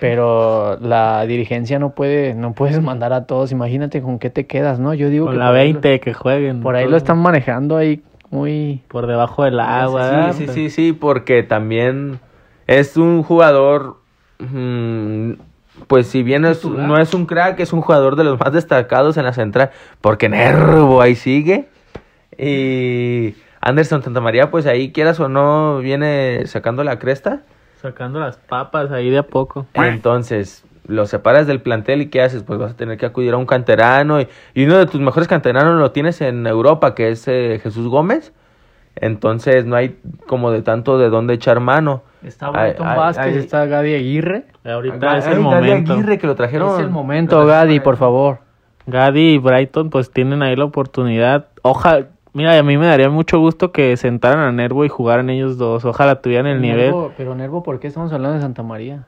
pero 0.00 0.76
la 0.80 1.24
dirigencia 1.26 1.78
no 1.78 1.90
puede 1.90 2.34
no 2.34 2.52
puedes 2.52 2.82
mandar 2.82 3.12
a 3.12 3.26
todos. 3.26 3.52
Imagínate 3.52 4.02
con 4.02 4.18
qué 4.18 4.28
te 4.30 4.46
quedas, 4.46 4.80
¿no? 4.80 4.92
Yo 4.94 5.08
digo 5.08 5.26
Con 5.26 5.34
que 5.34 5.38
la 5.38 5.46
por 5.48 5.56
ahí 5.56 5.72
lo- 5.72 5.80
20 5.80 6.00
que 6.00 6.14
jueguen. 6.14 6.60
por 6.60 6.74
ahí 6.74 6.88
lo 6.88 6.96
están 6.96 7.18
manejando 7.18 7.76
ahí 7.76 8.02
muy... 8.30 8.82
Por 8.88 9.06
debajo 9.06 9.44
del 9.44 9.60
agua. 9.60 10.32
Sí, 10.32 10.46
sí, 10.46 10.52
sí, 10.52 10.70
sí, 10.70 10.92
porque 10.92 11.42
también 11.44 12.18
es 12.68 12.96
un 12.96 13.24
jugador, 13.24 13.96
mm, 14.38 15.32
pues 15.88 16.06
si 16.06 16.22
bien 16.22 16.44
es- 16.44 16.64
no 16.64 16.98
es 16.98 17.14
un 17.14 17.26
crack, 17.26 17.58
es 17.60 17.72
un 17.72 17.80
jugador 17.80 18.14
de 18.14 18.24
los 18.24 18.38
más 18.38 18.52
destacados 18.52 19.16
en 19.16 19.24
la 19.24 19.32
central, 19.32 19.70
porque 20.00 20.28
Nervo 20.28 21.00
ahí 21.02 21.16
sigue. 21.16 21.68
Y 22.36 23.34
Anderson 23.60 24.02
Santamaría, 24.02 24.50
pues 24.50 24.66
ahí 24.66 24.92
quieras 24.92 25.18
o 25.20 25.28
no, 25.28 25.78
viene 25.78 26.46
sacando 26.46 26.84
la 26.84 26.98
cresta. 26.98 27.40
Sacando 27.82 28.20
las 28.20 28.36
papas 28.36 28.90
ahí 28.92 29.10
de 29.10 29.18
a 29.18 29.22
poco. 29.24 29.66
Entonces, 29.74 30.64
lo 30.86 31.06
separas 31.06 31.46
del 31.46 31.60
plantel 31.60 32.02
y 32.02 32.06
¿qué 32.06 32.22
haces? 32.22 32.42
Pues 32.42 32.58
vas 32.58 32.72
a 32.72 32.76
tener 32.76 32.98
que 32.98 33.06
acudir 33.06 33.32
a 33.34 33.36
un 33.36 33.46
canterano. 33.46 34.20
Y, 34.20 34.28
y 34.54 34.64
uno 34.64 34.78
de 34.78 34.86
tus 34.86 35.00
mejores 35.00 35.28
canteranos 35.28 35.78
lo 35.78 35.90
tienes 35.92 36.20
en 36.20 36.46
Europa, 36.46 36.94
que 36.94 37.10
es 37.10 37.26
eh, 37.28 37.60
Jesús 37.62 37.88
Gómez. 37.88 38.32
Entonces, 38.96 39.64
no 39.64 39.76
hay 39.76 39.98
como 40.26 40.50
de 40.50 40.62
tanto 40.62 40.98
de 40.98 41.08
dónde 41.08 41.34
echar 41.34 41.60
mano. 41.60 42.02
Está 42.22 42.50
Brighton 42.50 42.86
ay, 42.86 42.96
Vázquez, 42.96 43.26
ay. 43.26 43.38
está 43.38 43.66
Gadi 43.66 43.94
Aguirre. 43.94 44.44
Ahorita 44.64 45.12
Ay, 45.12 45.18
es 45.20 45.26
el 45.26 45.40
momento. 45.40 45.92
Aguirre, 45.92 46.18
que 46.18 46.26
lo 46.26 46.34
trajeron. 46.34 46.74
Es 46.74 46.80
el 46.80 46.90
momento, 46.90 47.44
Gadi, 47.46 47.80
por 47.80 47.96
favor. 47.96 48.40
Gadi 48.86 49.34
y 49.34 49.38
Brighton 49.38 49.90
pues 49.90 50.10
tienen 50.10 50.42
ahí 50.42 50.56
la 50.56 50.64
oportunidad. 50.64 51.46
Ojalá, 51.62 52.06
mira, 52.32 52.58
a 52.58 52.62
mí 52.62 52.76
me 52.76 52.86
daría 52.86 53.10
mucho 53.10 53.38
gusto 53.38 53.70
que 53.70 53.96
sentaran 53.96 54.40
a 54.40 54.50
Nervo 54.50 54.84
y 54.84 54.88
jugaran 54.88 55.30
ellos 55.30 55.58
dos. 55.58 55.84
Ojalá 55.84 56.20
tuvieran 56.22 56.46
el 56.46 56.60
nivel. 56.60 56.94
Pero 57.16 57.34
Nervo, 57.34 57.62
¿por 57.62 57.78
qué 57.80 57.86
estamos 57.86 58.12
hablando 58.12 58.36
de 58.36 58.42
Santa 58.42 58.62
María? 58.62 59.04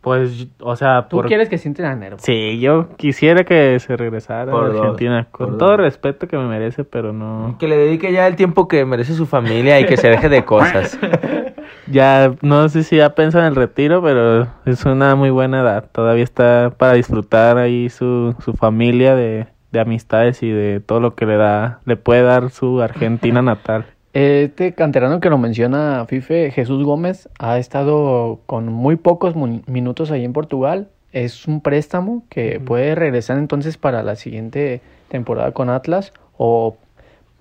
Pues, 0.00 0.48
o 0.60 0.76
sea, 0.76 1.08
¿Tú 1.08 1.18
por- 1.18 1.26
quieres 1.26 1.48
que 1.50 1.58
sienten 1.58 1.84
a 1.84 1.94
Nervo? 1.94 2.16
Sí, 2.20 2.58
yo 2.58 2.88
quisiera 2.96 3.44
que 3.44 3.78
se 3.80 3.96
regresara 3.96 4.50
Por 4.50 4.64
a 4.64 4.78
Argentina. 4.78 5.26
Con 5.30 5.50
dos. 5.50 5.58
todo 5.58 5.76
respeto 5.76 6.26
que 6.26 6.38
me 6.38 6.46
merece, 6.46 6.84
pero 6.84 7.12
no. 7.12 7.56
Que 7.58 7.68
le 7.68 7.76
dedique 7.76 8.10
ya 8.12 8.26
el 8.26 8.34
tiempo 8.36 8.66
que 8.66 8.84
merece 8.86 9.12
su 9.12 9.26
familia 9.26 9.78
y 9.78 9.84
que 9.84 9.96
se 9.98 10.08
deje 10.08 10.28
de 10.30 10.44
cosas. 10.46 10.98
Ya, 11.86 12.32
no 12.42 12.68
sé 12.68 12.82
si 12.84 12.96
ya 12.96 13.14
piensa 13.14 13.40
en 13.40 13.46
el 13.46 13.56
retiro, 13.56 14.00
pero 14.02 14.46
es 14.64 14.84
una 14.86 15.14
muy 15.16 15.30
buena 15.30 15.60
edad. 15.60 15.84
Todavía 15.92 16.24
está 16.24 16.72
para 16.76 16.94
disfrutar 16.94 17.58
ahí 17.58 17.90
su, 17.90 18.34
su 18.44 18.52
familia 18.54 19.14
de, 19.16 19.48
de 19.72 19.80
amistades 19.80 20.42
y 20.42 20.50
de 20.50 20.80
todo 20.80 21.00
lo 21.00 21.14
que 21.14 21.26
le 21.26 21.36
da, 21.36 21.80
le 21.84 21.96
puede 21.96 22.22
dar 22.22 22.50
su 22.50 22.80
Argentina 22.80 23.42
natal. 23.42 23.86
Este 24.12 24.74
canterano 24.74 25.20
que 25.20 25.30
lo 25.30 25.38
menciona 25.38 26.04
Fife, 26.06 26.50
Jesús 26.50 26.84
Gómez, 26.84 27.28
ha 27.38 27.58
estado 27.58 28.40
con 28.46 28.66
muy 28.66 28.96
pocos 28.96 29.36
minutos 29.36 30.10
ahí 30.10 30.24
en 30.24 30.32
Portugal. 30.32 30.88
Es 31.12 31.46
un 31.46 31.60
préstamo 31.60 32.24
que 32.28 32.60
puede 32.60 32.94
regresar 32.94 33.38
entonces 33.38 33.76
para 33.76 34.02
la 34.02 34.16
siguiente 34.16 34.80
temporada 35.08 35.52
con 35.52 35.70
Atlas 35.70 36.12
o 36.36 36.76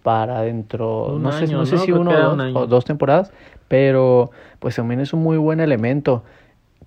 para 0.04 0.42
dentro, 0.42 1.16
Un 1.16 1.24
no 1.24 1.32
sé, 1.32 1.48
no 1.48 1.66
sé 1.66 1.78
si 1.78 1.92
uno 1.92 2.12
o 2.12 2.14
dos, 2.14 2.34
un 2.34 2.58
o 2.58 2.68
dos 2.68 2.86
temporadas, 2.86 3.32
pero 3.68 4.32
pues 4.60 4.76
también 4.76 5.00
es 5.02 5.14
un 5.14 5.22
muy 5.22 5.38
buen 5.38 5.60
elemento 5.60 6.24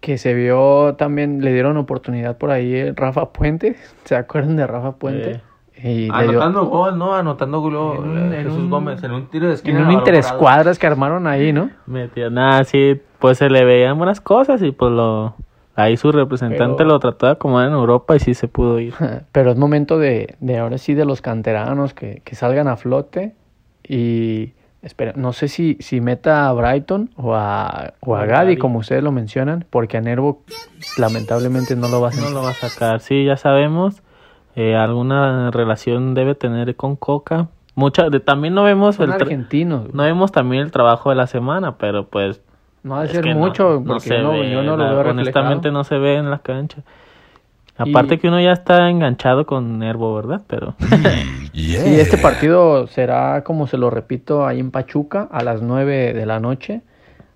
que 0.01 0.19
se 0.19 0.35
vio 0.35 0.95
también, 0.97 1.43
le 1.43 1.53
dieron 1.53 1.77
oportunidad 1.77 2.37
por 2.37 2.51
ahí 2.51 2.75
eh, 2.75 2.93
Rafa 2.97 3.33
Puente, 3.33 3.77
¿se 4.05 4.17
acuerdan 4.17 4.57
de 4.57 4.67
Rafa 4.67 4.93
Puente? 4.93 5.41
Y 5.83 6.09
Anotando 6.11 6.67
gol, 6.67 6.97
¿no? 6.99 7.15
Anotando 7.15 7.61
gol 7.61 7.75
En 7.75 8.03
un- 8.09 8.19
eh, 8.33 8.39
en 8.39 8.45
Jesús 8.45 8.59
un- 8.59 8.71
Gómez 8.71 9.03
en 9.03 9.11
un 9.13 9.27
tiro 9.27 9.47
de 9.47 9.53
en 9.53 9.55
esquina. 9.57 9.79
un 9.79 9.85
balón 9.87 10.01
parado. 10.01 10.11
interescuadras 10.17 10.79
que 10.79 10.87
armaron 10.87 11.27
ahí, 11.27 11.53
¿no? 11.53 11.71
Metía 11.87 12.31
nada, 12.31 12.63
sí, 12.65 13.01
pues 13.19 13.39
se 13.39 13.51
le 13.51 13.65
veían 13.65 13.99
buenas 13.99 14.21
cosas 14.21 14.63
y 14.63 14.71
pues 14.71 14.93
lo 14.93 15.35
ahí 15.75 15.97
su 15.97 16.13
representante 16.13 16.75
Pero- 16.79 16.91
lo 16.91 16.99
trató 17.01 17.27
de 17.27 17.33
acomodar 17.33 17.69
en 17.69 17.75
Europa 17.75 18.15
y 18.15 18.21
sí 18.21 18.35
se 18.35 18.47
pudo 18.47 18.79
ir. 18.79 18.93
Pero 19.33 19.51
es 19.53 19.57
momento 19.57 19.99
de, 19.99 20.37
de 20.41 20.59
ahora 20.59 20.79
sí 20.79 20.95
de 20.95 21.05
los 21.05 21.21
canteranos 21.23 21.95
que, 21.95 22.23
que 22.25 22.35
salgan 22.37 22.69
a 22.69 22.77
flote 22.77 23.35
y 23.89 24.53
espera, 24.83 25.13
no 25.17 25.33
sé 25.33 25.49
si, 25.49 25.77
si 25.81 26.01
meta 26.01 26.49
a 26.49 26.53
Brighton 26.53 27.11
o 27.17 27.35
a, 27.35 27.95
o 28.01 28.15
a 28.17 28.27
Gadi. 28.27 28.57
como 28.57 28.81
ustedes 28.81 29.03
lo 29.03 29.13
mencionan, 29.13 29.65
porque 29.71 29.97
a 29.97 30.01
Nervo 30.01 30.43
lamentablemente 30.99 31.75
no 31.77 31.89
lo 31.89 32.01
va 32.01 32.09
a. 32.09 32.15
No 32.15 32.31
lo 32.31 32.43
va 32.43 32.51
a 32.51 32.55
sacar, 32.55 33.01
sí, 33.01 33.25
ya 33.25 33.37
sabemos. 33.37 34.03
Eh, 34.55 34.77
alguna 34.77 35.51
relación 35.51 36.15
debe 36.15 36.35
tener 36.35 36.77
con 36.77 36.97
Coca. 36.97 37.49
Mucha, 37.75 38.11
de, 38.11 38.21
también 38.21 38.55
no 38.55 38.65
vemos 38.65 38.97
Son 38.97 39.07
el 39.07 39.13
argentinos, 39.13 39.93
no 39.95 40.03
vemos 40.03 40.31
también 40.31 40.63
el 40.63 40.71
trabajo 40.71 41.11
de 41.11 41.17
la 41.17 41.27
semana, 41.27 41.77
pero 41.79 42.07
pues 42.07 42.43
no 42.83 42.97
va 42.97 43.03
a 43.03 43.05
es 43.05 43.13
ser 43.13 43.35
mucho, 43.35 43.81
no, 43.81 43.85
porque 43.85 44.19
no, 44.19 44.33
ve, 44.33 44.51
yo 44.51 44.63
no 44.63 44.77
lo 44.77 44.85
veo 44.85 45.11
honestamente 45.11 45.69
reflejado. 45.69 45.73
no 45.73 45.85
se 45.85 45.99
ve 45.99 46.17
en 46.17 46.31
la 46.31 46.39
cancha. 46.39 46.79
Y- 47.85 47.91
Aparte 47.91 48.19
que 48.19 48.29
uno 48.29 48.39
ya 48.41 48.53
está 48.53 48.91
enganchado 48.91 49.47
con 49.47 49.79
Nervo, 49.79 50.15
¿verdad? 50.15 50.43
Pero 50.47 50.75
Y 51.55 51.75
este 51.75 52.19
partido 52.19 52.87
será, 52.87 53.43
como 53.45 53.67
se 53.67 53.79
lo 53.79 53.89
repito, 53.91 54.47
ahí 54.47 54.61
en 54.61 54.71
Pachuca 54.71 55.29
a 55.31 55.43
las 55.43 55.63
9 55.63 56.13
de 56.13 56.27
la 56.27 56.41
noche. 56.41 56.83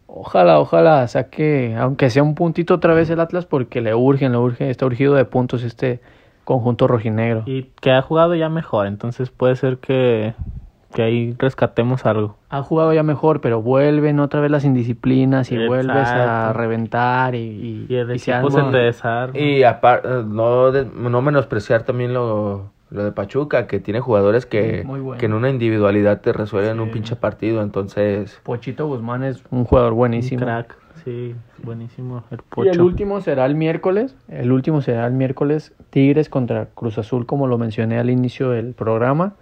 Ojalá, 0.07 0.59
ojalá 0.61 1.07
saque, 1.09 1.77
aunque 1.79 2.11
sea 2.11 2.23
un 2.23 2.35
puntito 2.35 2.75
otra 2.75 2.95
vez 2.95 3.11
el 3.11 3.21
Atlas, 3.21 3.47
porque 3.47 3.81
le 3.81 3.95
urgen, 3.95 4.33
le 4.33 4.39
urge, 4.39 4.71
está 4.71 4.87
urgido 4.87 5.15
de 5.15 5.25
puntos 5.25 5.63
este 5.63 6.01
conjunto 6.47 6.87
rojinegro. 6.87 7.43
y 7.45 7.65
que 7.83 7.91
ha 7.91 8.01
jugado 8.01 8.35
ya 8.35 8.49
mejor, 8.49 8.87
entonces 8.87 9.29
puede 9.31 9.57
ser 9.57 9.77
que, 9.79 10.33
que 10.95 11.03
ahí 11.03 11.35
rescatemos 11.39 12.07
algo. 12.07 12.37
Ha 12.49 12.63
jugado 12.63 12.95
ya 12.95 13.03
mejor, 13.03 13.41
pero 13.43 13.61
vuelven 13.61 14.19
otra 14.21 14.41
vez 14.41 14.51
las 14.51 14.65
indisciplinas 14.65 15.51
y 15.53 15.67
vuelves 15.67 16.09
a 16.09 16.53
reventar 16.55 17.35
y, 17.35 17.39
y, 17.39 17.87
Y 17.89 17.95
el 17.97 18.15
y 18.15 18.19
se 18.19 18.31
equipo 18.33 18.49
arma- 18.57 18.65
se 18.71 18.71
te 18.71 18.83
desarma. 18.85 19.39
Y 19.39 19.63
aparte, 19.65 20.09
no, 20.25 20.71
de- 20.73 20.85
no 20.87 21.21
menospreciar 21.21 21.83
también 21.83 22.15
lo, 22.15 22.71
lo 22.91 23.05
de 23.05 23.11
Pachuca, 23.13 23.67
que 23.67 23.81
tiene 23.81 23.99
jugadores 24.01 24.47
que, 24.47 24.85
bueno. 24.87 25.19
que 25.19 25.27
en 25.27 25.35
una 25.35 25.51
individualidad 25.51 26.21
te 26.21 26.33
resuelven 26.33 26.79
un 26.81 26.93
pinche 26.93 27.17
partido. 27.17 27.61
Entonces, 27.61 28.41
Pochito 28.45 28.87
Guzmán 28.87 29.25
es 29.25 29.43
un 29.51 29.65
jugador 29.65 29.93
Un 29.93 29.99
buenísimo. 29.99 30.41
crack, 30.45 30.77
sí, 31.05 31.35
buenísimo 31.63 32.25
el 32.31 32.39
Y 32.39 32.43
pocho. 32.49 32.71
el 32.71 32.81
último 32.81 33.21
será 33.21 33.47
el 33.47 33.55
miércoles. 33.55 34.17
El 34.29 34.53
último 34.53 34.81
será 34.81 35.07
el 35.07 35.13
miércoles 35.15 35.73
Tigres 35.91 36.29
contra 36.29 36.67
Cruz 36.75 36.99
Azul, 36.99 37.27
como 37.27 37.47
lo 37.47 37.59
mencioné 37.59 37.99
al 37.99 38.11
inicio 38.11 38.51
del 38.51 38.75
programa. 38.75 39.35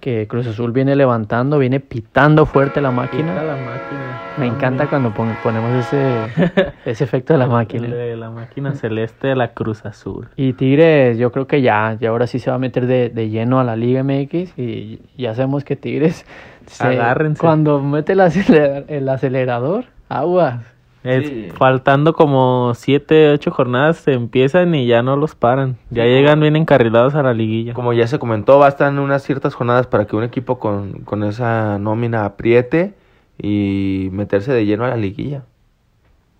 Que 0.00 0.26
Cruz 0.26 0.48
Azul 0.48 0.72
viene 0.72 0.96
levantando, 0.96 1.60
viene 1.60 1.78
pitando 1.78 2.44
fuerte 2.44 2.80
la 2.80 2.90
máquina. 2.90 3.40
la 3.40 3.54
máquina. 3.56 4.20
Me 4.36 4.48
encanta 4.48 4.88
cuando 4.88 5.12
pon- 5.14 5.36
ponemos 5.40 5.72
ese, 5.76 6.26
ese 6.84 7.04
efecto 7.04 7.34
de 7.34 7.38
la 7.38 7.46
máquina. 7.46 7.86
De 7.86 8.16
la 8.16 8.28
máquina 8.28 8.72
celeste 8.74 9.28
de 9.28 9.36
la 9.36 9.52
Cruz 9.52 9.86
Azul. 9.86 10.26
Y 10.34 10.54
Tigres, 10.54 11.18
yo 11.18 11.30
creo 11.30 11.46
que 11.46 11.62
ya, 11.62 11.96
ya 12.00 12.08
ahora 12.08 12.26
sí 12.26 12.40
se 12.40 12.50
va 12.50 12.56
a 12.56 12.58
meter 12.58 12.88
de, 12.88 13.10
de 13.10 13.28
lleno 13.30 13.60
a 13.60 13.64
la 13.64 13.76
Liga 13.76 14.02
MX 14.02 14.58
y 14.58 14.98
ya 15.16 15.36
sabemos 15.36 15.62
que 15.62 15.76
Tigres, 15.76 16.26
se- 16.66 16.82
Agárrense. 16.84 17.40
cuando 17.40 17.80
mete 17.80 18.14
el, 18.14 18.20
acelerador, 18.22 18.84
el 18.88 19.08
acelerador, 19.08 19.84
aguas, 20.08 20.64
Es- 21.04 21.26
Sí. 21.26 21.48
Faltando 21.56 22.12
como 22.12 22.72
siete, 22.74 23.30
ocho 23.30 23.50
jornadas 23.50 23.96
se 23.98 24.12
empiezan 24.12 24.74
y 24.74 24.86
ya 24.86 25.02
no 25.02 25.16
los 25.16 25.34
paran. 25.34 25.76
Ya 25.90 26.04
llegan 26.04 26.40
bien 26.40 26.54
encarrilados 26.56 27.14
a 27.14 27.22
la 27.22 27.34
liguilla. 27.34 27.74
Como 27.74 27.92
ya 27.92 28.06
se 28.06 28.18
comentó, 28.18 28.58
bastan 28.58 28.98
unas 28.98 29.22
ciertas 29.22 29.54
jornadas 29.54 29.86
para 29.86 30.06
que 30.06 30.14
un 30.16 30.22
equipo 30.24 30.58
con, 30.58 31.00
con 31.00 31.24
esa 31.24 31.78
nómina 31.78 32.24
apriete 32.24 32.94
y 33.38 34.08
meterse 34.12 34.52
de 34.52 34.64
lleno 34.64 34.84
a 34.84 34.88
la 34.88 34.96
liguilla. 34.96 35.42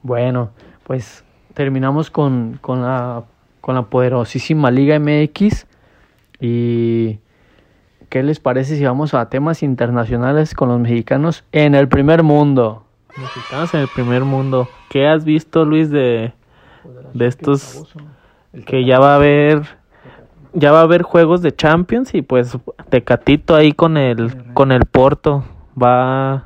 Bueno, 0.02 0.50
pues 0.84 1.24
terminamos 1.54 2.10
con, 2.10 2.58
con, 2.60 2.82
la, 2.82 3.24
con 3.60 3.74
la 3.74 3.82
poderosísima 3.82 4.70
Liga 4.70 4.96
MX. 4.98 5.66
¿Y 6.40 7.18
qué 8.08 8.22
les 8.22 8.40
parece 8.40 8.76
si 8.76 8.84
vamos 8.84 9.14
a 9.14 9.28
temas 9.28 9.62
internacionales 9.62 10.54
con 10.54 10.68
los 10.68 10.80
mexicanos 10.80 11.44
en 11.52 11.74
el 11.74 11.88
primer 11.88 12.22
mundo? 12.22 12.84
Mexicanos 13.16 13.74
en 13.74 13.80
el 13.80 13.88
primer 13.88 14.22
mundo. 14.24 14.68
¿Qué 14.88 15.06
has 15.06 15.24
visto, 15.24 15.64
Luis, 15.64 15.90
de, 15.90 16.32
de 17.14 17.26
estos 17.26 17.94
que 18.66 18.84
ya 18.84 18.98
va 18.98 19.12
a 19.12 19.16
haber 19.16 19.62
ya 20.54 20.70
va 20.72 20.80
a 20.80 20.82
haber 20.82 21.02
juegos 21.02 21.40
de 21.40 21.54
Champions 21.54 22.14
y 22.14 22.20
pues 22.22 22.58
Tecatito 22.90 23.54
ahí 23.54 23.72
con 23.72 23.96
el 23.96 24.52
con 24.52 24.70
el 24.72 24.84
Porto 24.84 25.44
va 25.80 26.44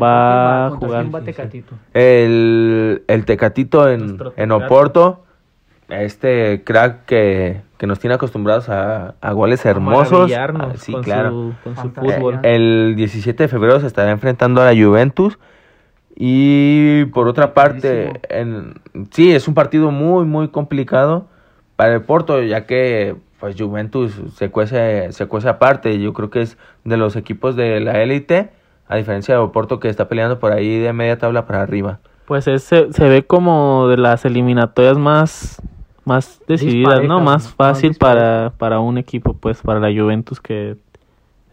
va 0.00 0.66
a 0.66 0.70
¿Contra 0.70 0.86
jugar. 0.88 1.02
quién 1.02 1.14
va 1.14 1.20
Tecatito? 1.22 1.74
El, 1.94 3.02
el 3.06 3.24
Tecatito 3.24 3.88
en, 3.88 4.18
en. 4.36 4.52
Oporto, 4.52 5.24
este 5.88 6.62
crack 6.64 7.04
que, 7.04 7.60
que 7.78 7.86
nos 7.86 7.98
tiene 7.98 8.14
acostumbrados 8.14 8.68
a, 8.68 9.14
a 9.20 9.32
goles 9.32 9.64
hermosos. 9.66 10.32
Ah, 10.32 10.72
sí, 10.76 10.92
con 10.92 11.02
claro. 11.02 11.30
su, 11.30 11.54
con 11.64 11.76
su 11.76 11.90
fútbol. 11.90 12.40
El 12.42 12.94
17 12.96 13.42
de 13.42 13.48
febrero 13.48 13.80
se 13.80 13.86
estará 13.86 14.10
enfrentando 14.10 14.62
a 14.62 14.72
la 14.72 14.82
Juventus. 14.84 15.38
Y 16.16 17.04
por 17.06 17.28
otra 17.28 17.54
parte, 17.54 18.20
en, 18.28 18.74
sí, 19.10 19.32
es 19.32 19.48
un 19.48 19.54
partido 19.54 19.90
muy, 19.90 20.24
muy 20.24 20.48
complicado 20.48 21.26
para 21.76 21.94
el 21.94 22.02
Porto, 22.02 22.42
ya 22.42 22.66
que 22.66 23.16
pues 23.40 23.56
Juventus 23.58 24.20
se 24.36 24.50
cuece, 24.50 25.10
se 25.12 25.26
cuece 25.26 25.48
aparte. 25.48 25.98
Yo 25.98 26.12
creo 26.12 26.30
que 26.30 26.42
es 26.42 26.56
de 26.84 26.96
los 26.96 27.16
equipos 27.16 27.56
de 27.56 27.80
la 27.80 28.00
élite, 28.02 28.50
a 28.86 28.96
diferencia 28.96 29.34
de 29.34 29.40
Oporto 29.40 29.80
que 29.80 29.88
está 29.88 30.06
peleando 30.08 30.38
por 30.38 30.52
ahí 30.52 30.78
de 30.78 30.92
media 30.92 31.18
tabla 31.18 31.46
para 31.46 31.62
arriba. 31.62 31.98
Pues 32.26 32.46
es- 32.46 32.62
se, 32.62 32.92
se 32.92 33.08
ve 33.08 33.24
como 33.24 33.88
de 33.88 33.96
las 33.96 34.24
eliminatorias 34.24 34.96
más 34.98 35.60
más 36.04 36.40
decididas, 36.48 36.98
¿no? 37.08 37.20
Más 37.20 37.48
fácil 37.54 37.94
para, 37.96 38.52
para 38.58 38.80
un 38.80 38.98
equipo, 38.98 39.34
pues 39.34 39.62
para 39.62 39.78
la 39.78 39.88
Juventus 39.88 40.40
que 40.40 40.76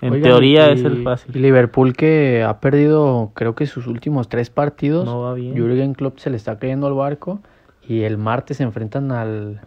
en 0.02 0.14
Oigan, 0.14 0.30
teoría 0.32 0.70
y- 0.70 0.74
es 0.74 0.84
el 0.84 1.02
y 1.02 1.04
fácil. 1.04 1.42
Liverpool 1.42 1.94
que 1.96 2.44
ha 2.44 2.60
perdido, 2.60 3.32
creo 3.34 3.56
que 3.56 3.66
sus 3.68 3.88
últimos 3.88 4.30
tres 4.30 4.50
partidos. 4.50 5.06
No 5.06 5.22
va 5.22 5.34
bien. 5.34 5.54
Jürgen 5.56 5.94
Klopp 5.94 6.20
se 6.20 6.30
le 6.30 6.38
está 6.38 6.58
cayendo 6.60 6.88
al 6.88 6.94
barco. 6.94 7.40
Y 7.88 8.04
el 8.04 8.18
martes 8.18 8.58
se 8.58 8.64
enfrentan 8.64 9.12
al, 9.12 9.62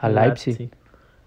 al 0.00 0.14
Leipzig. 0.14 0.70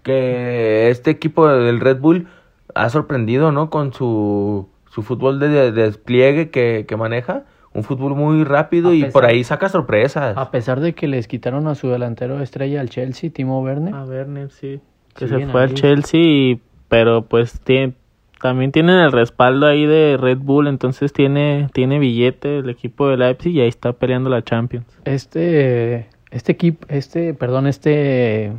Que 0.02 0.88
este 0.90 1.10
equipo 1.10 1.46
del 1.48 1.78
Red 1.80 2.00
Bull 2.00 2.26
ha 2.74 2.88
sorprendido, 2.88 3.52
¿no? 3.52 3.70
Con 3.70 3.92
su, 3.92 4.68
su 4.90 5.02
fútbol 5.02 5.38
de, 5.38 5.48
de 5.48 5.72
despliegue 5.72 6.50
que, 6.50 6.86
que 6.88 6.96
maneja. 6.96 7.44
Un 7.72 7.84
fútbol 7.84 8.16
muy 8.16 8.42
rápido 8.42 8.88
A 8.90 8.94
y 8.94 9.02
pesar- 9.02 9.12
por 9.12 9.24
ahí 9.26 9.44
saca 9.44 9.68
sorpresas. 9.68 10.36
A 10.36 10.50
pesar 10.50 10.80
de 10.80 10.92
que 10.94 11.06
les 11.06 11.28
quitaron 11.28 11.68
a 11.68 11.74
su 11.76 11.88
delantero 11.88 12.40
estrella 12.42 12.80
al 12.80 12.90
Chelsea, 12.90 13.30
Timo 13.30 13.62
Werner. 13.62 13.94
A 13.94 14.04
Werner, 14.04 14.50
sí. 14.50 14.80
Que 15.14 15.28
se 15.28 15.46
fue 15.46 15.62
al. 15.62 15.74
Chelsea, 15.74 16.20
y- 16.20 16.60
pero 16.88 17.22
pues 17.26 17.60
tiene, 17.60 17.92
también 18.40 18.72
tienen 18.72 18.96
el 18.96 19.12
respaldo 19.12 19.66
ahí 19.66 19.86
de 19.86 20.16
Red 20.18 20.38
Bull, 20.38 20.66
entonces 20.66 21.12
tiene, 21.12 21.68
tiene 21.72 21.98
billete 21.98 22.58
el 22.58 22.70
equipo 22.70 23.08
de 23.08 23.16
Leipzig 23.16 23.52
y 23.52 23.60
ahí 23.60 23.68
está 23.68 23.92
peleando 23.92 24.30
la 24.30 24.42
Champions. 24.42 24.86
Este, 25.04 26.08
este 26.30 26.52
equipo, 26.52 26.86
este, 26.88 27.34
perdón, 27.34 27.66
este 27.66 28.52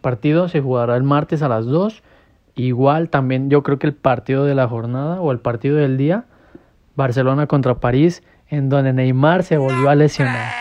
partido 0.00 0.48
se 0.48 0.60
jugará 0.60 0.96
el 0.96 1.02
martes 1.02 1.42
a 1.42 1.48
las 1.48 1.66
2. 1.66 2.02
Igual 2.56 3.10
también 3.10 3.50
yo 3.50 3.62
creo 3.62 3.78
que 3.78 3.86
el 3.86 3.94
partido 3.94 4.44
de 4.44 4.54
la 4.54 4.66
jornada 4.66 5.20
o 5.20 5.32
el 5.32 5.38
partido 5.38 5.76
del 5.76 5.96
día, 5.96 6.24
Barcelona 6.96 7.46
contra 7.46 7.76
París, 7.76 8.22
en 8.48 8.68
donde 8.68 8.92
Neymar 8.92 9.42
se 9.42 9.58
volvió 9.58 9.90
a 9.90 9.94
lesionar. 9.94 10.52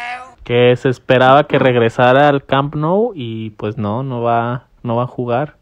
Que 0.44 0.76
se 0.76 0.90
esperaba 0.90 1.46
que 1.46 1.60
regresara 1.60 2.28
al 2.28 2.44
Camp 2.44 2.76
Nou 2.76 3.14
y 3.16 3.52
pues 3.52 3.78
no, 3.78 4.04
no 4.04 4.22
va, 4.22 4.68
no 4.84 4.96
va 4.96 5.04
a 5.04 5.08
jugar. 5.08 5.59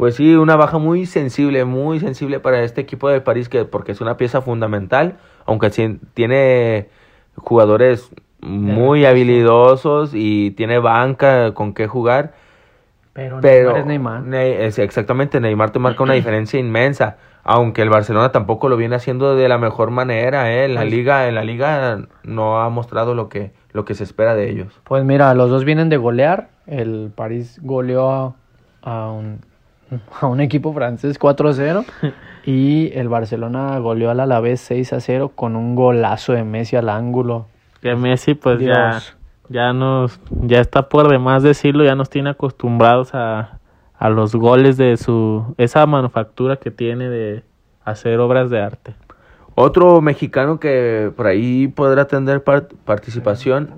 Pues 0.00 0.14
sí, 0.14 0.34
una 0.34 0.56
baja 0.56 0.78
muy 0.78 1.04
sensible, 1.04 1.66
muy 1.66 2.00
sensible 2.00 2.40
para 2.40 2.62
este 2.62 2.80
equipo 2.80 3.10
de 3.10 3.20
París, 3.20 3.50
que 3.50 3.66
porque 3.66 3.92
es 3.92 4.00
una 4.00 4.16
pieza 4.16 4.40
fundamental, 4.40 5.18
aunque 5.44 5.68
tiene 6.14 6.88
jugadores 7.36 8.10
muy 8.40 9.04
habilidosos 9.04 10.12
y 10.14 10.52
tiene 10.52 10.78
banca 10.78 11.52
con 11.52 11.74
qué 11.74 11.86
jugar. 11.86 12.32
Pero, 13.12 13.40
Pero 13.42 13.72
Neymar 13.72 13.80
es 13.80 13.86
Neymar. 13.86 14.22
Ne- 14.22 14.64
es- 14.64 14.78
exactamente, 14.78 15.38
Neymar 15.38 15.68
te 15.70 15.78
marca 15.80 16.02
una 16.02 16.14
diferencia 16.22 16.58
inmensa. 16.58 17.18
Aunque 17.44 17.82
el 17.82 17.90
Barcelona 17.90 18.32
tampoco 18.32 18.70
lo 18.70 18.78
viene 18.78 18.96
haciendo 18.96 19.34
de 19.36 19.48
la 19.50 19.58
mejor 19.58 19.90
manera, 19.90 20.50
¿eh? 20.50 20.64
En 20.64 20.76
la 20.76 20.80
Pues- 20.80 20.92
liga, 20.94 21.28
en 21.28 21.34
la 21.34 21.44
liga 21.44 21.98
no 22.24 22.62
ha 22.62 22.70
mostrado 22.70 23.14
lo 23.14 23.28
que, 23.28 23.52
lo 23.72 23.84
que 23.84 23.94
se 23.94 24.04
espera 24.04 24.34
de 24.34 24.48
ellos. 24.48 24.80
Pues 24.84 25.04
mira, 25.04 25.34
los 25.34 25.50
dos 25.50 25.66
vienen 25.66 25.90
de 25.90 25.98
golear. 25.98 26.48
El 26.66 27.12
París 27.14 27.58
goleó 27.62 28.10
a, 28.10 28.34
a 28.80 29.10
un, 29.10 29.40
a 30.20 30.26
un 30.26 30.40
equipo 30.40 30.72
francés 30.72 31.18
4-0 31.18 31.84
y 32.44 32.90
el 32.94 33.08
Barcelona 33.08 33.78
goleó 33.78 34.10
al 34.10 34.20
Alavés 34.20 34.70
6-0 34.70 35.32
con 35.34 35.56
un 35.56 35.74
golazo 35.74 36.32
de 36.32 36.44
Messi 36.44 36.76
al 36.76 36.88
ángulo. 36.88 37.46
Que 37.82 37.94
Messi 37.96 38.34
pues 38.34 38.60
ya, 38.60 38.90
Dios. 38.90 39.16
ya 39.48 39.72
nos, 39.72 40.20
ya 40.30 40.60
está 40.60 40.88
por 40.88 41.08
demás 41.08 41.42
decirlo, 41.42 41.84
ya 41.84 41.94
nos 41.94 42.10
tiene 42.10 42.30
acostumbrados 42.30 43.14
a, 43.14 43.58
a 43.98 44.08
los 44.10 44.34
goles 44.34 44.76
de 44.76 44.96
su, 44.96 45.54
esa 45.58 45.84
manufactura 45.86 46.56
que 46.56 46.70
tiene 46.70 47.08
de 47.08 47.42
hacer 47.84 48.18
obras 48.20 48.50
de 48.50 48.60
arte. 48.60 48.94
Otro 49.54 50.00
mexicano 50.00 50.60
que 50.60 51.12
por 51.16 51.26
ahí 51.26 51.68
podrá 51.68 52.06
tener 52.06 52.42
par- 52.44 52.68
participación 52.84 53.70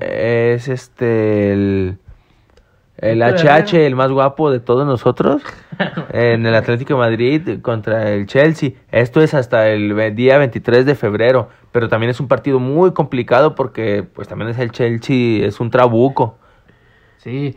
es 0.00 0.68
este 0.68 1.52
el, 1.52 1.98
el 3.00 3.22
HH, 3.22 3.74
el 3.86 3.96
más 3.96 4.10
guapo 4.10 4.50
de 4.50 4.60
todos 4.60 4.86
nosotros, 4.86 5.42
en 6.12 6.44
el 6.44 6.54
Atlético 6.54 6.94
de 6.94 6.98
Madrid 6.98 7.60
contra 7.62 8.10
el 8.10 8.26
Chelsea. 8.26 8.72
Esto 8.90 9.22
es 9.22 9.34
hasta 9.34 9.68
el 9.68 10.14
día 10.14 10.38
23 10.38 10.84
de 10.84 10.94
febrero, 10.94 11.48
pero 11.72 11.88
también 11.88 12.10
es 12.10 12.20
un 12.20 12.28
partido 12.28 12.58
muy 12.58 12.92
complicado 12.92 13.54
porque 13.54 14.02
pues 14.02 14.28
también 14.28 14.50
es 14.50 14.58
el 14.58 14.70
Chelsea, 14.70 15.46
es 15.46 15.60
un 15.60 15.70
trabuco. 15.70 16.36
Sí. 17.18 17.56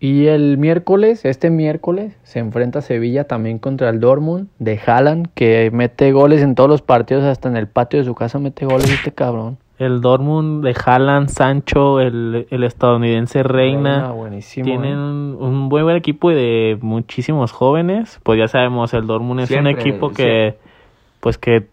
Y 0.00 0.26
el 0.26 0.58
miércoles, 0.58 1.24
este 1.24 1.50
miércoles, 1.50 2.16
se 2.24 2.38
enfrenta 2.38 2.82
Sevilla 2.82 3.24
también 3.24 3.58
contra 3.58 3.88
el 3.88 4.00
Dortmund 4.00 4.48
de 4.58 4.78
Haaland, 4.84 5.28
que 5.34 5.70
mete 5.72 6.12
goles 6.12 6.42
en 6.42 6.54
todos 6.54 6.68
los 6.68 6.82
partidos, 6.82 7.24
hasta 7.24 7.48
en 7.48 7.56
el 7.56 7.68
patio 7.68 7.98
de 7.98 8.04
su 8.04 8.14
casa 8.14 8.38
mete 8.38 8.66
goles 8.66 8.90
este 8.90 9.12
cabrón. 9.12 9.56
El 9.78 10.00
Dortmund 10.00 10.64
de 10.64 10.74
Haaland, 10.84 11.28
Sancho, 11.28 12.00
el, 12.00 12.46
el 12.48 12.64
estadounidense 12.64 13.42
Reina, 13.42 14.12
buenísimo. 14.12 14.64
tienen 14.64 14.92
¿eh? 14.92 15.44
un, 15.44 15.68
buen 15.68 15.88
equipo 15.96 16.30
y 16.30 16.34
de 16.34 16.78
muchísimos 16.80 17.50
jóvenes. 17.50 18.20
Pues 18.22 18.38
ya 18.38 18.46
sabemos, 18.46 18.94
el 18.94 19.06
Dortmund 19.06 19.40
es 19.40 19.48
Siempre, 19.48 19.74
un 19.74 19.80
equipo 19.80 20.10
que, 20.10 20.56
pues 21.20 21.38
que 21.38 21.66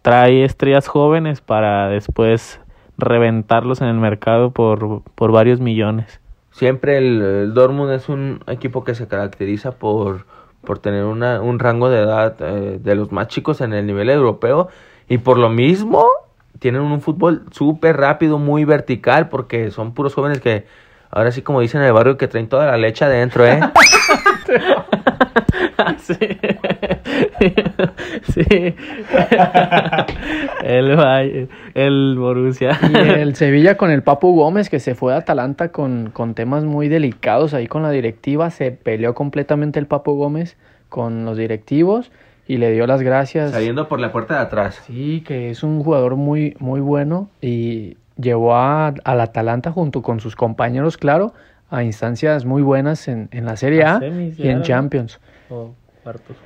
trae 0.00 0.44
estrellas 0.44 0.88
jóvenes 0.88 1.42
para 1.42 1.88
después 1.88 2.58
reventarlos 2.96 3.82
en 3.82 3.88
el 3.88 3.96
mercado 3.96 4.50
por, 4.50 5.02
por 5.14 5.30
varios 5.30 5.60
millones. 5.60 6.20
Siempre 6.52 6.98
el, 6.98 7.20
el 7.22 7.54
Dortmund 7.54 7.92
es 7.92 8.08
un 8.08 8.40
equipo 8.46 8.84
que 8.84 8.94
se 8.94 9.08
caracteriza 9.08 9.72
por, 9.72 10.26
por 10.64 10.78
tener 10.78 11.04
una, 11.04 11.40
un 11.42 11.58
rango 11.58 11.90
de 11.90 12.00
edad 12.00 12.36
eh, 12.40 12.78
de 12.82 12.94
los 12.94 13.12
más 13.12 13.28
chicos 13.28 13.60
en 13.60 13.72
el 13.72 13.86
nivel 13.86 14.08
europeo 14.08 14.68
y 15.08 15.18
por 15.18 15.38
lo 15.38 15.50
mismo 15.50 16.06
tienen 16.62 16.80
un 16.82 17.00
fútbol 17.00 17.46
súper 17.50 17.96
rápido, 17.96 18.38
muy 18.38 18.64
vertical 18.64 19.28
porque 19.28 19.72
son 19.72 19.94
puros 19.94 20.14
jóvenes 20.14 20.40
que 20.40 20.64
ahora 21.10 21.32
sí 21.32 21.42
como 21.42 21.60
dicen 21.60 21.80
en 21.80 21.88
el 21.88 21.92
barrio 21.92 22.16
que 22.16 22.28
traen 22.28 22.48
toda 22.48 22.66
la 22.66 22.76
leche 22.76 23.04
adentro, 23.04 23.44
¿eh? 23.44 23.58
sí. 25.98 26.14
sí. 28.32 28.44
el, 30.62 31.48
el 31.74 32.14
Borussia. 32.16 32.78
Y 32.88 32.96
el 32.96 33.34
Sevilla 33.34 33.76
con 33.76 33.90
el 33.90 34.04
Papu 34.04 34.36
Gómez, 34.36 34.70
que 34.70 34.78
se 34.78 34.94
fue 34.94 35.14
a 35.14 35.16
Atalanta 35.16 35.72
con, 35.72 36.10
con 36.12 36.34
temas 36.34 36.62
muy 36.62 36.86
delicados 36.86 37.54
ahí 37.54 37.66
con 37.66 37.82
la 37.82 37.90
directiva. 37.90 38.50
Se 38.50 38.70
peleó 38.70 39.16
completamente 39.16 39.80
el 39.80 39.88
Papu 39.88 40.14
Gómez 40.14 40.56
con 40.88 41.24
los 41.24 41.36
directivos 41.36 42.12
y 42.46 42.56
le 42.58 42.70
dio 42.72 42.86
las 42.86 43.02
gracias. 43.02 43.52
Saliendo 43.52 43.88
por 43.88 44.00
la 44.00 44.12
puerta 44.12 44.34
de 44.34 44.40
atrás. 44.40 44.82
Sí, 44.86 45.22
que 45.26 45.50
es 45.50 45.62
un 45.62 45.82
jugador 45.82 46.16
muy, 46.16 46.56
muy 46.58 46.80
bueno 46.80 47.28
y 47.40 47.96
llevó 48.16 48.54
a, 48.56 48.88
al 48.88 49.20
Atalanta 49.20 49.70
junto 49.72 50.02
con 50.02 50.20
sus 50.20 50.36
compañeros, 50.36 50.96
claro, 50.96 51.32
a 51.70 51.82
instancias 51.84 52.44
muy 52.44 52.62
buenas 52.62 53.08
en, 53.08 53.28
en 53.32 53.46
la 53.46 53.56
Serie 53.56 53.84
A 53.84 53.96
A 53.96 53.98
semis 54.00 54.38
y 54.38 54.48
en. 54.48 54.62
Champions. 54.62 55.20
Oh, 55.48 55.72
cuartos. 56.02 56.36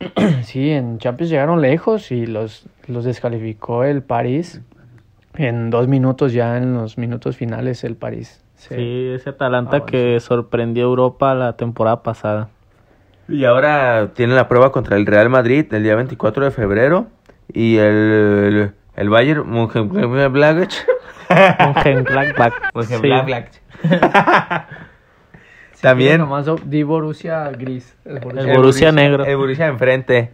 Sí, 0.42 0.70
en 0.70 0.98
Champions 0.98 1.30
llegaron 1.30 1.60
lejos 1.62 2.10
y 2.12 2.26
los, 2.26 2.66
los 2.88 3.04
descalificó 3.04 3.84
el 3.84 4.02
París 4.02 4.60
en 5.36 5.70
dos 5.70 5.88
minutos 5.88 6.32
ya 6.32 6.58
en 6.58 6.74
los 6.74 6.98
minutos 6.98 7.36
finales 7.36 7.84
el 7.84 7.96
París. 7.96 8.42
se- 8.56 8.76
Sí, 8.76 9.08
ese 9.14 9.30
Atalanta 9.30 9.76
avanzó. 9.76 9.86
que 9.86 10.20
sorprendió 10.20 10.84
a 10.84 10.88
Europa 10.88 11.34
la 11.34 11.56
temporada 11.56 12.02
pasada. 12.02 12.48
Y 13.28 13.44
ahora 13.44 14.10
tiene 14.14 14.34
la 14.34 14.48
prueba 14.48 14.72
contra 14.72 14.96
el 14.96 15.06
Real 15.06 15.30
Madrid 15.30 15.66
el 15.72 15.82
día 15.82 15.94
24 15.96 16.44
de 16.44 16.50
febrero. 16.50 17.08
Y 17.52 17.76
el, 17.76 18.72
el 18.96 19.08
Bayern 19.08 19.48
Mönchengladbach. 19.48 20.74
Mönchengladbach. 22.74 23.50
También 25.84 26.18
nomás 26.18 26.46
di 26.64 26.82
Borussia 26.82 27.50
gris. 27.50 27.94
El 28.06 28.20
Borussia, 28.20 28.50
El 28.50 28.56
Borussia 28.56 28.92
negro. 28.92 29.24
El 29.26 29.36
Borussia 29.36 29.66
enfrente. 29.66 30.32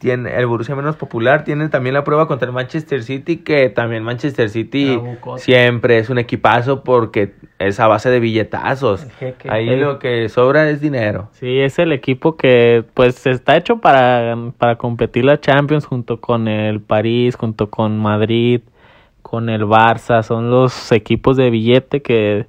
Tiene 0.00 0.34
el 0.34 0.46
Borussia 0.46 0.74
menos 0.74 0.96
popular. 0.96 1.44
Tiene 1.44 1.68
también 1.68 1.92
la 1.92 2.04
prueba 2.04 2.26
contra 2.26 2.46
el 2.48 2.54
Manchester 2.54 3.02
City. 3.02 3.36
Que 3.36 3.68
también 3.68 4.02
Manchester 4.02 4.48
City 4.48 4.98
siempre 5.36 5.98
es 5.98 6.08
un 6.08 6.16
equipazo 6.16 6.82
porque 6.82 7.34
es 7.58 7.78
a 7.80 7.86
base 7.86 8.08
de 8.08 8.18
billetazos. 8.18 9.06
Jeque. 9.18 9.50
Ahí 9.50 9.68
El- 9.68 9.82
lo 9.82 9.98
que 9.98 10.30
sobra 10.30 10.70
es 10.70 10.80
dinero. 10.80 11.28
Sí, 11.32 11.60
es 11.60 11.78
el 11.78 11.92
equipo 11.92 12.38
que 12.38 12.82
pues 12.94 13.26
está 13.26 13.58
hecho 13.58 13.76
para, 13.76 14.34
para 14.56 14.76
competir 14.76 15.26
la 15.26 15.38
Champions 15.38 15.84
junto 15.84 16.18
con 16.18 16.48
el 16.48 16.80
París, 16.80 17.36
junto 17.36 17.68
con 17.68 17.98
Madrid, 17.98 18.62
con 19.20 19.50
el 19.50 19.66
Barça. 19.66 20.22
Son 20.22 20.50
los 20.50 20.92
equipos 20.92 21.36
de 21.36 21.50
billete 21.50 22.00
que, 22.00 22.46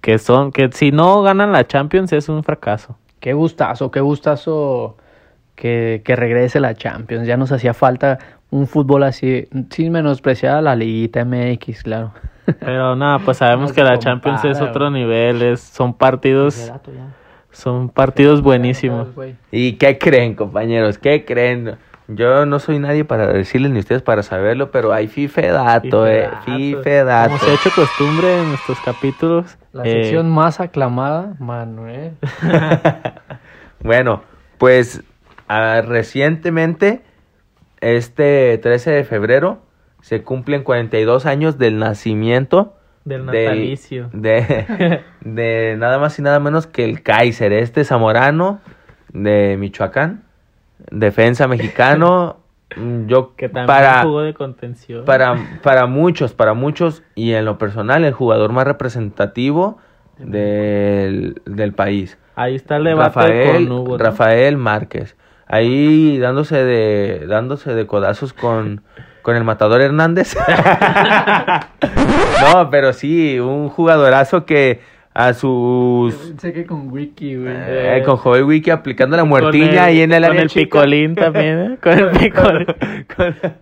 que 0.00 0.16
son, 0.18 0.52
que 0.52 0.70
si 0.72 0.90
no 0.90 1.20
ganan 1.20 1.52
la 1.52 1.66
Champions 1.66 2.14
es 2.14 2.30
un 2.30 2.42
fracaso. 2.42 2.96
Qué 3.20 3.34
gustazo, 3.34 3.90
qué 3.90 4.00
gustazo 4.00 4.96
que, 5.54 6.02
que 6.04 6.16
regrese 6.16 6.60
la 6.60 6.74
Champions. 6.74 7.26
Ya 7.26 7.36
nos 7.36 7.52
hacía 7.52 7.74
falta 7.74 8.18
un 8.50 8.66
fútbol 8.66 9.02
así, 9.02 9.48
sin 9.70 9.92
menospreciar 9.92 10.56
a 10.56 10.62
la 10.62 10.76
Liguita 10.76 11.24
MX, 11.24 11.82
claro. 11.82 12.12
Pero 12.60 12.94
nada, 12.94 13.18
pues 13.18 13.38
sabemos 13.38 13.70
No 13.70 13.74
que 13.74 13.82
la 13.82 13.98
Champions 13.98 14.44
es 14.44 14.60
otro 14.60 14.90
nivel, 14.90 15.42
es, 15.42 15.60
son 15.60 15.94
partidos, 15.94 16.72
son 17.50 17.88
partidos 17.88 18.42
buenísimos. 18.42 19.08
¿Y 19.50 19.72
qué 19.72 19.98
creen, 19.98 20.34
compañeros? 20.34 20.98
¿Qué 20.98 21.24
creen? 21.24 21.76
Yo 22.06 22.44
no 22.44 22.58
soy 22.58 22.78
nadie 22.78 23.04
para 23.04 23.28
decirles 23.28 23.72
ni 23.72 23.78
ustedes 23.78 24.02
para 24.02 24.22
saberlo, 24.22 24.70
pero 24.70 24.92
hay 24.92 25.08
fife 25.08 25.48
dato, 25.48 26.06
eh. 26.06 26.28
Fife 26.44 27.02
dato. 27.02 27.30
Como 27.30 27.38
se 27.38 27.50
ha 27.50 27.54
hecho 27.54 27.70
costumbre 27.74 28.40
en 28.40 28.48
nuestros 28.50 28.78
capítulos. 28.80 29.56
La 29.72 29.84
eh, 29.84 29.90
sección 29.90 30.30
más 30.30 30.60
aclamada, 30.60 31.34
Manuel. 31.38 32.12
Bueno, 33.80 34.22
pues 34.56 35.02
ah, 35.48 35.82
recientemente, 35.84 37.02
este 37.80 38.58
13 38.58 38.90
de 38.90 39.04
febrero, 39.04 39.62
se 40.00 40.22
cumplen 40.22 40.62
42 40.62 41.26
años 41.26 41.58
del 41.58 41.78
nacimiento 41.78 42.74
Del 43.04 43.24
natalicio. 43.24 44.10
de, 44.12 45.02
de 45.20 45.76
nada 45.78 45.98
más 45.98 46.18
y 46.18 46.22
nada 46.22 46.40
menos 46.40 46.66
que 46.66 46.84
el 46.84 47.02
Kaiser, 47.02 47.52
este 47.52 47.84
zamorano 47.84 48.60
de 49.12 49.56
Michoacán, 49.58 50.24
defensa 50.90 51.48
mexicano. 51.48 52.38
Yo 53.06 53.36
que 53.36 53.48
también 53.48 53.66
para 53.66 54.02
jugó 54.02 54.22
de 54.22 54.34
contención. 54.34 55.04
para, 55.04 55.36
para 55.62 55.86
muchos, 55.86 56.32
para 56.32 56.54
muchos, 56.54 57.04
y 57.14 57.32
en 57.32 57.44
lo 57.44 57.56
personal, 57.56 58.04
el 58.04 58.12
jugador 58.12 58.52
más 58.52 58.64
representativo 58.66 59.78
del, 60.18 61.40
del 61.44 61.72
país. 61.72 62.18
Ahí 62.34 62.56
está 62.56 62.76
el 62.76 62.84
debate 62.84 63.20
Rafael, 63.20 63.68
con 63.68 63.72
Hugo. 63.72 63.98
¿no? 63.98 64.04
Rafael 64.04 64.56
Márquez. 64.56 65.16
Ahí 65.46 66.18
dándose 66.18 66.64
de, 66.64 67.26
dándose 67.26 67.74
de 67.74 67.86
codazos 67.86 68.32
con, 68.32 68.82
con 69.22 69.36
el 69.36 69.44
matador 69.44 69.82
Hernández. 69.82 70.34
no, 72.52 72.70
pero 72.70 72.92
sí, 72.92 73.38
un 73.38 73.68
jugadorazo 73.68 74.44
que 74.46 74.80
a 75.16 75.32
sus 75.32 76.12
Sé 76.38 76.52
que 76.52 76.66
con 76.66 76.90
Wiki, 76.90 77.36
güey. 77.36 77.54
eh, 77.56 78.02
con 78.04 78.16
Joel 78.16 78.42
Wiki 78.44 78.70
aplicando 78.70 79.16
la 79.16 79.22
Con 79.22 79.28
muertiña 79.28 79.84
ahí 79.84 80.00
en 80.00 80.12
el 80.12 80.26
Con 80.26 80.36
el 80.36 80.48
chica. 80.48 80.64
picolín 80.64 81.14
también, 81.14 81.58
¿eh? 81.60 81.78
Con 81.80 81.92
el 81.92 82.10
picolín. 82.10 82.66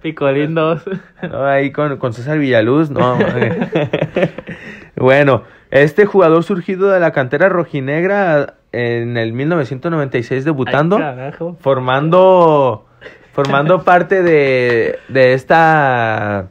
picolín 0.00 0.54
2. 0.54 0.82
No, 1.30 1.44
ahí 1.44 1.70
con, 1.70 1.98
con 1.98 2.14
César 2.14 2.38
Villaluz, 2.38 2.90
no. 2.90 3.18
bueno, 4.96 5.42
este 5.70 6.06
jugador 6.06 6.42
surgido 6.42 6.90
de 6.90 7.00
la 7.00 7.12
cantera 7.12 7.50
rojinegra 7.50 8.54
en 8.72 9.16
el 9.16 9.32
1996 9.32 10.44
debutando, 10.44 10.96
Ay, 10.98 11.32
formando 11.60 12.86
formando 13.32 13.82
parte 13.84 14.22
de, 14.22 14.98
de 15.08 15.34
esta 15.34 16.48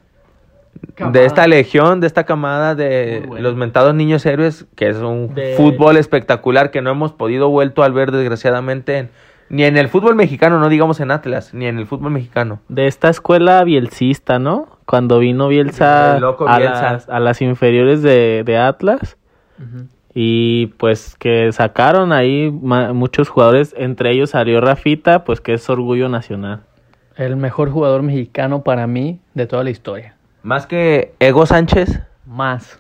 Camada. 0.96 1.20
de 1.20 1.26
esta 1.26 1.48
legión, 1.48 2.00
de 2.00 2.08
esta 2.08 2.24
camada 2.26 2.76
de 2.76 3.24
bueno. 3.28 3.44
los 3.44 3.56
mentados 3.56 3.94
niños 3.96 4.26
héroes, 4.26 4.66
que 4.76 4.90
es 4.90 4.98
un 4.98 5.34
De- 5.34 5.54
fútbol 5.56 5.98
espectacular 5.98 6.70
que 6.72 6.82
no 6.82 6.92
hemos 6.92 7.14
podido 7.14 7.50
vuelto 7.50 7.84
al 7.84 7.94
ver 7.94 8.12
desgraciadamente 8.12 8.98
en- 8.98 9.10
ni 9.50 9.64
en 9.66 9.76
el 9.78 9.90
fútbol 9.90 10.16
mexicano, 10.16 10.60
no 10.60 10.70
digamos 10.70 11.00
en 11.02 11.12
Atlas, 11.12 11.54
ni 11.54 11.66
en 11.66 11.78
el 11.78 11.86
fútbol 11.86 12.12
mexicano. 12.12 12.62
De 12.70 12.88
esta 12.88 13.10
escuela 13.10 13.62
bielcista, 13.66 14.40
¿no? 14.40 14.78
Cuando 14.86 15.20
vino 15.20 15.50
Bielsa, 15.50 16.20
loco 16.20 16.48
a, 16.48 16.58
Bielsa. 16.58 16.94
Las, 16.94 17.10
a 17.10 17.20
las 17.20 17.42
inferiores 17.42 18.02
de, 18.02 18.44
de 18.46 18.58
Atlas. 18.58 19.18
Ujú. 19.60 19.88
Y 20.14 20.68
pues 20.78 21.16
que 21.18 21.52
sacaron 21.52 22.12
ahí 22.12 22.50
muchos 22.52 23.30
jugadores. 23.30 23.74
Entre 23.78 24.12
ellos 24.12 24.32
salió 24.32 24.60
Rafita, 24.62 25.24
pues 25.24 25.42
que 25.42 25.54
es 25.54 25.70
orgullo 25.70 26.10
nacional. 26.10 26.62
El 27.16 27.36
mejor 27.36 27.70
jugador 27.72 28.04
mexicano 28.04 28.64
para 28.64 28.88
mí 28.88 29.20
de 29.34 29.48
toda 29.48 29.64
la 29.64 29.70
historia. 29.70 30.16
Más 30.44 30.66
que 30.66 31.14
Ego 31.20 31.46
Sánchez. 31.46 32.02
Más. 32.26 32.80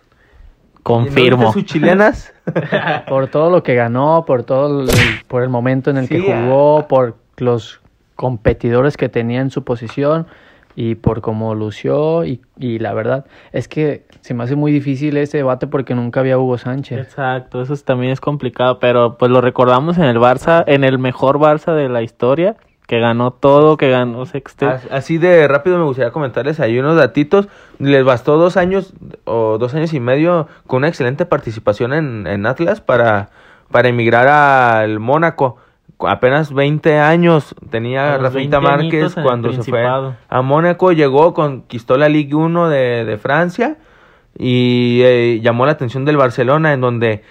Confirmo. 0.84 1.44
¿No 1.44 1.48
viste 1.48 1.62
sus 1.62 1.72
chilenas? 1.72 2.34
por 3.08 3.28
todo 3.28 3.50
lo 3.50 3.64
que 3.64 3.76
ganó, 3.76 4.26
por 4.26 4.44
todo 4.44 4.82
el, 4.82 4.90
por 5.28 5.44
el 5.44 5.50
momento 5.50 5.92
en 5.92 5.98
el 5.98 6.10
que 6.10 6.20
Sí, 6.20 6.26
jugó, 6.26 6.88
por 6.88 7.18
los 7.38 7.82
competidores 8.16 8.98
que 8.98 9.10
tenía 9.10 9.42
en 9.42 9.52
su 9.52 9.64
posición 9.64 10.28
y 10.76 10.95
por 10.95 11.22
cómo 11.22 11.53
lució 11.55 12.24
y, 12.26 12.41
y 12.57 12.80
la 12.80 12.93
verdad 12.93 13.26
es 13.51 13.67
que 13.67 14.05
se 14.22 14.34
me 14.34 14.43
hace 14.43 14.55
muy 14.55 14.72
difícil 14.72 15.17
este 15.17 15.38
debate 15.38 15.67
porque 15.67 15.95
nunca 15.95 16.19
había 16.22 16.38
Hugo 16.38 16.57
Sánchez. 16.57 16.99
Exacto, 16.99 17.61
eso 17.61 17.74
es- 17.74 17.84
también 17.84 18.11
es 18.11 18.22
complicado, 18.22 18.80
pero 18.80 19.17
pues 19.17 19.32
lo 19.32 19.41
recordamos 19.41 19.97
en 19.97 20.03
el 20.05 20.17
Barça, 20.17 20.63
en 20.67 20.84
el 20.84 20.99
mejor 20.99 21.39
Barça 21.39 21.74
de 21.76 21.89
la 21.89 22.01
historia, 22.01 22.55
que 22.88 22.99
ganó 22.99 23.32
todo, 23.32 23.78
que 23.78 23.89
ganó 23.89 24.26
sexto. 24.26 24.67
As- 24.67 24.88
Así 24.91 25.17
de 25.17 25.47
rápido 25.47 25.78
me 25.78 25.86
gustaría 25.86 26.11
comentarles 26.11 26.59
ahí 26.59 26.78
unos 26.78 26.97
datitos. 26.97 27.47
Les 27.80 28.03
bastó 28.03 28.38
dos 28.38 28.57
años 28.57 28.93
o 29.24 29.57
dos 29.57 29.74
años 29.76 29.93
y 29.93 29.99
medio 30.01 30.47
con 30.67 30.78
una 30.80 30.89
excelente 30.89 31.26
participación 31.26 31.93
en, 31.93 32.28
en 32.28 32.45
Atlas 32.45 32.82
para, 32.82 33.30
para 33.72 33.88
emigrar 33.88 34.28
al 34.28 34.99
Mónaco. 34.99 35.55
Apenas 36.08 36.54
20 36.54 36.99
años 36.99 37.56
tenía 37.70 38.18
Rafita 38.18 38.60
20 38.60 38.60
Márquez 38.60 39.16
cuando 39.16 39.52
se 39.54 39.64
fue 39.64 39.86
a 39.86 40.41
Mónaco. 40.41 40.91
Llegó, 40.91 41.34
conquistó 41.34 41.97
la 41.97 42.10
Ligue 42.10 42.36
1 42.36 42.70
de, 42.70 43.06
de 43.06 43.18
Francia 43.18 43.78
y 44.38 45.02
eh, 45.04 45.39
llamó 45.41 45.66
la 45.66 45.74
atención 45.74 46.06
del 46.06 46.18
Barcelona 46.18 46.74
en 46.74 46.82
donde 46.82 47.24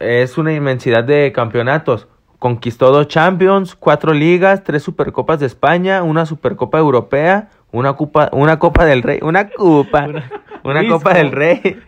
es 0.00 0.38
una 0.38 0.52
inmensidad 0.52 1.04
de 1.04 1.32
campeonatos. 1.32 2.08
Conquistó 2.38 2.90
dos 2.90 3.08
Champions, 3.08 3.74
cuatro 3.74 4.12
ligas, 4.12 4.62
tres 4.62 4.82
Supercopas 4.82 5.40
de 5.40 5.46
España, 5.46 6.02
una 6.02 6.26
Supercopa 6.26 6.78
Europea, 6.78 7.48
una 7.72 7.94
Copa, 7.94 8.28
una 8.32 8.58
Copa 8.58 8.84
del 8.84 9.02
Rey, 9.02 9.20
una 9.22 9.48
Copa, 9.48 10.06
una. 10.62 10.86
Copa 10.88 11.14
del 11.14 11.32
Rey 11.32 11.80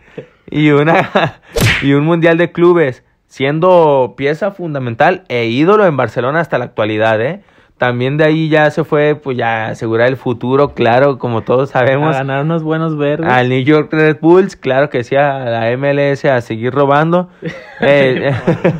y 0.49 0.71
una 0.71 1.09
y 1.83 1.93
un 1.93 2.05
Mundial 2.05 2.37
de 2.37 2.51
Clubes, 2.51 3.03
siendo 3.29 4.15
pieza 4.17 4.51
fundamental 4.51 5.23
e 5.29 5.45
ídolo 5.45 5.85
en 5.85 5.95
Barcelona 5.95 6.41
hasta 6.41 6.57
la 6.57 6.65
actualidad, 6.65 7.21
¿eh? 7.21 7.41
También 7.77 8.17
de 8.17 8.25
ahí 8.25 8.49
ya 8.49 8.69
se 8.71 8.83
fue, 8.83 9.15
pues 9.15 9.37
ya 9.37 9.67
a 9.67 9.69
asegurar 9.69 10.09
el 10.09 10.17
futuro, 10.17 10.73
claro, 10.73 11.17
como 11.17 11.43
todos 11.43 11.73
a 11.73 11.79
sabemos, 11.79 12.13
ganar 12.13 12.43
unos 12.43 12.61
buenos 12.61 12.97
verdes. 12.97 13.31
al 13.31 13.47
New 13.47 13.63
York 13.63 13.87
Red 13.93 14.17
Bulls, 14.19 14.57
claro 14.57 14.89
que 14.89 15.05
sí, 15.05 15.15
a 15.15 15.45
la 15.45 15.71
MLS 15.77 16.25
a 16.25 16.41
seguir 16.41 16.73
robando. 16.73 17.29
Eh, 17.81 18.33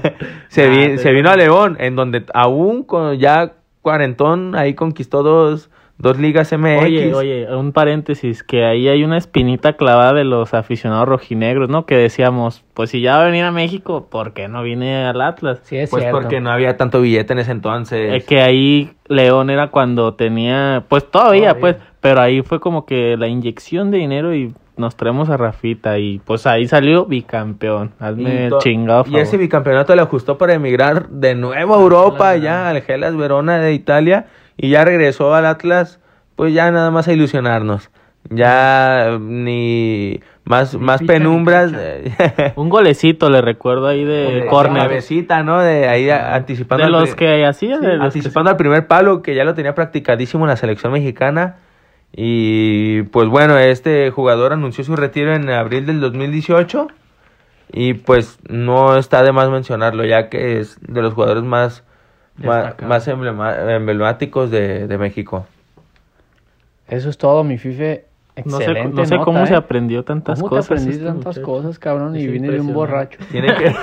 se, 0.50 0.68
vi- 0.70 0.98
se 0.98 1.12
vino 1.14 1.30
a 1.30 1.38
León, 1.38 1.78
en 1.80 1.96
donde 1.96 2.26
aún 2.34 2.84
con 2.84 3.18
ya 3.18 3.54
cuarentón, 3.82 4.56
ahí 4.56 4.74
conquistó 4.74 5.24
dos, 5.24 5.70
dos 6.00 6.18
ligas 6.18 6.52
MX. 6.52 6.82
Oye, 6.84 7.14
oye, 7.14 7.56
un 7.56 7.72
paréntesis, 7.74 8.42
que 8.42 8.66
ahí 8.66 8.88
hay 8.88 9.04
una 9.04 9.18
espinita 9.18 9.74
clavada 9.74 10.14
de 10.14 10.24
los 10.24 10.54
aficionados 10.54 11.08
rojinegros, 11.08 11.70
¿no? 11.70 11.86
Que 11.86 11.96
decíamos, 11.98 12.64
pues 12.74 12.90
si 12.90 13.02
ya 13.02 13.18
va 13.18 13.24
a 13.24 13.26
venir 13.26 13.44
a 13.44 13.52
México, 13.52 14.08
¿por 14.10 14.34
qué 14.34 14.48
no 14.48 14.64
viene 14.64 15.06
al 15.06 15.20
Atlas? 15.22 15.60
Sí, 15.64 15.78
es 15.78 15.90
Pues 15.90 16.04
cierto. 16.04 16.18
porque 16.20 16.40
no 16.40 16.50
había 16.52 16.78
tanto 16.78 17.02
billete 17.02 17.34
en 17.34 17.40
ese 17.40 17.52
entonces. 17.52 18.14
Eh, 18.24 18.26
que 18.26 18.42
ahí 18.42 18.92
León 19.10 19.50
era 19.50 19.68
cuando 19.68 20.14
tenía, 20.16 20.86
pues 20.88 21.04
todavía, 21.12 21.50
Todavía. 21.54 21.60
pues, 21.60 21.76
pero 22.00 22.22
ahí 22.22 22.42
fue 22.42 22.60
como 22.62 22.86
que 22.86 23.18
la 23.18 23.28
inyección 23.28 23.92
de 23.92 23.98
dinero 23.98 24.34
y 24.34 24.54
nos 24.78 24.96
traemos 24.96 25.30
a 25.30 25.36
Rafita 25.36 26.00
y 26.00 26.20
pues 26.24 26.48
ahí 26.48 26.66
salió 26.66 27.06
bicampeón. 27.06 27.92
Hazme 28.00 28.46
el 28.46 28.54
chingado 28.60 29.04
y 29.10 29.18
ese 29.18 29.32
favor. 29.32 29.40
bicampeonato 29.42 29.94
le 29.94 30.02
ajustó 30.02 30.38
para 30.38 30.54
emigrar 30.54 31.10
de 31.10 31.36
nuevo 31.36 31.76
a 31.76 31.82
Europa, 31.82 32.38
ya 32.38 32.70
al 32.70 32.82
Gelas 32.84 33.18
Verona 33.18 33.60
de 33.60 33.74
Italia, 33.74 34.28
y 34.62 34.70
ya 34.70 34.84
regresó 34.86 35.34
al 35.34 35.46
Atlas, 35.46 36.00
pues 36.36 36.54
ya 36.54 36.70
nada 36.72 36.92
más 36.92 37.08
a 37.08 37.14
ilusionarnos. 37.14 37.90
Ya 38.30 39.18
ni 39.20 40.20
más, 40.44 40.76
Ni 40.76 40.82
más 40.82 41.00
picha, 41.00 41.14
penumbras. 41.14 41.72
Un 42.58 42.70
golecito 42.70 43.30
le 43.30 43.42
recuerdo 43.42 43.88
ahí 43.88 44.04
de 44.04 44.42
de 44.42 44.46
córner. 44.48 44.84
cabecita, 44.84 45.42
¿no? 45.42 45.62
De 45.62 45.88
ahí 45.88 46.10
anticipando. 46.10 46.82
De 46.84 46.86
al 46.88 46.92
los 46.92 47.16
que 47.16 47.46
hacía. 47.46 47.78
Sí, 47.78 47.82
que- 47.82 47.88
anticipando 47.94 48.50
al 48.52 48.58
primer 48.58 48.86
palo 48.88 49.22
que 49.22 49.34
ya 49.36 49.46
lo 49.46 49.54
tenía 49.56 49.74
practicadísimo 49.74 50.44
en 50.46 50.50
la 50.50 50.58
selección 50.58 50.92
mexicana. 50.92 51.56
Y 52.16 53.04
pues 53.04 53.30
bueno, 53.30 53.58
este 53.58 54.12
jugador 54.12 54.52
anunció 54.54 54.84
su 54.84 54.96
retiro 54.96 55.34
en 55.34 55.50
abril 55.50 55.86
del 55.86 56.02
2018. 56.02 56.88
Y 57.72 57.94
pues 57.94 58.40
no 58.50 58.98
está 58.98 59.24
de 59.24 59.32
más 59.32 59.50
mencionarlo, 59.50 60.04
ya 60.04 60.28
que 60.30 60.60
es 60.60 60.78
de 60.82 61.02
los 61.02 61.14
jugadores 61.14 61.44
más, 61.44 61.84
más, 62.44 62.64
Destacado. 62.64 62.90
más 62.90 63.08
emblema- 63.08 63.76
emblemáticos 63.76 64.52
de, 64.52 64.88
de 64.88 64.98
México. 64.98 65.46
Eso 66.88 67.10
es 67.10 67.18
todo, 67.18 67.44
mi 67.44 67.58
Fife. 67.58 68.06
No 68.46 68.56
sé, 68.58 68.64
Excelente 68.64 68.96
no 68.96 69.06
sé 69.06 69.16
nota, 69.16 69.26
cómo 69.26 69.40
¿eh? 69.44 69.48
se 69.48 69.56
aprendió 69.56 70.04
tantas 70.06 70.40
¿Cómo 70.40 70.50
te 70.50 70.56
cosas. 70.56 70.66
aprendiste 70.72 71.02
este 71.04 71.08
tantas 71.08 71.36
muchacho? 71.38 71.46
cosas, 71.46 71.78
cabrón? 71.78 72.16
Y 72.16 72.24
Es 72.24 72.32
vine 72.32 72.50
de 72.50 72.62
un 72.62 72.74
borracho. 72.74 73.20
Tiene 73.32 73.54
que, 73.54 73.76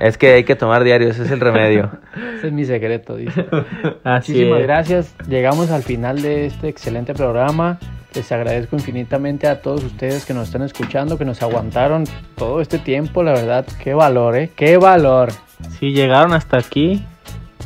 es 0.00 0.18
que 0.18 0.32
hay 0.34 0.42
que 0.44 0.56
tomar 0.56 0.82
diario, 0.82 1.08
ese 1.08 1.22
es 1.22 1.30
el 1.30 1.38
remedio. 1.38 1.90
Ese 2.38 2.48
es 2.48 2.52
mi 2.52 2.64
secreto, 2.64 3.14
dice. 3.16 3.46
Así 4.04 4.32
Muchísimas 4.32 4.60
es. 4.60 4.66
gracias. 4.66 5.14
Llegamos 5.28 5.70
al 5.70 5.82
final 5.84 6.22
de 6.22 6.46
este 6.46 6.68
excelente 6.68 7.14
programa. 7.14 7.78
Les 8.14 8.32
agradezco 8.32 8.74
infinitamente 8.74 9.46
a 9.46 9.62
todos 9.62 9.84
ustedes 9.84 10.26
que 10.26 10.34
nos 10.34 10.48
están 10.48 10.62
escuchando, 10.62 11.16
que 11.16 11.24
nos 11.24 11.40
aguantaron 11.42 12.02
todo 12.36 12.60
este 12.60 12.78
tiempo. 12.80 13.22
La 13.22 13.30
verdad, 13.32 13.64
qué 13.80 13.94
valor, 13.94 14.34
¿eh? 14.36 14.50
Qué 14.56 14.76
valor. 14.76 15.28
Si 15.78 15.92
llegaron 15.92 16.32
hasta 16.32 16.58
aquí, 16.58 17.04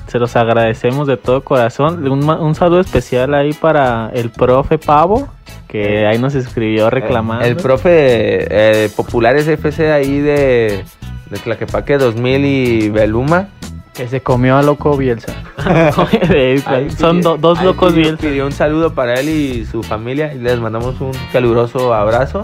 se 0.07 0.19
los 0.19 0.37
agradecemos 0.37 1.07
de 1.07 1.17
todo 1.17 1.43
corazón. 1.43 2.07
Un, 2.11 2.29
un 2.29 2.55
saludo 2.55 2.81
especial 2.81 3.35
ahí 3.35 3.53
para 3.53 4.11
el 4.15 4.31
profe 4.31 4.79
Pavo, 4.79 5.29
que 5.69 6.07
ahí 6.07 6.19
nos 6.19 6.35
escribió 6.35 6.91
reclamando. 6.91 7.45
El 7.45 7.57
profe 7.57 8.47
eh, 8.51 8.91
Populares 8.97 9.49
FC 9.49 9.91
ahí 9.93 10.21
de, 10.21 10.85
de 11.31 11.39
Tlaquepaque 11.39 11.99
2000 11.99 12.45
y 12.45 12.89
Beluma. 12.91 13.49
Que 13.95 14.09
se 14.09 14.21
comió 14.23 14.57
a 14.57 14.63
loco 14.63 14.97
Bielsa. 14.97 15.33
Son 16.99 17.21
do- 17.21 17.37
dos 17.37 17.63
locos 17.63 17.93
pidió, 17.93 18.05
bien. 18.07 18.17
pidió 18.17 18.47
un 18.47 18.51
saludo 18.53 18.93
para 18.95 19.15
él 19.21 19.29
y 19.29 19.65
su 19.67 19.83
familia 19.85 20.35
y 20.35 20.39
les 20.39 20.59
mandamos 20.59 21.01
un 21.01 21.13
caluroso 21.33 21.95
abrazo. 21.95 22.43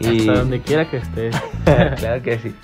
Y 0.00 0.20
Hasta 0.20 0.40
donde 0.40 0.60
quiera 0.60 0.88
que 0.88 0.98
estés. 0.98 1.36
claro 1.96 2.22
que 2.22 2.38
sí. 2.38 2.54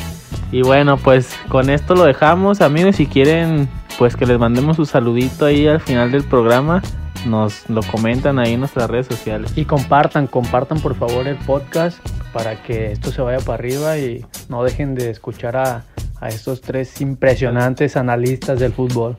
Y 0.52 0.62
bueno, 0.62 0.96
pues 0.96 1.36
con 1.48 1.68
esto 1.68 1.94
lo 1.94 2.04
dejamos, 2.04 2.60
amigos. 2.60 2.96
Si 2.96 3.06
quieren, 3.06 3.68
pues 3.98 4.16
que 4.16 4.26
les 4.26 4.38
mandemos 4.38 4.78
un 4.78 4.86
saludito 4.86 5.46
ahí 5.46 5.66
al 5.66 5.80
final 5.80 6.10
del 6.10 6.24
programa, 6.24 6.82
nos 7.26 7.68
lo 7.70 7.80
comentan 7.82 8.38
ahí 8.38 8.54
en 8.54 8.60
nuestras 8.60 8.90
redes 8.90 9.06
sociales. 9.06 9.52
Y 9.56 9.64
compartan, 9.64 10.26
compartan 10.26 10.80
por 10.80 10.94
favor 10.94 11.26
el 11.26 11.36
podcast 11.36 11.98
para 12.32 12.62
que 12.62 12.92
esto 12.92 13.10
se 13.12 13.22
vaya 13.22 13.38
para 13.38 13.54
arriba 13.54 13.96
y 13.98 14.24
no 14.48 14.62
dejen 14.64 14.94
de 14.94 15.10
escuchar 15.10 15.56
a, 15.56 15.84
a 16.20 16.28
estos 16.28 16.60
tres 16.60 17.00
impresionantes 17.00 17.96
analistas 17.96 18.58
del 18.58 18.72
fútbol. 18.72 19.16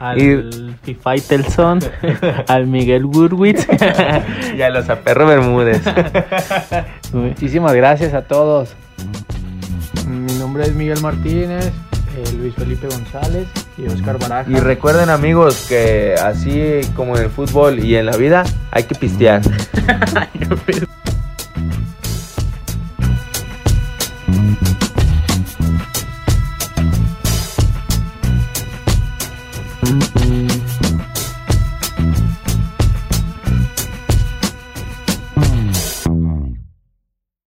Al 0.00 0.18
Y- 0.20 0.74
FIFA 0.82 1.14
Telson, 1.28 1.78
al 2.48 2.66
Miguel 2.66 3.06
Gurwitz. 3.06 3.66
Y 4.56 4.60
a 4.62 4.70
los 4.70 4.88
aperro 4.90 5.26
Bermúdez. 5.26 5.82
Muchísimas 7.12 7.72
gracias 7.74 8.12
a 8.14 8.22
todos. 8.22 8.74
Mi 10.08 10.32
nombre 10.34 10.64
es 10.64 10.74
Miguel 10.74 11.00
Martínez, 11.00 11.70
eh, 12.16 12.24
Luis 12.38 12.54
Felipe 12.54 12.86
González 12.86 13.48
y 13.76 13.86
Oscar 13.86 14.18
Baraja. 14.18 14.50
y 14.50 14.54
recuerden 14.54 15.10
amigos 15.10 15.66
que 15.68 16.14
así 16.14 16.80
como 16.94 17.16
en 17.16 17.24
el 17.24 17.30
fútbol 17.30 17.80
y 17.80 17.96
en 17.96 18.06
la 18.06 18.16
vida 18.16 18.44
hay 18.70 18.84
que 18.84 18.94
pistear. 18.94 19.42